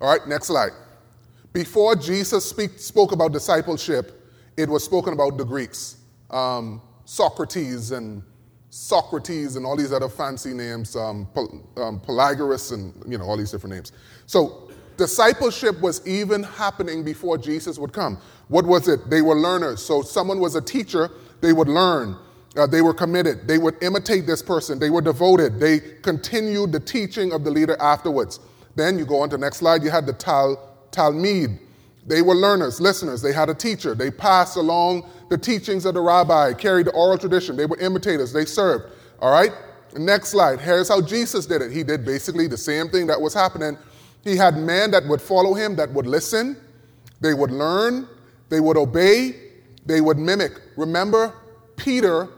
All 0.00 0.08
right, 0.08 0.26
next 0.26 0.46
slide. 0.46 0.72
Before 1.52 1.94
Jesus 1.94 2.48
speak, 2.48 2.78
spoke 2.78 3.12
about 3.12 3.32
discipleship, 3.32 4.16
it 4.60 4.68
was 4.68 4.84
spoken 4.84 5.12
about 5.12 5.38
the 5.38 5.44
Greeks, 5.44 5.96
um, 6.30 6.80
Socrates 7.04 7.90
and 7.90 8.22
Socrates 8.70 9.56
and 9.56 9.66
all 9.66 9.76
these 9.76 9.92
other 9.92 10.08
fancy 10.08 10.54
names, 10.54 10.94
um, 10.94 11.28
um, 11.76 12.00
Pythagoras 12.00 12.70
and 12.70 12.94
you 13.08 13.18
know 13.18 13.24
all 13.24 13.36
these 13.36 13.50
different 13.50 13.74
names. 13.74 13.92
So 14.26 14.70
discipleship 14.96 15.80
was 15.80 16.06
even 16.06 16.42
happening 16.42 17.02
before 17.02 17.36
Jesus 17.36 17.78
would 17.78 17.92
come. 17.92 18.18
What 18.48 18.66
was 18.66 18.86
it? 18.86 19.10
They 19.10 19.22
were 19.22 19.34
learners. 19.34 19.82
So 19.82 20.02
someone 20.02 20.38
was 20.38 20.54
a 20.54 20.60
teacher, 20.60 21.10
they 21.40 21.52
would 21.52 21.68
learn. 21.68 22.16
Uh, 22.56 22.66
they 22.66 22.82
were 22.82 22.92
committed. 22.92 23.46
They 23.46 23.58
would 23.58 23.80
imitate 23.80 24.26
this 24.26 24.42
person. 24.42 24.78
They 24.80 24.90
were 24.90 25.00
devoted. 25.00 25.60
They 25.60 25.78
continued 26.02 26.72
the 26.72 26.80
teaching 26.80 27.32
of 27.32 27.44
the 27.44 27.50
leader 27.50 27.76
afterwards. 27.80 28.40
Then 28.74 28.98
you 28.98 29.06
go 29.06 29.20
on 29.20 29.30
to 29.30 29.36
the 29.36 29.40
next 29.40 29.58
slide. 29.58 29.84
You 29.84 29.90
had 29.90 30.04
the 30.04 30.12
Tal, 30.12 30.58
Talmud. 30.90 31.58
They 32.06 32.22
were 32.22 32.34
learners, 32.34 32.80
listeners. 32.80 33.22
They 33.22 33.32
had 33.32 33.48
a 33.48 33.54
teacher. 33.54 33.94
They 33.94 34.10
passed 34.10 34.56
along 34.56 35.08
the 35.28 35.38
teachings 35.38 35.84
of 35.84 35.94
the 35.94 36.00
rabbi, 36.00 36.54
carried 36.54 36.86
the 36.86 36.92
oral 36.92 37.18
tradition. 37.18 37.56
They 37.56 37.66
were 37.66 37.78
imitators. 37.78 38.32
They 38.32 38.44
served. 38.44 38.92
All 39.20 39.30
right? 39.30 39.52
Next 39.96 40.30
slide. 40.30 40.60
Here's 40.60 40.88
how 40.88 41.00
Jesus 41.00 41.46
did 41.46 41.62
it. 41.62 41.70
He 41.70 41.82
did 41.82 42.04
basically 42.04 42.46
the 42.46 42.56
same 42.56 42.88
thing 42.88 43.06
that 43.08 43.20
was 43.20 43.34
happening. 43.34 43.76
He 44.24 44.36
had 44.36 44.56
men 44.56 44.90
that 44.92 45.06
would 45.06 45.20
follow 45.20 45.54
him, 45.54 45.76
that 45.76 45.90
would 45.92 46.06
listen. 46.06 46.56
They 47.20 47.34
would 47.34 47.50
learn. 47.50 48.08
They 48.48 48.60
would 48.60 48.76
obey. 48.76 49.34
They 49.84 50.00
would 50.00 50.18
mimic. 50.18 50.60
Remember, 50.76 51.34
Peter 51.76 52.28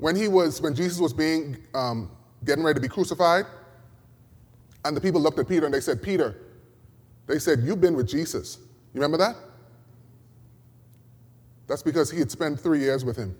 when 0.00 0.16
he 0.16 0.28
was 0.28 0.60
when 0.60 0.74
jesus 0.74 0.98
was 0.98 1.12
being 1.12 1.56
um, 1.74 2.10
getting 2.44 2.64
ready 2.64 2.74
to 2.74 2.80
be 2.80 2.88
crucified 2.88 3.44
and 4.84 4.96
the 4.96 5.00
people 5.00 5.20
looked 5.20 5.38
at 5.38 5.46
peter 5.46 5.66
and 5.66 5.74
they 5.74 5.80
said 5.80 6.02
peter 6.02 6.36
they 7.30 7.38
said 7.38 7.60
you've 7.60 7.80
been 7.80 7.94
with 7.94 8.08
jesus 8.08 8.58
you 8.92 9.00
remember 9.00 9.16
that 9.16 9.36
that's 11.66 11.82
because 11.82 12.10
he 12.10 12.18
had 12.18 12.30
spent 12.30 12.58
three 12.58 12.80
years 12.80 13.04
with 13.04 13.16
him 13.16 13.34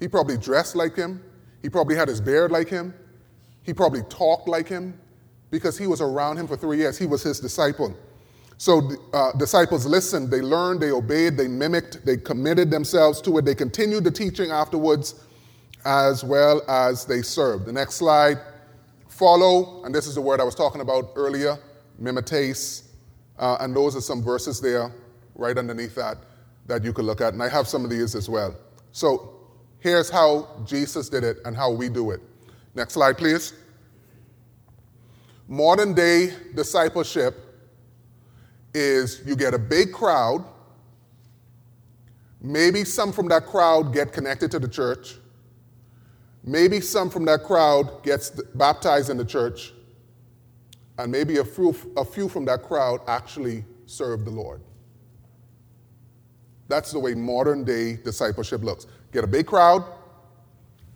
he 0.00 0.08
probably 0.08 0.36
dressed 0.36 0.74
like 0.76 0.96
him 0.96 1.22
He 1.62 1.70
probably 1.70 1.94
had 1.94 2.08
his 2.08 2.20
beard 2.20 2.50
like 2.50 2.68
him. 2.68 2.92
He 3.62 3.72
probably 3.72 4.02
talked 4.02 4.48
like 4.48 4.68
him 4.68 4.98
because 5.50 5.78
he 5.78 5.86
was 5.86 6.00
around 6.00 6.38
him 6.38 6.48
for 6.48 6.56
three 6.56 6.78
years. 6.78 6.98
He 6.98 7.06
was 7.06 7.22
his 7.22 7.38
disciple. 7.38 7.96
So 8.58 8.90
uh, 9.12 9.32
disciples 9.38 9.86
listened, 9.86 10.30
they 10.30 10.40
learned, 10.40 10.80
they 10.80 10.90
obeyed, 10.90 11.36
they 11.36 11.48
mimicked, 11.48 12.04
they 12.04 12.16
committed 12.16 12.70
themselves 12.70 13.20
to 13.22 13.38
it. 13.38 13.44
They 13.44 13.54
continued 13.54 14.04
the 14.04 14.10
teaching 14.10 14.50
afterwards 14.50 15.14
as 15.84 16.22
well 16.22 16.62
as 16.68 17.04
they 17.04 17.22
served. 17.22 17.66
The 17.66 17.72
next 17.72 17.94
slide 17.94 18.38
follow, 19.08 19.84
and 19.84 19.94
this 19.94 20.06
is 20.06 20.14
the 20.14 20.20
word 20.20 20.40
I 20.40 20.44
was 20.44 20.54
talking 20.54 20.80
about 20.80 21.12
earlier, 21.16 21.58
mimetes, 22.00 22.88
uh, 23.38 23.56
and 23.60 23.74
those 23.74 23.96
are 23.96 24.00
some 24.00 24.22
verses 24.22 24.60
there 24.60 24.92
right 25.34 25.56
underneath 25.56 25.94
that 25.94 26.18
that 26.66 26.84
you 26.84 26.92
could 26.92 27.04
look 27.04 27.20
at. 27.20 27.32
And 27.32 27.42
I 27.42 27.48
have 27.48 27.66
some 27.66 27.84
of 27.84 27.90
these 27.90 28.14
as 28.14 28.28
well. 28.28 28.54
So 28.92 29.34
here's 29.80 30.08
how 30.10 30.48
Jesus 30.64 31.08
did 31.08 31.24
it 31.24 31.38
and 31.44 31.56
how 31.56 31.70
we 31.70 31.88
do 31.88 32.10
it. 32.12 32.20
Next 32.74 32.94
slide, 32.94 33.18
please. 33.18 33.54
Modern 35.48 35.92
day 35.92 36.32
discipleship 36.54 37.34
is 38.74 39.22
you 39.26 39.36
get 39.36 39.54
a 39.54 39.58
big 39.58 39.92
crowd, 39.92 40.44
maybe 42.40 42.84
some 42.84 43.12
from 43.12 43.28
that 43.28 43.46
crowd 43.46 43.92
get 43.92 44.12
connected 44.12 44.50
to 44.52 44.58
the 44.58 44.68
church, 44.68 45.16
maybe 46.44 46.80
some 46.80 47.10
from 47.10 47.24
that 47.26 47.42
crowd 47.42 48.02
gets 48.02 48.30
baptized 48.30 49.10
in 49.10 49.16
the 49.16 49.24
church, 49.24 49.72
and 50.98 51.10
maybe 51.10 51.38
a 51.38 51.44
few, 51.44 51.74
a 51.96 52.04
few 52.04 52.28
from 52.28 52.44
that 52.46 52.62
crowd 52.62 53.00
actually 53.06 53.64
serve 53.86 54.24
the 54.24 54.30
Lord. 54.30 54.60
That's 56.68 56.92
the 56.92 56.98
way 56.98 57.14
modern 57.14 57.64
day 57.64 57.96
discipleship 57.96 58.62
looks. 58.62 58.86
Get 59.12 59.24
a 59.24 59.26
big 59.26 59.46
crowd, 59.46 59.84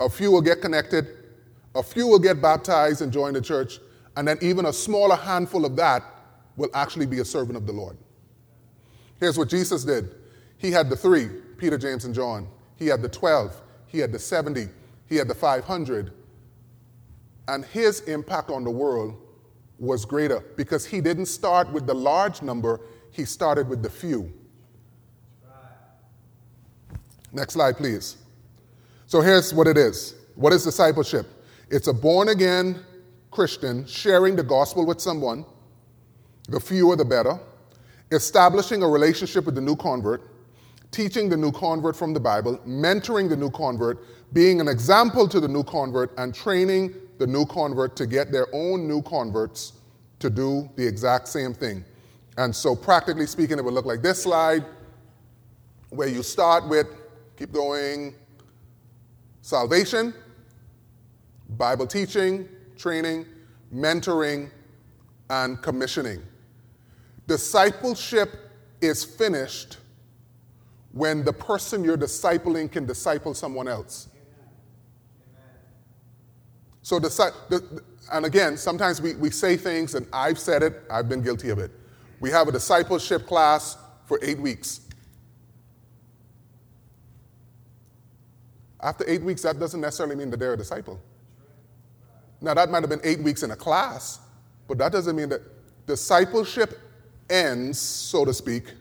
a 0.01 0.09
few 0.09 0.31
will 0.31 0.43
get 0.43 0.61
connected, 0.61 1.07
a 1.75 1.83
few 1.83 2.07
will 2.07 2.19
get 2.19 2.41
baptized 2.41 3.03
and 3.03 3.13
join 3.13 3.35
the 3.35 3.41
church, 3.41 3.79
and 4.17 4.27
then 4.27 4.39
even 4.41 4.67
a 4.67 4.73
smaller 4.73 5.17
handful 5.17 5.65
of 5.65 5.77
that 5.77 6.03
will 6.57 6.71
actually 6.73 7.07
be 7.07 7.19
a 7.19 7.25
servant 7.25 7.57
of 7.57 7.67
the 7.67 7.73
Lord. 7.73 7.97
Here's 9.21 9.39
what 9.39 9.49
Jesus 9.49 9.85
did 9.85 10.11
He 10.59 10.71
had 10.71 10.89
the 10.89 10.97
three 10.97 11.29
Peter, 11.59 11.79
James, 11.79 12.05
and 12.05 12.15
John. 12.15 12.49
He 12.77 12.87
had 12.87 13.03
the 13.03 13.09
12. 13.09 13.63
He 13.87 13.99
had 13.99 14.13
the 14.13 14.19
70. 14.19 14.69
He 15.07 15.17
had 15.17 15.29
the 15.29 15.35
500. 15.35 16.13
And 17.49 17.65
his 17.65 18.01
impact 18.01 18.51
on 18.51 18.65
the 18.65 18.71
world 18.71 19.17
was 19.79 20.05
greater 20.05 20.41
because 20.57 20.87
he 20.87 21.01
didn't 21.01 21.27
start 21.27 21.71
with 21.73 21.87
the 21.87 21.95
large 21.95 22.43
number, 22.43 22.81
he 23.11 23.25
started 23.25 23.69
with 23.69 23.83
the 23.83 23.91
few. 23.91 24.33
Next 27.33 27.55
slide, 27.55 27.77
please. 27.77 28.17
So 29.07 29.21
here's 29.21 29.53
what 29.53 29.67
it 29.67 29.77
is 29.77 30.15
what 30.35 30.53
is 30.53 30.65
discipleship? 30.65 31.27
It's 31.71 31.89
a 31.89 31.93
born 31.93 32.29
again 32.29 32.81
Christian 33.31 33.87
sharing 33.87 34.37
the 34.37 34.43
gospel 34.43 34.87
with 34.87 35.01
someone, 35.01 35.45
the 36.49 36.61
fewer 36.61 36.97
the 36.97 37.05
better, 37.05 37.39
establishing 38.13 38.83
a 38.83 38.89
relationship 38.89 39.45
with 39.45 39.55
the 39.55 39.61
new 39.61 39.77
convert, 39.77 40.23
teaching 40.91 41.29
the 41.29 41.37
new 41.37 41.53
convert 41.53 41.97
from 41.97 42.15
the 42.15 42.21
Bible, 42.21 42.59
mentoring 42.67 43.29
the 43.29 43.37
new 43.37 43.51
convert, 43.51 43.99
being 44.33 44.61
an 44.61 44.69
example 44.69 45.29
to 45.29 45.41
the 45.41 45.49
new 45.49 45.65
convert, 45.65 46.17
and 46.19 46.35
training 46.35 46.95
the 47.19 47.27
new 47.27 47.47
convert 47.47 47.97
to 47.97 48.07
get 48.07 48.33
their 48.33 48.47
own 48.53 48.87
new 48.87 49.03
converts 49.03 49.73
to 50.19 50.31
do 50.31 50.69
the 50.77 50.87
exact 50.87 51.29
same 51.29 51.55
thing. 51.55 51.85
And 52.37 52.55
so, 52.55 52.77
practically 52.77 53.27
speaking, 53.27 53.59
it 53.59 53.65
would 53.65 53.75
look 53.75 53.87
like 53.87 54.03
this 54.03 54.23
slide, 54.23 54.65
where 55.91 56.09
you 56.09 56.23
start 56.23 56.69
with 56.69 56.87
Keep 57.37 57.53
going. 57.53 58.15
Salvation, 59.43 60.15
Bible 61.51 61.87
teaching, 61.87 62.49
training, 62.77 63.27
mentoring, 63.73 64.51
and 65.29 65.61
commissioning. 65.63 66.23
Discipleship 67.27 68.31
is 68.81 69.05
finished 69.05 69.79
when 70.93 71.25
the 71.25 71.33
person 71.33 71.85
you're 71.85 71.99
discipling 71.99 72.73
can 72.73 72.87
disciple 72.87 73.35
someone 73.35 73.69
else. 73.69 74.09
So, 76.87 77.01
the, 77.01 77.83
and 78.13 78.27
again, 78.27 78.57
sometimes 78.57 79.03
we, 79.03 79.15
we 79.17 79.29
say 79.31 79.57
things, 79.57 79.97
and 79.97 80.07
I've 80.13 80.39
said 80.39 80.63
it, 80.63 80.85
I've 80.89 81.09
been 81.09 81.21
guilty 81.21 81.49
of 81.49 81.59
it. 81.59 81.73
We 82.21 82.31
have 82.31 82.47
a 82.47 82.53
discipleship 82.53 83.27
class 83.27 83.77
for 84.05 84.21
eight 84.23 84.39
weeks. 84.39 84.83
After 88.81 89.05
eight 89.09 89.23
weeks, 89.23 89.43
that 89.43 89.59
doesn't 89.59 89.81
necessarily 89.81 90.15
mean 90.15 90.31
that 90.31 90.37
they're 90.37 90.53
a 90.53 90.57
disciple. 90.57 91.01
Now, 92.41 92.55
that 92.55 92.71
might 92.71 92.85
have 92.85 92.91
been 92.91 93.01
eight 93.03 93.21
weeks 93.21 93.43
in 93.43 93.51
a 93.51 93.57
class, 93.57 94.21
but 94.69 94.79
that 94.79 94.93
doesn't 94.93 95.17
mean 95.17 95.31
that 95.31 95.43
discipleship 95.89 96.79
ends, 97.29 97.81
so 97.81 98.25
to 98.25 98.33
speak, 98.33 98.75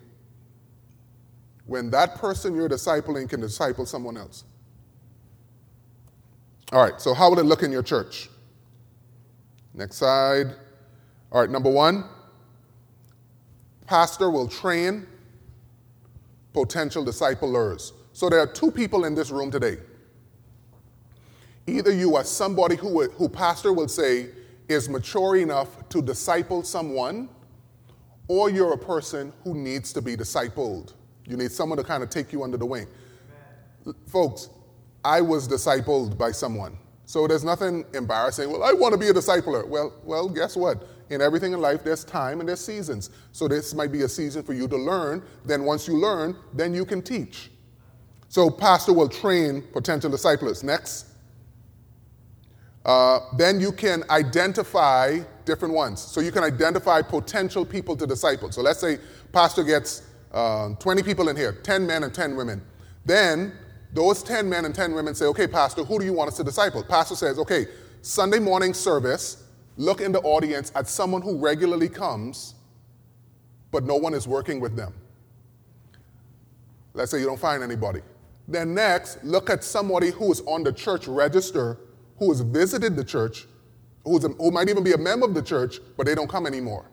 when 1.66 1.90
that 1.90 2.14
person 2.14 2.56
you're 2.56 2.70
discipling 2.70 3.28
can 3.28 3.42
disciple 3.42 3.88
someone 3.88 4.16
else. 4.16 4.44
All 6.76 6.84
right, 6.84 7.00
so 7.00 7.14
how 7.14 7.30
will 7.30 7.40
it 7.40 7.46
look 7.46 7.64
in 7.64 7.72
your 7.72 7.84
church? 7.84 8.30
Next 9.74 9.96
slide. 9.96 10.48
All 11.32 11.40
right, 11.40 11.50
number 11.50 11.70
one, 11.70 12.04
pastor 13.88 14.30
will 14.30 14.50
train 14.50 15.08
potential 16.52 17.06
disciplers. 17.06 17.94
So 18.12 18.30
there 18.30 18.40
are 18.40 18.48
two 18.48 18.72
people 18.72 19.06
in 19.06 19.16
this 19.16 19.32
room 19.32 19.52
today. 19.52 19.78
Either 21.66 21.94
you 21.94 22.18
are 22.18 22.26
somebody 22.26 22.76
who, 22.76 23.10
who 23.10 23.30
pastor 23.30 23.72
will 23.72 23.88
say 23.88 24.32
is 24.68 24.90
mature 24.90 25.38
enough 25.38 25.88
to 25.88 26.02
disciple 26.02 26.62
someone, 26.62 27.30
or 28.28 28.50
you're 28.50 28.74
a 28.74 28.78
person 28.78 29.32
who 29.46 29.54
needs 29.54 29.94
to 29.94 30.02
be 30.02 30.18
discipled. 30.18 30.92
You 31.26 31.38
need 31.38 31.54
someone 31.54 31.78
to 31.78 31.86
kind 31.86 32.04
of 32.04 32.10
take 32.10 32.34
you 32.34 32.44
under 32.44 32.58
the 32.58 32.66
wing. 32.66 32.88
Amen. 33.86 33.96
Folks, 34.08 34.50
I 35.06 35.22
was 35.22 35.48
discipled 35.48 36.18
by 36.18 36.32
someone. 36.32 36.78
So 37.06 37.28
there's 37.28 37.44
nothing 37.44 37.86
embarrassing. 37.94 38.52
Well, 38.52 38.64
I 38.64 38.74
want 38.74 38.94
to 38.94 38.98
be 38.98 39.08
a 39.08 39.14
discipler. 39.14 39.68
Well, 39.68 39.94
well, 40.04 40.28
guess 40.28 40.56
what? 40.58 40.88
In 41.12 41.22
everything 41.22 41.54
in 41.54 41.62
life, 41.62 41.84
there's 41.84 42.04
time 42.04 42.40
and 42.40 42.50
there's 42.50 42.60
seasons. 42.60 43.12
So 43.32 43.48
this 43.48 43.76
might 43.76 43.92
be 43.92 44.02
a 44.02 44.10
season 44.10 44.42
for 44.42 44.54
you 44.54 44.68
to 44.68 44.76
learn. 44.76 45.22
Then 45.46 45.64
once 45.64 45.88
you 45.88 45.96
learn, 45.96 46.36
then 46.54 46.74
you 46.74 46.84
can 46.84 47.04
teach. 47.04 47.52
So 48.30 48.50
pastor 48.50 48.94
will 48.94 49.08
train 49.08 49.62
potential 49.72 50.10
disciples. 50.10 50.64
Next. 50.64 51.06
Uh, 52.84 53.20
then 53.38 53.60
you 53.60 53.72
can 53.72 54.04
identify 54.10 55.20
different 55.46 55.76
ones. 55.76 56.02
So 56.02 56.22
you 56.22 56.32
can 56.32 56.44
identify 56.44 57.04
potential 57.04 57.64
people 57.64 57.96
to 57.98 58.08
disciple. 58.08 58.52
So 58.52 58.62
let's 58.64 58.80
say 58.80 58.98
pastor 59.32 59.64
gets 59.64 60.02
uh, 60.32 60.70
20 60.80 61.04
people 61.04 61.30
in 61.30 61.36
here, 61.36 61.54
10 61.54 61.86
men 61.86 62.04
and 62.04 62.14
10 62.14 62.36
women. 62.36 62.64
Then 63.06 63.54
those 63.96 64.22
10 64.22 64.50
men 64.50 64.66
and 64.66 64.76
10 64.76 64.94
women 64.94 65.16
say, 65.16 65.26
okay, 65.26 65.48
pastor, 65.48 65.84
who 65.84 66.00
do 66.00 66.06
you 66.06 66.14
want 66.14 66.28
us 66.28 66.38
to 66.38 66.44
disciple? 66.44 66.84
Pastor 66.84 67.16
says, 67.16 67.40
okay, 67.40 67.66
Sunday 68.02 68.40
morning 68.40 68.74
service, 68.74 69.44
look 69.78 70.02
in 70.02 70.12
the 70.12 70.20
audience 70.20 70.72
at 70.76 70.88
someone 70.88 71.22
who 71.22 71.38
regularly 71.38 71.88
comes, 71.88 72.56
but 73.72 73.86
no 73.86 73.96
one 73.96 74.14
is 74.14 74.28
working 74.28 74.60
with 74.60 74.76
them. 74.76 74.94
Let's 76.94 77.12
say 77.12 77.20
you 77.20 77.26
don't 77.26 77.40
find 77.40 77.64
anybody. 77.64 78.02
Then 78.48 78.74
next, 78.74 79.24
look 79.24 79.50
at 79.50 79.64
somebody 79.64 80.12
who 80.12 80.32
is 80.32 80.42
on 80.42 80.64
the 80.64 80.74
church 80.74 81.08
register 81.08 81.78
who 82.18 82.30
has 82.32 82.42
visited 82.42 82.96
the 82.96 83.04
church, 83.04 83.48
who's 84.04 84.24
a, 84.24 84.30
who 84.30 84.52
might 84.52 84.70
even 84.70 84.84
be 84.84 84.94
a 84.94 84.98
member 84.98 85.26
of 85.26 85.34
the 85.34 85.42
church, 85.42 85.80
but 85.98 86.06
they 86.06 86.16
don't 86.16 86.30
come 86.30 86.46
anymore. 86.46 86.86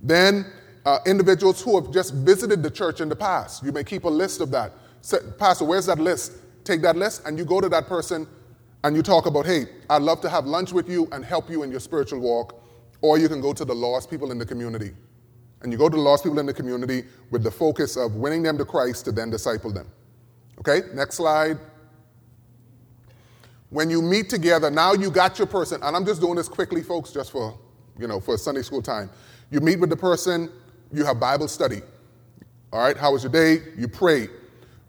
Then 0.00 0.46
uh, 0.84 0.98
individuals 1.06 1.60
who 1.60 1.80
have 1.80 1.92
just 1.92 2.14
visited 2.14 2.62
the 2.62 2.70
church 2.70 3.00
in 3.00 3.08
the 3.08 3.16
past. 3.16 3.62
You 3.62 3.72
may 3.72 3.84
keep 3.84 4.04
a 4.04 4.08
list 4.08 4.40
of 4.40 4.50
that. 4.52 4.72
Say, 5.02 5.18
Pastor, 5.38 5.64
where's 5.64 5.86
that 5.86 5.98
list? 5.98 6.32
Take 6.64 6.82
that 6.82 6.96
list 6.96 7.22
and 7.26 7.38
you 7.38 7.44
go 7.44 7.60
to 7.60 7.68
that 7.68 7.86
person 7.86 8.26
and 8.84 8.96
you 8.96 9.02
talk 9.02 9.26
about, 9.26 9.46
hey, 9.46 9.66
I'd 9.88 10.02
love 10.02 10.20
to 10.22 10.28
have 10.28 10.46
lunch 10.46 10.72
with 10.72 10.88
you 10.88 11.08
and 11.12 11.24
help 11.24 11.50
you 11.50 11.62
in 11.62 11.70
your 11.70 11.80
spiritual 11.80 12.20
walk. 12.20 12.62
Or 13.02 13.18
you 13.18 13.28
can 13.28 13.40
go 13.40 13.52
to 13.52 13.64
the 13.64 13.74
lost 13.74 14.10
people 14.10 14.30
in 14.30 14.38
the 14.38 14.46
community. 14.46 14.92
And 15.62 15.72
you 15.72 15.78
go 15.78 15.88
to 15.88 15.96
the 15.96 16.02
lost 16.02 16.24
people 16.24 16.38
in 16.38 16.46
the 16.46 16.54
community 16.54 17.04
with 17.30 17.42
the 17.42 17.50
focus 17.50 17.96
of 17.96 18.14
winning 18.14 18.42
them 18.42 18.56
to 18.58 18.64
Christ 18.64 19.04
to 19.06 19.12
then 19.12 19.30
disciple 19.30 19.72
them. 19.72 19.86
Okay, 20.58 20.82
next 20.94 21.16
slide. 21.16 21.58
When 23.70 23.88
you 23.88 24.02
meet 24.02 24.28
together, 24.28 24.70
now 24.70 24.94
you 24.94 25.10
got 25.10 25.38
your 25.38 25.46
person, 25.46 25.82
and 25.82 25.94
I'm 25.94 26.04
just 26.04 26.20
doing 26.20 26.34
this 26.34 26.48
quickly, 26.48 26.82
folks, 26.82 27.12
just 27.12 27.30
for, 27.30 27.58
you 27.98 28.06
know, 28.06 28.20
for 28.20 28.36
Sunday 28.36 28.62
school 28.62 28.82
time. 28.82 29.10
You 29.50 29.60
meet 29.60 29.78
with 29.78 29.90
the 29.90 29.96
person, 29.96 30.50
you 30.92 31.04
have 31.04 31.20
Bible 31.20 31.48
study. 31.48 31.82
All 32.72 32.80
right, 32.80 32.96
how 32.96 33.12
was 33.12 33.22
your 33.22 33.32
day? 33.32 33.62
You 33.76 33.86
pray. 33.86 34.28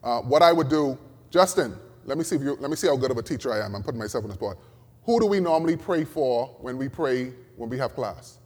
Uh, 0.03 0.21
what 0.21 0.41
I 0.41 0.51
would 0.51 0.69
do, 0.69 0.97
Justin, 1.29 1.75
let 2.05 2.17
me 2.17 2.23
see 2.23 2.35
if 2.35 2.41
you, 2.41 2.55
let 2.59 2.69
me 2.69 2.75
see 2.75 2.87
how 2.87 2.95
good 2.95 3.11
of 3.11 3.17
a 3.17 3.23
teacher 3.23 3.53
I 3.53 3.63
am. 3.63 3.75
I'm 3.75 3.83
putting 3.83 3.99
myself 3.99 4.23
on 4.23 4.29
the 4.29 4.35
spot. 4.35 4.57
Who 5.03 5.19
do 5.19 5.25
we 5.25 5.39
normally 5.39 5.77
pray 5.77 6.03
for 6.03 6.47
when 6.59 6.77
we 6.77 6.89
pray 6.89 7.33
when 7.55 7.69
we 7.69 7.77
have 7.77 7.93
class? 7.95 8.39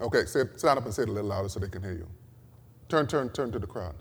Okay, 0.00 0.24
sit, 0.26 0.58
stand 0.58 0.78
up 0.78 0.84
and 0.84 0.92
say 0.92 1.02
it 1.02 1.08
a 1.08 1.12
little 1.12 1.30
louder 1.30 1.48
so 1.48 1.60
they 1.60 1.68
can 1.68 1.82
hear 1.82 1.92
you. 1.92 2.08
Turn, 2.88 3.06
turn, 3.06 3.30
turn 3.30 3.52
to 3.52 3.58
the 3.58 3.66
crowd. 3.66 3.94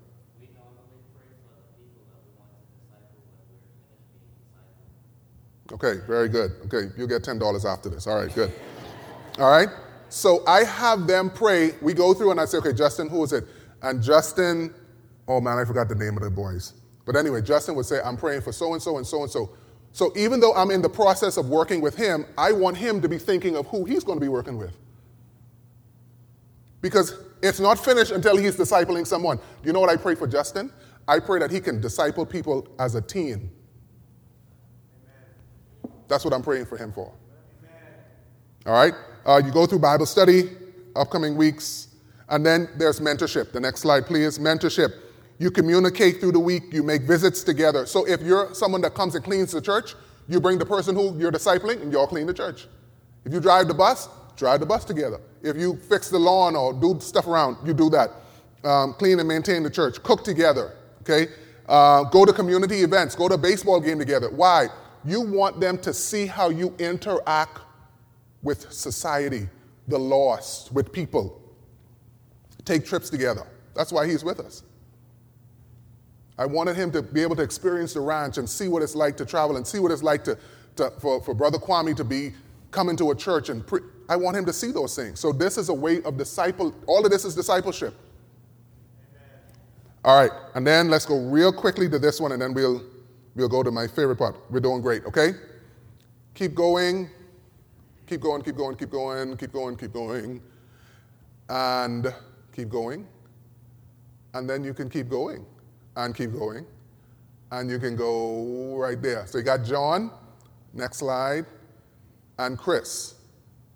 Okay, 5.71 5.99
very 6.05 6.27
good. 6.27 6.51
Okay, 6.65 6.93
you'll 6.97 7.07
get 7.07 7.23
$10 7.23 7.65
after 7.65 7.89
this. 7.89 8.07
All 8.07 8.17
right, 8.17 8.33
good. 8.33 8.51
All 9.39 9.49
right? 9.49 9.69
So 10.11 10.43
I 10.45 10.65
have 10.65 11.07
them 11.07 11.29
pray. 11.29 11.71
We 11.81 11.93
go 11.93 12.13
through 12.13 12.31
and 12.31 12.39
I 12.39 12.43
say, 12.43 12.57
okay, 12.57 12.73
Justin, 12.73 13.07
who 13.07 13.23
is 13.23 13.31
it? 13.31 13.45
And 13.81 14.03
Justin, 14.03 14.73
oh 15.25 15.39
man, 15.39 15.57
I 15.57 15.63
forgot 15.63 15.87
the 15.87 15.95
name 15.95 16.17
of 16.17 16.23
the 16.23 16.29
boys. 16.29 16.73
But 17.05 17.15
anyway, 17.15 17.41
Justin 17.41 17.75
would 17.75 17.85
say, 17.85 18.01
I'm 18.03 18.17
praying 18.17 18.41
for 18.41 18.51
so 18.51 18.73
and 18.73 18.81
so 18.81 18.97
and 18.97 19.07
so 19.07 19.21
and 19.21 19.31
so. 19.31 19.51
So 19.93 20.11
even 20.17 20.41
though 20.41 20.53
I'm 20.53 20.69
in 20.69 20.81
the 20.81 20.89
process 20.89 21.37
of 21.37 21.47
working 21.47 21.79
with 21.79 21.95
him, 21.95 22.25
I 22.37 22.51
want 22.51 22.75
him 22.75 22.99
to 22.99 23.07
be 23.07 23.17
thinking 23.17 23.55
of 23.55 23.67
who 23.67 23.85
he's 23.85 24.03
going 24.03 24.19
to 24.19 24.21
be 24.21 24.27
working 24.27 24.57
with. 24.57 24.75
Because 26.81 27.17
it's 27.41 27.61
not 27.61 27.79
finished 27.79 28.11
until 28.11 28.35
he's 28.35 28.57
discipling 28.57 29.07
someone. 29.07 29.39
You 29.63 29.71
know 29.71 29.79
what 29.79 29.89
I 29.89 29.95
pray 29.95 30.15
for 30.15 30.27
Justin? 30.27 30.73
I 31.07 31.19
pray 31.19 31.39
that 31.39 31.51
he 31.51 31.61
can 31.61 31.79
disciple 31.79 32.25
people 32.25 32.67
as 32.79 32.95
a 32.95 33.01
teen. 33.01 33.49
That's 36.09 36.25
what 36.25 36.33
I'm 36.33 36.43
praying 36.43 36.65
for 36.65 36.77
him 36.77 36.91
for. 36.91 37.13
All 38.65 38.73
right? 38.73 38.93
Uh, 39.25 39.41
you 39.43 39.51
go 39.51 39.65
through 39.65 39.79
Bible 39.79 40.05
study, 40.05 40.49
upcoming 40.95 41.35
weeks, 41.35 41.89
and 42.29 42.45
then 42.45 42.69
there's 42.77 42.99
mentorship. 42.99 43.51
The 43.51 43.59
next 43.59 43.81
slide, 43.81 44.05
please. 44.05 44.39
Mentorship. 44.39 44.93
You 45.37 45.51
communicate 45.51 46.19
through 46.19 46.33
the 46.33 46.39
week, 46.39 46.71
you 46.71 46.83
make 46.83 47.03
visits 47.03 47.43
together. 47.43 47.85
So 47.85 48.07
if 48.07 48.21
you're 48.21 48.53
someone 48.53 48.81
that 48.81 48.93
comes 48.93 49.15
and 49.15 49.23
cleans 49.23 49.51
the 49.51 49.61
church, 49.61 49.95
you 50.27 50.39
bring 50.39 50.59
the 50.59 50.65
person 50.65 50.95
who 50.95 51.17
you're 51.17 51.31
discipling 51.31 51.81
and 51.81 51.91
you 51.91 51.99
all 51.99 52.07
clean 52.07 52.27
the 52.27 52.33
church. 52.33 52.67
If 53.25 53.33
you 53.33 53.39
drive 53.39 53.67
the 53.67 53.73
bus, 53.73 54.07
drive 54.35 54.59
the 54.59 54.65
bus 54.65 54.85
together. 54.85 55.19
If 55.41 55.57
you 55.57 55.75
fix 55.75 56.09
the 56.09 56.19
lawn 56.19 56.55
or 56.55 56.73
do 56.73 56.99
stuff 56.99 57.27
around, 57.27 57.57
you 57.65 57.73
do 57.73 57.89
that. 57.89 58.09
Um, 58.63 58.93
clean 58.93 59.19
and 59.19 59.27
maintain 59.27 59.63
the 59.63 59.69
church. 59.69 60.01
Cook 60.03 60.23
together, 60.23 60.73
okay? 61.01 61.31
Uh, 61.67 62.03
go 62.03 62.25
to 62.25 62.33
community 62.33 62.83
events. 62.83 63.15
Go 63.15 63.27
to 63.27 63.33
a 63.33 63.37
baseball 63.37 63.79
game 63.79 63.97
together. 63.97 64.29
Why? 64.29 64.67
You 65.03 65.21
want 65.21 65.59
them 65.59 65.79
to 65.79 65.93
see 65.93 66.27
how 66.27 66.49
you 66.49 66.75
interact 66.77 67.59
with 68.43 68.71
society, 68.71 69.47
the 69.87 69.97
lost, 69.97 70.71
with 70.73 70.91
people. 70.91 71.41
Take 72.65 72.85
trips 72.85 73.09
together. 73.09 73.45
That's 73.75 73.91
why 73.91 74.07
he's 74.07 74.23
with 74.23 74.39
us. 74.39 74.63
I 76.37 76.45
wanted 76.45 76.75
him 76.75 76.91
to 76.91 77.01
be 77.01 77.21
able 77.21 77.35
to 77.35 77.43
experience 77.43 77.93
the 77.93 78.01
ranch 78.01 78.37
and 78.37 78.49
see 78.49 78.67
what 78.67 78.81
it's 78.81 78.95
like 78.95 79.17
to 79.17 79.25
travel 79.25 79.57
and 79.57 79.67
see 79.67 79.79
what 79.79 79.91
it's 79.91 80.03
like 80.03 80.23
to, 80.23 80.37
to 80.77 80.91
for, 80.99 81.21
for 81.21 81.33
Brother 81.33 81.57
Kwame 81.57 81.95
to 81.95 82.03
be 82.03 82.33
coming 82.71 82.95
to 82.97 83.11
a 83.11 83.15
church 83.15 83.49
and 83.49 83.65
pre- 83.65 83.81
I 84.09 84.15
want 84.15 84.35
him 84.35 84.45
to 84.45 84.53
see 84.53 84.71
those 84.71 84.95
things. 84.95 85.19
So 85.19 85.31
this 85.31 85.57
is 85.57 85.69
a 85.69 85.73
way 85.73 86.01
of 86.03 86.17
disciple. 86.17 86.73
All 86.87 87.05
of 87.05 87.11
this 87.11 87.25
is 87.25 87.35
discipleship. 87.35 87.93
Amen. 89.09 89.21
All 90.03 90.19
right, 90.19 90.31
and 90.55 90.65
then 90.65 90.89
let's 90.89 91.05
go 91.05 91.17
real 91.17 91.53
quickly 91.53 91.87
to 91.89 91.99
this 91.99 92.19
one, 92.19 92.31
and 92.31 92.41
then 92.41 92.53
we'll 92.53 92.83
we'll 93.35 93.47
go 93.47 93.63
to 93.63 93.71
my 93.71 93.87
favorite 93.87 94.17
part. 94.17 94.35
We're 94.49 94.59
doing 94.59 94.81
great, 94.81 95.05
okay? 95.05 95.33
Keep 96.33 96.55
going, 96.55 97.09
keep 98.11 98.19
going, 98.19 98.41
keep 98.41 98.57
going, 98.57 98.75
keep 98.75 98.89
going, 98.89 99.37
keep 99.37 99.53
going, 99.53 99.77
keep 99.77 99.93
going, 99.93 100.41
and 101.47 102.13
keep 102.53 102.67
going, 102.67 103.07
and 104.33 104.49
then 104.49 104.65
you 104.65 104.73
can 104.73 104.89
keep 104.89 105.07
going 105.07 105.45
and 105.95 106.13
keep 106.13 106.33
going, 106.33 106.65
and 107.53 107.69
you 107.69 107.79
can 107.79 107.95
go 107.95 108.75
right 108.75 109.01
there. 109.01 109.25
So 109.27 109.37
you 109.37 109.45
got 109.45 109.63
John. 109.63 110.11
Next 110.73 110.97
slide 110.97 111.45
and 112.37 112.57
Chris. 112.57 113.15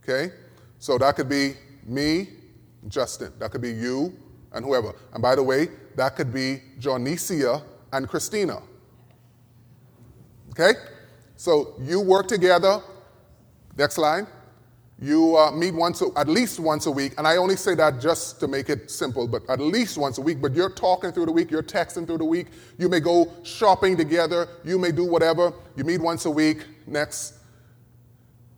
Okay? 0.04 0.34
So 0.80 0.98
that 0.98 1.16
could 1.16 1.30
be 1.30 1.54
me, 1.86 2.30
Justin. 2.90 3.32
That 3.40 3.52
could 3.52 3.62
be 3.62 3.72
you 3.72 4.14
and 4.52 4.66
whoever. 4.66 4.94
And 5.14 5.22
by 5.22 5.36
the 5.36 5.44
way, 5.44 5.68
that 5.96 6.16
could 6.16 6.34
be 6.34 6.62
Jonicia 6.80 7.64
and 7.92 8.08
Christina. 8.08 8.62
Okay? 10.52 10.74
So 11.36 11.76
you 11.82 12.02
work 12.02 12.28
together. 12.28 12.82
Next 13.76 13.96
slide. 13.96 14.28
You 14.98 15.36
uh, 15.36 15.52
meet 15.52 15.74
once, 15.74 16.02
at 16.16 16.30
least 16.30 16.58
once 16.58 16.86
a 16.86 16.92
week, 16.92 17.16
and 17.18 17.28
I 17.28 17.36
only 17.36 17.58
say 17.58 17.76
that 17.76 18.00
just 18.00 18.40
to 18.40 18.48
make 18.48 18.70
it 18.70 18.90
simple, 18.90 19.28
but 19.28 19.42
at 19.50 19.60
least 19.60 19.98
once 19.98 20.20
a 20.20 20.22
week. 20.22 20.42
But 20.42 20.54
you're 20.54 20.70
talking 20.70 21.12
through 21.12 21.26
the 21.26 21.34
week, 21.34 21.52
you're 21.52 21.64
texting 21.64 22.08
through 22.08 22.20
the 22.20 22.26
week. 22.26 22.48
You 22.78 22.88
may 22.88 23.02
go 23.02 23.34
shopping 23.44 23.98
together. 23.98 24.48
You 24.64 24.80
may 24.80 24.94
do 24.94 25.04
whatever. 25.04 25.52
You 25.76 25.84
meet 25.84 26.00
once 26.00 26.26
a 26.26 26.32
week. 26.32 26.66
Next. 26.88 27.34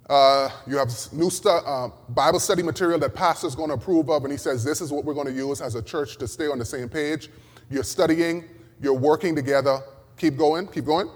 Uh, 0.08 0.50
you 0.68 0.78
have 0.78 0.90
new 1.12 1.30
stu- 1.30 1.50
uh, 1.50 1.90
Bible 2.10 2.40
study 2.40 2.64
material 2.64 3.00
that 3.00 3.14
pastor's 3.14 3.56
going 3.56 3.70
to 3.70 3.76
approve 3.76 4.10
of, 4.10 4.24
and 4.24 4.32
he 4.32 4.38
says 4.38 4.64
this 4.64 4.80
is 4.80 4.92
what 4.92 5.04
we're 5.04 5.16
going 5.16 5.28
to 5.28 5.34
use 5.34 5.60
as 5.60 5.76
a 5.76 5.82
church 5.82 6.18
to 6.18 6.28
stay 6.28 6.48
on 6.48 6.60
the 6.60 6.66
same 6.66 6.88
page. 6.88 7.30
You're 7.70 7.84
studying, 7.84 8.46
you're 8.80 8.94
working 8.94 9.36
together. 9.36 9.80
Keep 10.18 10.38
going, 10.38 10.68
keep 10.68 10.86
going. 10.86 11.10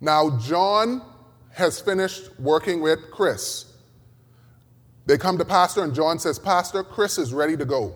Now, 0.00 0.38
John 0.38 1.02
has 1.52 1.80
finished 1.80 2.30
working 2.38 2.80
with 2.80 3.10
Chris. 3.10 3.72
They 5.06 5.18
come 5.18 5.38
to 5.38 5.44
Pastor, 5.44 5.82
and 5.82 5.94
John 5.94 6.18
says, 6.18 6.38
Pastor, 6.38 6.82
Chris 6.84 7.18
is 7.18 7.32
ready 7.32 7.56
to 7.56 7.64
go. 7.64 7.94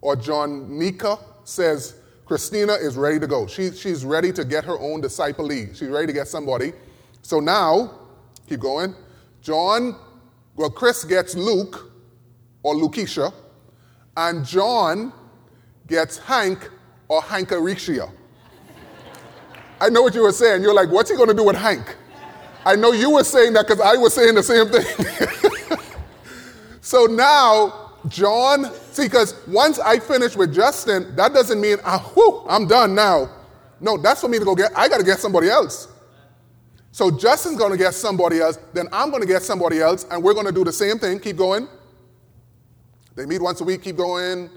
Or 0.00 0.16
John 0.16 0.78
Nika 0.78 1.18
says, 1.44 1.96
Christina 2.24 2.72
is 2.72 2.96
ready 2.96 3.20
to 3.20 3.26
go. 3.26 3.46
She, 3.46 3.70
she's 3.72 4.04
ready 4.04 4.32
to 4.32 4.44
get 4.44 4.64
her 4.64 4.78
own 4.78 5.00
disciplee. 5.00 5.68
She's 5.74 5.88
ready 5.88 6.08
to 6.08 6.12
get 6.12 6.26
somebody. 6.28 6.72
So 7.22 7.38
now, 7.38 8.02
Keep 8.48 8.60
going. 8.60 8.94
John, 9.40 9.96
well, 10.56 10.70
Chris 10.70 11.04
gets 11.04 11.34
Luke 11.34 11.90
or 12.62 12.74
Lukeisha, 12.74 13.32
and 14.16 14.44
John 14.44 15.12
gets 15.86 16.18
Hank 16.18 16.68
or 17.08 17.22
Hankaricia. 17.22 18.10
I 19.80 19.88
know 19.88 20.02
what 20.02 20.14
you 20.14 20.22
were 20.22 20.32
saying. 20.32 20.62
You're 20.62 20.74
like, 20.74 20.90
what's 20.90 21.10
he 21.10 21.16
going 21.16 21.30
to 21.30 21.34
do 21.34 21.44
with 21.44 21.56
Hank? 21.56 21.96
I 22.64 22.76
know 22.76 22.92
you 22.92 23.10
were 23.10 23.24
saying 23.24 23.52
that 23.54 23.66
because 23.66 23.80
I 23.80 23.96
was 23.96 24.14
saying 24.14 24.34
the 24.34 24.42
same 24.42 24.68
thing. 24.68 25.78
so 26.80 27.06
now, 27.06 27.92
John, 28.08 28.72
see, 28.90 29.04
because 29.04 29.34
once 29.46 29.78
I 29.78 29.98
finish 29.98 30.36
with 30.36 30.54
Justin, 30.54 31.14
that 31.16 31.32
doesn't 31.32 31.60
mean, 31.60 31.78
ah, 31.84 31.98
whew, 32.14 32.44
I'm 32.48 32.66
done 32.66 32.94
now. 32.94 33.30
No, 33.80 33.96
that's 33.96 34.20
for 34.20 34.28
me 34.28 34.38
to 34.38 34.44
go 34.44 34.54
get, 34.54 34.70
I 34.76 34.88
got 34.88 34.98
to 34.98 35.04
get 35.04 35.18
somebody 35.18 35.48
else. 35.48 35.88
So 36.92 37.10
Justin's 37.10 37.56
going 37.56 37.72
to 37.72 37.78
get 37.78 37.94
somebody 37.94 38.40
else, 38.40 38.58
then 38.74 38.86
I'm 38.92 39.10
going 39.10 39.22
to 39.22 39.28
get 39.28 39.42
somebody 39.42 39.80
else, 39.80 40.06
and 40.10 40.22
we're 40.22 40.34
going 40.34 40.46
to 40.46 40.52
do 40.52 40.62
the 40.62 40.72
same 40.72 40.98
thing. 40.98 41.18
Keep 41.18 41.36
going. 41.36 41.66
They 43.14 43.26
meet 43.26 43.40
once 43.40 43.60
a 43.60 43.64
week, 43.64 43.82
keep 43.82 43.96
going. 43.96 44.50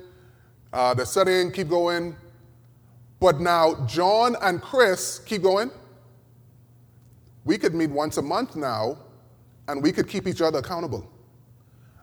Uh, 0.72 0.94
they're 0.94 1.06
studying, 1.06 1.52
keep 1.52 1.70
going. 1.70 2.16
But 3.20 3.40
now, 3.40 3.86
John 3.88 4.36
and 4.42 4.62
Chris, 4.62 5.20
keep 5.20 5.44
going. 5.44 5.72
We 7.46 7.60
could 7.60 7.76
meet 7.76 7.92
once 7.92 8.18
a 8.18 8.22
month 8.22 8.56
now, 8.56 8.98
and 9.68 9.82
we 9.82 9.92
could 9.92 10.10
keep 10.10 10.28
each 10.28 10.42
other 10.42 10.60
accountable. 10.60 11.10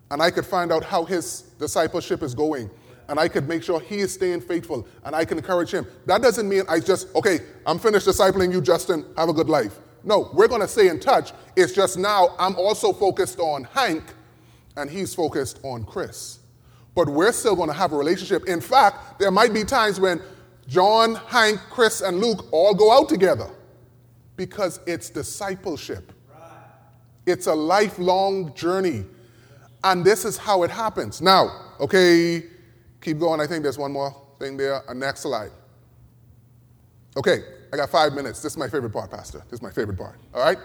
And 0.09 0.21
I 0.21 0.31
could 0.31 0.45
find 0.45 0.71
out 0.71 0.83
how 0.83 1.03
his 1.03 1.41
discipleship 1.59 2.23
is 2.23 2.33
going. 2.33 2.69
And 3.09 3.19
I 3.19 3.27
could 3.27 3.49
make 3.49 3.63
sure 3.63 3.81
he 3.81 3.99
is 3.99 4.13
staying 4.13 4.41
faithful, 4.41 4.87
and 5.03 5.13
I 5.13 5.25
can 5.25 5.37
encourage 5.37 5.71
him. 5.71 5.85
That 6.05 6.21
doesn't 6.21 6.47
mean 6.47 6.63
I 6.69 6.79
just, 6.79 7.13
okay, 7.15 7.39
I'm 7.65 7.77
finished 7.77 8.07
discipling 8.07 8.51
you, 8.53 8.61
Justin, 8.61 9.05
have 9.17 9.27
a 9.27 9.33
good 9.33 9.49
life. 9.49 9.79
No, 10.05 10.29
we're 10.33 10.47
going 10.47 10.61
to 10.61 10.67
stay 10.67 10.87
in 10.87 10.99
touch. 10.99 11.33
It's 11.57 11.73
just 11.73 11.97
now 11.97 12.35
I'm 12.39 12.55
also 12.55 12.93
focused 12.93 13.39
on 13.39 13.65
Hank 13.65 14.03
and 14.75 14.89
he's 14.89 15.13
focused 15.13 15.59
on 15.63 15.83
Chris. 15.85 16.39
But 16.95 17.09
we're 17.09 17.31
still 17.31 17.55
going 17.55 17.69
to 17.69 17.75
have 17.75 17.93
a 17.93 17.97
relationship. 17.97 18.47
In 18.47 18.61
fact, 18.61 19.19
there 19.19 19.31
might 19.31 19.53
be 19.53 19.63
times 19.63 19.99
when 19.99 20.21
John, 20.67 21.15
Hank, 21.15 21.59
Chris, 21.69 22.01
and 22.01 22.19
Luke 22.19 22.47
all 22.51 22.73
go 22.73 22.91
out 22.91 23.09
together 23.09 23.49
because 24.35 24.79
it's 24.85 25.09
discipleship. 25.09 26.11
It's 27.25 27.47
a 27.47 27.53
lifelong 27.53 28.53
journey. 28.53 29.05
And 29.83 30.03
this 30.03 30.25
is 30.25 30.37
how 30.37 30.63
it 30.63 30.71
happens. 30.71 31.21
Now, 31.21 31.73
okay, 31.79 32.43
keep 33.01 33.19
going. 33.19 33.39
I 33.41 33.47
think 33.47 33.63
there's 33.63 33.77
one 33.77 33.91
more 33.91 34.15
thing 34.39 34.57
there. 34.57 34.81
A 34.87 34.93
next 34.93 35.21
slide. 35.21 35.51
Okay, 37.15 37.43
I 37.71 37.77
got 37.77 37.89
five 37.89 38.13
minutes. 38.13 38.41
This 38.41 38.53
is 38.53 38.57
my 38.57 38.67
favorite 38.67 38.91
part, 38.91 39.11
Pastor. 39.11 39.39
This 39.49 39.59
is 39.59 39.61
my 39.61 39.71
favorite 39.71 39.97
part. 39.97 40.17
All 40.33 40.41
right? 40.41 40.57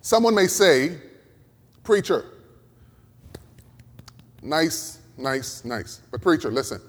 Someone 0.00 0.34
may 0.34 0.46
say, 0.46 0.98
Preacher, 1.82 2.24
nice, 4.40 5.00
nice, 5.16 5.64
nice. 5.64 6.00
But, 6.10 6.20
preacher, 6.20 6.50
listen, 6.50 6.80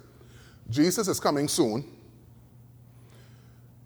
Jesus 0.69 1.07
is 1.07 1.19
coming 1.19 1.47
soon. 1.47 1.83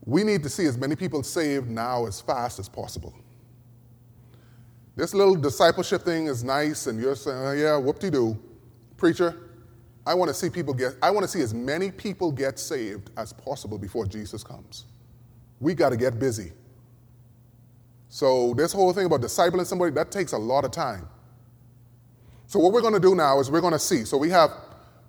We 0.08 0.24
need 0.24 0.42
to 0.44 0.50
see 0.50 0.66
as 0.66 0.78
many 0.78 0.96
people 0.96 1.22
saved 1.22 1.70
now 1.70 2.06
as 2.06 2.22
fast 2.22 2.60
as 2.60 2.70
possible. 2.70 3.14
This 4.96 5.14
little 5.14 5.36
discipleship 5.36 6.04
thing 6.04 6.28
is 6.28 6.46
nice, 6.46 6.88
and 6.88 6.98
you're 6.98 7.14
saying, 7.14 7.38
oh, 7.38 7.52
yeah, 7.52 7.78
whoop 7.78 8.00
de 8.00 8.10
doo. 8.10 8.40
Preacher, 8.96 9.36
I 10.06 10.14
want 10.14 10.30
to 10.30 10.34
see 10.34 10.50
people 10.50 10.74
get, 10.74 10.94
I 11.02 11.12
want 11.12 11.26
to 11.26 11.28
see 11.28 11.42
as 11.42 11.54
many 11.54 11.92
people 11.92 12.32
get 12.32 12.58
saved 12.58 13.12
as 13.18 13.34
possible 13.34 13.78
before 13.78 14.06
Jesus 14.06 14.46
comes. 14.46 14.86
We 15.60 15.74
got 15.74 15.90
to 15.90 15.98
get 15.98 16.18
busy. 16.18 16.54
So, 18.08 18.54
this 18.54 18.72
whole 18.72 18.94
thing 18.94 19.08
about 19.08 19.20
discipling 19.20 19.66
somebody, 19.66 19.92
that 19.92 20.10
takes 20.10 20.32
a 20.32 20.38
lot 20.38 20.64
of 20.64 20.72
time. 20.72 21.10
So, 22.46 22.60
what 22.60 22.72
we're 22.72 22.82
going 22.82 22.94
to 22.94 23.00
do 23.02 23.14
now 23.14 23.42
is 23.42 23.52
we're 23.52 23.60
going 23.60 23.74
to 23.74 23.80
see. 23.80 24.06
So, 24.06 24.18
we 24.18 24.30
have 24.30 24.52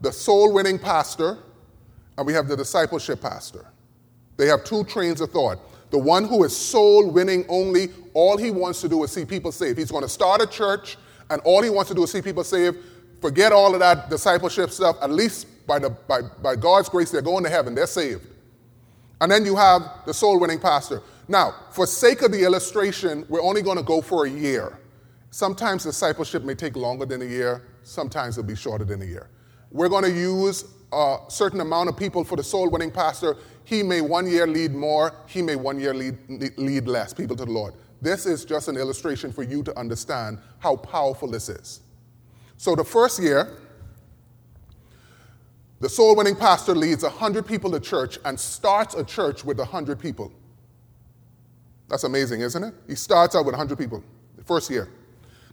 the 0.01 0.11
soul 0.11 0.53
winning 0.53 0.81
pastor 0.81 1.39
and 2.17 2.27
we 2.27 2.33
have 2.33 2.49
the 2.49 2.57
discipleship 2.57 3.21
pastor. 3.23 3.65
They 4.39 4.47
have 4.47 4.65
two 4.65 4.85
trains 4.85 5.21
of 5.21 5.31
thought. 5.31 5.59
The 5.91 5.99
one 5.99 6.25
who 6.25 6.45
is 6.45 6.57
soul 6.57 7.11
winning 7.11 7.45
only, 7.49 7.89
all 8.15 8.37
he 8.37 8.51
wants 8.51 8.81
to 8.81 8.89
do 8.89 9.03
is 9.05 9.13
see 9.13 9.25
people 9.25 9.53
saved. 9.53 9.79
He's 9.79 9.91
going 9.91 10.05
to 10.05 10.09
start 10.09 10.41
a 10.41 10.47
church, 10.47 10.97
and 11.29 11.43
all 11.43 11.63
he 11.63 11.71
wants 11.71 11.91
to 11.91 11.95
do 11.95 12.05
is 12.05 12.13
see 12.13 12.23
people 12.23 12.45
saved. 12.45 12.79
Forget 13.21 13.53
all 13.53 13.75
of 13.75 13.81
that 13.81 14.09
discipleship 14.09 14.71
stuff. 14.71 14.97
At 15.03 15.11
least 15.11 15.67
by, 15.67 15.79
the, 15.79 15.91
by, 15.91 16.23
by 16.43 16.57
God's 16.57 16.89
grace, 16.89 17.11
they're 17.11 17.21
going 17.21 17.45
to 17.45 17.51
heaven. 17.51 17.75
They're 17.75 17.87
saved. 17.87 18.27
And 19.21 19.31
then 19.33 19.45
you 19.45 19.57
have 19.57 19.83
the 20.07 20.15
soul 20.15 20.39
winning 20.39 20.61
pastor. 20.61 21.03
Now, 21.27 21.55
for 21.73 21.87
sake 21.87 22.23
of 22.23 22.31
the 22.31 22.45
illustration, 22.45 23.27
we're 23.29 23.43
only 23.43 23.63
going 23.63 23.77
to 23.77 23.83
go 23.83 24.01
for 24.01 24.27
a 24.27 24.31
year. 24.31 24.79
Sometimes 25.31 25.83
discipleship 25.83 26.45
may 26.45 26.55
take 26.55 26.77
longer 26.77 27.05
than 27.05 27.23
a 27.23 27.27
year, 27.27 27.63
sometimes 27.83 28.39
it'll 28.39 28.47
be 28.47 28.57
shorter 28.57 28.85
than 28.85 29.03
a 29.03 29.05
year. 29.05 29.29
We're 29.71 29.91
going 29.91 30.05
to 30.05 30.11
use 30.11 30.65
a 30.93 31.19
certain 31.29 31.61
amount 31.61 31.91
of 31.91 31.97
people 31.97 32.25
for 32.25 32.37
the 32.37 32.43
soul 32.43 32.71
winning 32.71 32.91
pastor. 32.91 33.37
He 33.69 33.83
may 33.83 34.01
one 34.01 34.27
year 34.27 34.47
lead 34.47 34.75
more, 34.75 35.13
he 35.27 35.43
may 35.43 35.55
one 35.55 35.79
year 35.79 35.93
lead, 35.93 36.17
lead 36.57 36.89
less 36.89 37.13
people 37.13 37.37
to 37.37 37.45
the 37.45 37.51
Lord. 37.51 37.75
This 38.01 38.25
is 38.25 38.47
just 38.47 38.67
an 38.69 38.79
illustration 38.79 39.31
for 39.31 39.43
you 39.43 39.63
to 39.63 39.79
understand 39.79 40.39
how 40.59 40.77
powerful 40.77 41.31
this 41.31 41.51
is. 41.51 41.81
So, 42.57 42.75
the 42.75 42.83
first 42.83 43.23
year, 43.23 43.59
the 45.81 45.89
soul 45.91 46.17
winning 46.17 46.35
pastor 46.35 46.75
leads 46.75 47.03
100 47.03 47.47
people 47.47 47.71
to 47.73 47.79
church 47.79 48.19
and 48.25 48.41
starts 48.41 48.95
a 48.95 49.05
church 49.05 49.45
with 49.45 49.59
100 49.59 50.01
people. 50.01 50.33
That's 51.89 52.05
amazing, 52.05 52.41
isn't 52.41 52.65
it? 52.65 52.73
He 52.87 52.95
starts 52.95 53.37
out 53.37 53.45
with 53.45 53.53
100 53.53 53.77
people, 53.77 54.03
the 54.39 54.45
first 54.45 54.71
year. 54.71 54.89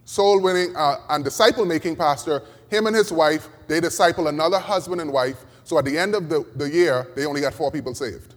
Soul 0.06 0.40
winning 0.40 0.74
uh, 0.78 1.00
and 1.10 1.22
disciple 1.22 1.66
making 1.66 1.98
pastor, 1.98 2.44
him 2.70 2.88
and 2.88 2.96
his 2.96 3.12
wife, 3.12 3.50
they 3.68 3.82
disciple 3.82 4.30
another 4.30 4.58
husband 4.58 5.02
and 5.02 5.12
wife. 5.12 5.44
So 5.66 5.80
at 5.80 5.86
the 5.86 5.98
end 5.98 6.14
of 6.14 6.30
the, 6.30 6.46
the 6.56 6.70
year, 6.70 7.08
they 7.16 7.26
only 7.26 7.42
got 7.42 7.56
four 7.56 7.72
people 7.72 7.96
saved. 7.96 8.36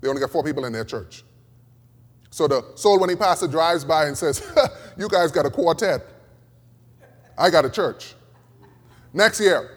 They 0.00 0.08
only 0.08 0.20
got 0.20 0.30
four 0.30 0.42
people 0.42 0.64
in 0.64 0.72
their 0.72 0.84
church. 0.84 1.22
So 2.30 2.48
the 2.48 2.64
soul 2.76 2.98
winning 2.98 3.18
pastor 3.18 3.46
drives 3.46 3.84
by 3.84 4.06
and 4.06 4.16
says, 4.16 4.42
You 4.98 5.06
guys 5.06 5.30
got 5.30 5.44
a 5.44 5.50
quartet. 5.50 6.00
I 7.36 7.50
got 7.50 7.66
a 7.66 7.70
church. 7.70 8.14
Next 9.12 9.38
year. 9.38 9.70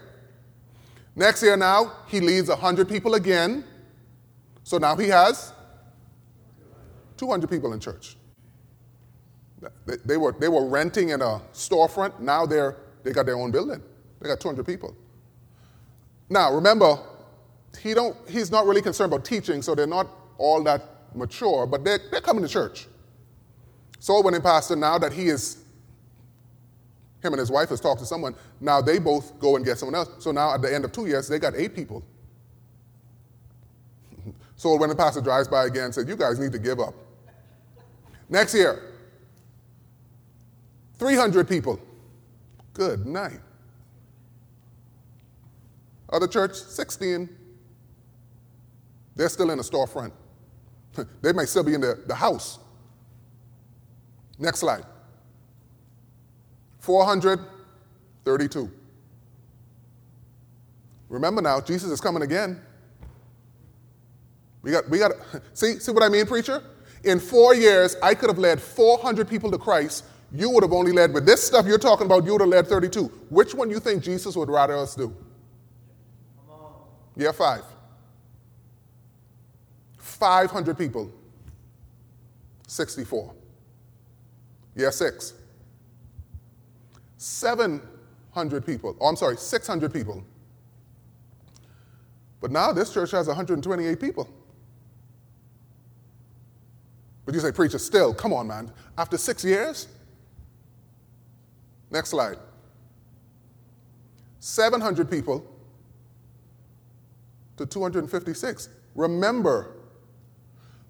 Next 1.17 1.43
year 1.43 1.57
now, 1.57 1.91
he 2.07 2.21
leads 2.21 2.47
100 2.47 2.87
people 2.87 3.15
again. 3.15 3.65
So 4.63 4.77
now 4.77 4.95
he 4.95 5.09
has 5.09 5.51
200 7.17 7.49
people 7.49 7.73
in 7.73 7.81
church. 7.81 8.15
They, 9.85 9.95
they, 10.05 10.17
were, 10.17 10.31
they 10.31 10.47
were 10.47 10.65
renting 10.65 11.09
in 11.09 11.21
a 11.21 11.41
storefront. 11.53 12.21
Now 12.21 12.45
they're, 12.45 12.77
they 13.03 13.11
got 13.11 13.25
their 13.25 13.35
own 13.37 13.51
building. 13.51 13.81
They 14.21 14.29
got 14.29 14.39
200 14.39 14.65
people. 14.65 14.95
Now, 16.29 16.53
remember, 16.53 16.99
he 17.81 17.93
don't, 17.93 18.15
he's 18.29 18.51
not 18.51 18.65
really 18.65 18.81
concerned 18.81 19.13
about 19.13 19.25
teaching, 19.25 19.61
so 19.61 19.75
they're 19.75 19.87
not 19.87 20.07
all 20.37 20.63
that 20.63 20.83
mature, 21.15 21.65
but 21.65 21.83
they're, 21.83 21.99
they're 22.11 22.21
coming 22.21 22.43
to 22.43 22.49
church. 22.49 22.87
So 23.99 24.21
when 24.21 24.33
the 24.33 24.41
pastor, 24.41 24.75
now 24.75 24.97
that 24.97 25.13
he 25.13 25.27
is, 25.27 25.63
him 27.21 27.33
and 27.33 27.39
his 27.39 27.49
wife 27.49 27.69
has 27.69 27.81
talked 27.81 27.99
to 27.99 28.05
someone, 28.05 28.35
now 28.59 28.81
they 28.81 28.99
both 28.99 29.39
go 29.39 29.55
and 29.55 29.65
get 29.65 29.77
someone 29.77 29.95
else. 29.95 30.09
So 30.19 30.31
now 30.31 30.53
at 30.53 30.61
the 30.61 30.73
end 30.73 30.85
of 30.85 30.91
two 30.91 31.07
years, 31.07 31.27
they 31.27 31.39
got 31.39 31.55
eight 31.55 31.75
people. 31.75 32.03
So 34.59 34.75
when 34.75 34.89
the 34.89 34.95
pastor 34.95 35.21
drives 35.21 35.47
by 35.47 35.67
again, 35.67 35.93
said, 35.93 36.07
You 36.07 36.15
guys 36.15 36.39
need 36.39 36.51
to 36.51 36.57
give 36.57 36.79
up. 36.79 36.95
Next 38.27 38.55
year, 38.55 38.81
300 40.97 41.47
people. 41.47 41.79
Good 42.73 43.05
night. 43.05 43.39
Other 46.09 46.27
church, 46.27 46.55
16. 46.55 47.29
They're 49.15 49.29
still 49.29 49.51
in 49.51 49.57
the 49.57 49.63
storefront. 49.63 50.11
they 51.21 51.33
may 51.33 51.45
still 51.45 51.63
be 51.63 51.73
in 51.73 51.81
the, 51.81 52.01
the 52.07 52.15
house. 52.15 52.59
Next 54.39 54.59
slide. 54.59 54.85
432. 56.79 58.71
Remember 61.09 61.41
now, 61.41 61.59
Jesus 61.59 61.89
is 61.89 61.99
coming 61.99 62.21
again. 62.21 62.61
We 64.61 64.71
got, 64.71 64.89
we 64.89 64.99
got, 64.99 65.11
see, 65.53 65.79
see 65.79 65.91
what 65.91 66.03
I 66.03 66.09
mean, 66.09 66.25
preacher? 66.25 66.61
In 67.03 67.19
four 67.19 67.55
years, 67.55 67.95
I 68.01 68.13
could 68.13 68.29
have 68.29 68.39
led 68.39 68.61
400 68.61 69.27
people 69.27 69.49
to 69.51 69.57
Christ. 69.57 70.05
You 70.31 70.49
would 70.51 70.63
have 70.63 70.73
only 70.73 70.91
led, 70.91 71.13
with 71.13 71.25
this 71.25 71.45
stuff 71.45 71.65
you're 71.65 71.77
talking 71.77 72.05
about, 72.05 72.25
you 72.25 72.33
would 72.33 72.41
have 72.41 72.49
led 72.49 72.67
32. 72.67 73.05
Which 73.29 73.55
one 73.55 73.69
do 73.69 73.73
you 73.73 73.79
think 73.79 74.03
Jesus 74.03 74.35
would 74.35 74.49
rather 74.49 74.77
us 74.77 74.93
do? 74.95 75.15
Yeah, 77.17 77.31
five. 77.31 77.63
500 79.97 80.77
people. 80.77 81.11
64. 82.67 83.33
Yeah, 84.75 84.91
six. 84.91 85.33
700 87.17 88.65
people. 88.65 88.95
Oh, 89.01 89.07
I'm 89.07 89.15
sorry, 89.15 89.37
600 89.37 89.91
people. 89.91 90.23
But 92.39 92.51
now 92.51 92.71
this 92.71 92.93
church 92.93 93.11
has 93.11 93.27
128 93.27 93.99
people. 93.99 94.29
But 97.25 97.33
you 97.33 97.41
say, 97.41 97.51
preacher, 97.51 97.79
still, 97.79 98.13
come 98.13 98.31
on, 98.31 98.47
man. 98.47 98.71
After 98.97 99.17
six 99.17 99.43
years? 99.43 99.87
Next 101.89 102.09
slide. 102.09 102.37
700 104.39 105.09
people 105.09 105.56
to 107.57 107.65
256. 107.65 108.69
Remember, 108.95 109.75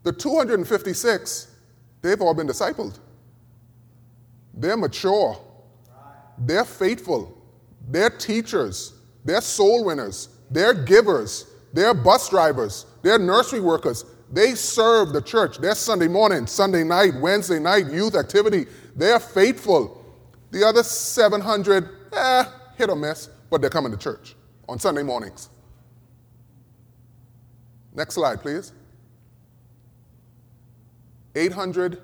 the 0.04 0.12
256, 0.12 1.56
they've 2.02 2.22
all 2.22 2.34
been 2.34 2.48
discipled. 2.48 3.00
They're 4.54 4.78
mature. 4.78 5.38
They're 6.38 6.66
faithful. 6.66 7.38
They're 7.90 8.10
teachers. 8.10 8.94
They're 9.26 9.42
soul 9.42 9.86
winners. 9.86 10.30
They're 10.50 10.74
givers. 10.74 11.48
They're 11.74 11.94
bus 11.94 12.30
drivers. 12.30 12.86
They're 13.02 13.20
nursery 13.20 13.60
workers. 13.60 14.06
They 14.32 14.56
serve 14.56 15.14
the 15.14 15.22
church. 15.22 15.58
They're 15.58 15.76
Sunday 15.76 16.08
morning, 16.08 16.48
Sunday 16.48 16.84
night, 16.84 17.14
Wednesday 17.20 17.60
night, 17.60 17.92
youth 17.92 18.16
activity. 18.16 18.66
They're 18.96 19.20
faithful. 19.20 20.04
The 20.52 20.66
other 20.66 20.84
700, 20.84 21.90
eh, 22.14 22.46
hit 22.78 22.90
or 22.90 22.96
miss, 22.96 23.30
but 23.50 23.62
they're 23.62 23.70
coming 23.70 23.92
to 23.92 23.98
church 23.98 24.36
on 24.68 24.80
Sunday 24.80 25.04
mornings. 25.04 25.50
Next 27.98 28.14
slide, 28.14 28.42
please. 28.42 28.72
800 31.36 32.02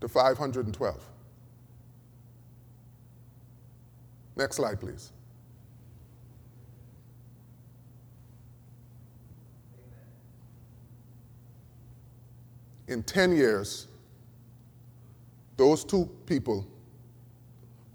to 0.00 0.08
512. 0.08 1.04
Next 4.36 4.56
slide, 4.56 4.78
please. 4.78 5.10
in 12.88 13.02
10 13.02 13.34
years, 13.34 13.88
those 15.56 15.84
two 15.84 16.08
people 16.26 16.66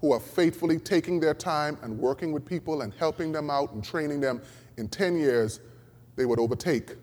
who 0.00 0.12
are 0.12 0.20
faithfully 0.20 0.78
taking 0.78 1.20
their 1.20 1.34
time 1.34 1.76
and 1.82 1.98
working 1.98 2.32
with 2.32 2.44
people 2.44 2.82
and 2.82 2.92
helping 2.94 3.32
them 3.32 3.50
out 3.50 3.72
and 3.72 3.84
training 3.84 4.20
them, 4.20 4.40
in 4.76 4.88
10 4.88 5.16
years, 5.16 5.60
they 6.20 6.26
would 6.26 6.38
overtake 6.38 6.96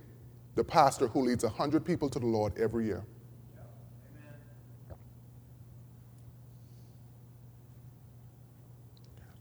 the 0.53 0.63
pastor 0.63 1.07
who 1.07 1.21
leads 1.21 1.43
100 1.43 1.83
people 1.83 2.07
to 2.07 2.19
the 2.19 2.25
Lord 2.27 2.55
every 2.59 2.85
year. 2.85 3.03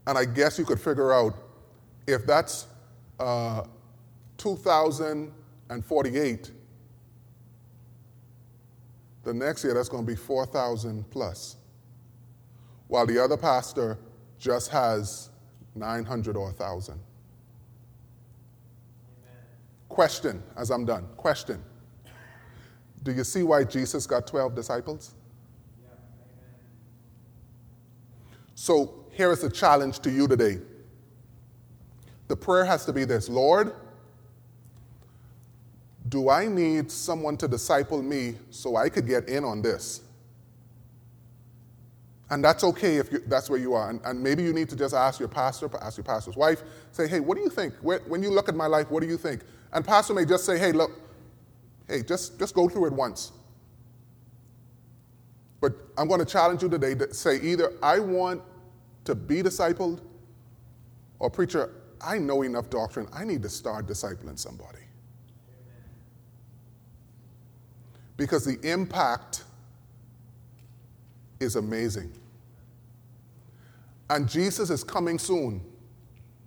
And 0.07 0.17
I 0.17 0.25
guess 0.25 0.57
you 0.57 0.65
could 0.65 0.81
figure 0.81 1.13
out 1.13 1.35
if 2.07 2.25
that's 2.25 2.65
uh, 3.19 3.65
2048 4.39 6.51
the 9.23 9.31
next 9.31 9.63
year, 9.63 9.75
that's 9.75 9.89
going 9.89 10.03
to 10.03 10.11
be 10.11 10.15
4,000 10.15 11.07
plus, 11.11 11.57
while 12.87 13.05
the 13.05 13.23
other 13.23 13.37
pastor 13.37 13.99
just 14.39 14.71
has 14.71 15.29
900 15.75 16.35
or 16.35 16.45
1,000. 16.45 16.99
Question 19.97 20.43
as 20.55 20.69
I'm 20.69 20.85
done. 20.85 21.07
Question. 21.17 21.59
Do 23.01 23.11
you 23.11 23.23
see 23.23 23.41
why 23.41 23.63
Jesus 23.63 24.05
got 24.05 24.27
12 24.27 24.53
disciples? 24.53 25.15
So 28.53 29.07
here 29.09 29.31
is 29.31 29.43
a 29.43 29.49
challenge 29.49 29.97
to 30.01 30.11
you 30.11 30.27
today. 30.27 30.59
The 32.27 32.35
prayer 32.35 32.63
has 32.63 32.85
to 32.85 32.93
be 32.93 33.05
this 33.05 33.27
Lord, 33.27 33.73
do 36.09 36.29
I 36.29 36.45
need 36.45 36.91
someone 36.91 37.35
to 37.37 37.47
disciple 37.47 38.03
me 38.03 38.35
so 38.51 38.75
I 38.75 38.89
could 38.89 39.07
get 39.07 39.27
in 39.27 39.43
on 39.43 39.63
this? 39.63 40.01
And 42.29 42.43
that's 42.43 42.63
okay 42.63 42.97
if 42.97 43.11
you, 43.11 43.23
that's 43.25 43.49
where 43.49 43.59
you 43.59 43.73
are. 43.73 43.89
And, 43.89 43.99
and, 44.05 44.21
maybe 44.21 44.43
you 44.43 44.53
need 44.53 44.69
to 44.69 44.75
just 44.75 44.93
ask 44.93 45.19
your 45.19 45.29
pastor, 45.29 45.71
ask 45.81 45.97
your 45.97 46.03
pastor's 46.03 46.35
wife, 46.35 46.61
say, 46.91 47.07
hey, 47.07 47.19
what 47.19 47.35
do 47.35 47.41
you 47.41 47.49
think? 47.49 47.73
when 47.81 48.21
you 48.21 48.29
look 48.29 48.47
at 48.47 48.53
my 48.53 48.67
life, 48.67 48.91
what 48.91 49.01
do 49.01 49.07
you 49.07 49.17
think? 49.17 49.41
And 49.73 49.85
pastor 49.85 50.13
may 50.13 50.25
just 50.25 50.45
say, 50.45 50.57
hey, 50.57 50.71
look, 50.71 50.91
hey, 51.87 52.03
just, 52.03 52.39
just 52.39 52.55
go 52.55 52.69
through 52.69 52.87
it 52.87 52.93
once. 52.93 53.31
But 55.59 55.73
I'm 55.97 56.07
going 56.07 56.19
to 56.19 56.25
challenge 56.25 56.61
you 56.61 56.69
today 56.69 56.95
to 56.95 57.13
say 57.13 57.39
either 57.41 57.73
I 57.81 57.99
want 57.99 58.41
to 59.05 59.15
be 59.15 59.41
discipled, 59.41 60.01
or 61.19 61.29
preacher, 61.29 61.73
I 62.01 62.19
know 62.19 62.43
enough 62.43 62.69
doctrine, 62.69 63.07
I 63.11 63.23
need 63.23 63.41
to 63.43 63.49
start 63.49 63.87
discipling 63.87 64.37
somebody. 64.37 64.79
Because 68.17 68.45
the 68.45 68.59
impact 68.69 69.43
is 71.39 71.55
amazing. 71.55 72.11
And 74.09 74.27
Jesus 74.27 74.69
is 74.69 74.83
coming 74.83 75.19
soon. 75.19 75.61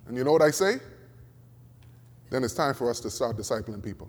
And 0.06 0.16
you 0.16 0.24
know 0.24 0.32
what 0.32 0.42
I 0.42 0.50
say? 0.50 0.80
Then 2.30 2.44
it's 2.44 2.54
time 2.54 2.74
for 2.74 2.88
us 2.88 3.00
to 3.00 3.10
start 3.10 3.36
discipling 3.36 3.82
people. 3.82 4.08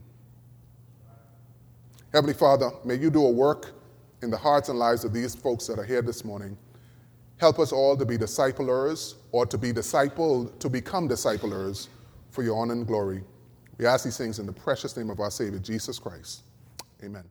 Heavenly 2.13 2.33
Father, 2.33 2.69
may 2.85 2.95
you 2.95 3.09
do 3.09 3.25
a 3.25 3.31
work 3.31 3.73
in 4.21 4.29
the 4.29 4.37
hearts 4.37 4.69
and 4.69 4.77
lives 4.77 5.03
of 5.03 5.13
these 5.13 5.33
folks 5.33 5.67
that 5.67 5.79
are 5.79 5.83
here 5.83 6.01
this 6.01 6.23
morning. 6.23 6.57
Help 7.37 7.57
us 7.57 7.71
all 7.71 7.97
to 7.97 8.05
be 8.05 8.17
disciplers 8.17 9.15
or 9.31 9.45
to 9.47 9.57
be 9.57 9.73
discipled, 9.73 10.57
to 10.59 10.69
become 10.69 11.07
disciplers 11.07 11.89
for 12.29 12.43
your 12.43 12.61
honor 12.61 12.73
and 12.73 12.85
glory. 12.85 13.23
We 13.77 13.87
ask 13.87 14.03
these 14.03 14.17
things 14.17 14.37
in 14.37 14.45
the 14.45 14.53
precious 14.53 14.95
name 14.95 15.09
of 15.09 15.19
our 15.19 15.31
Savior, 15.31 15.57
Jesus 15.57 15.97
Christ. 15.97 16.43
Amen. 17.03 17.23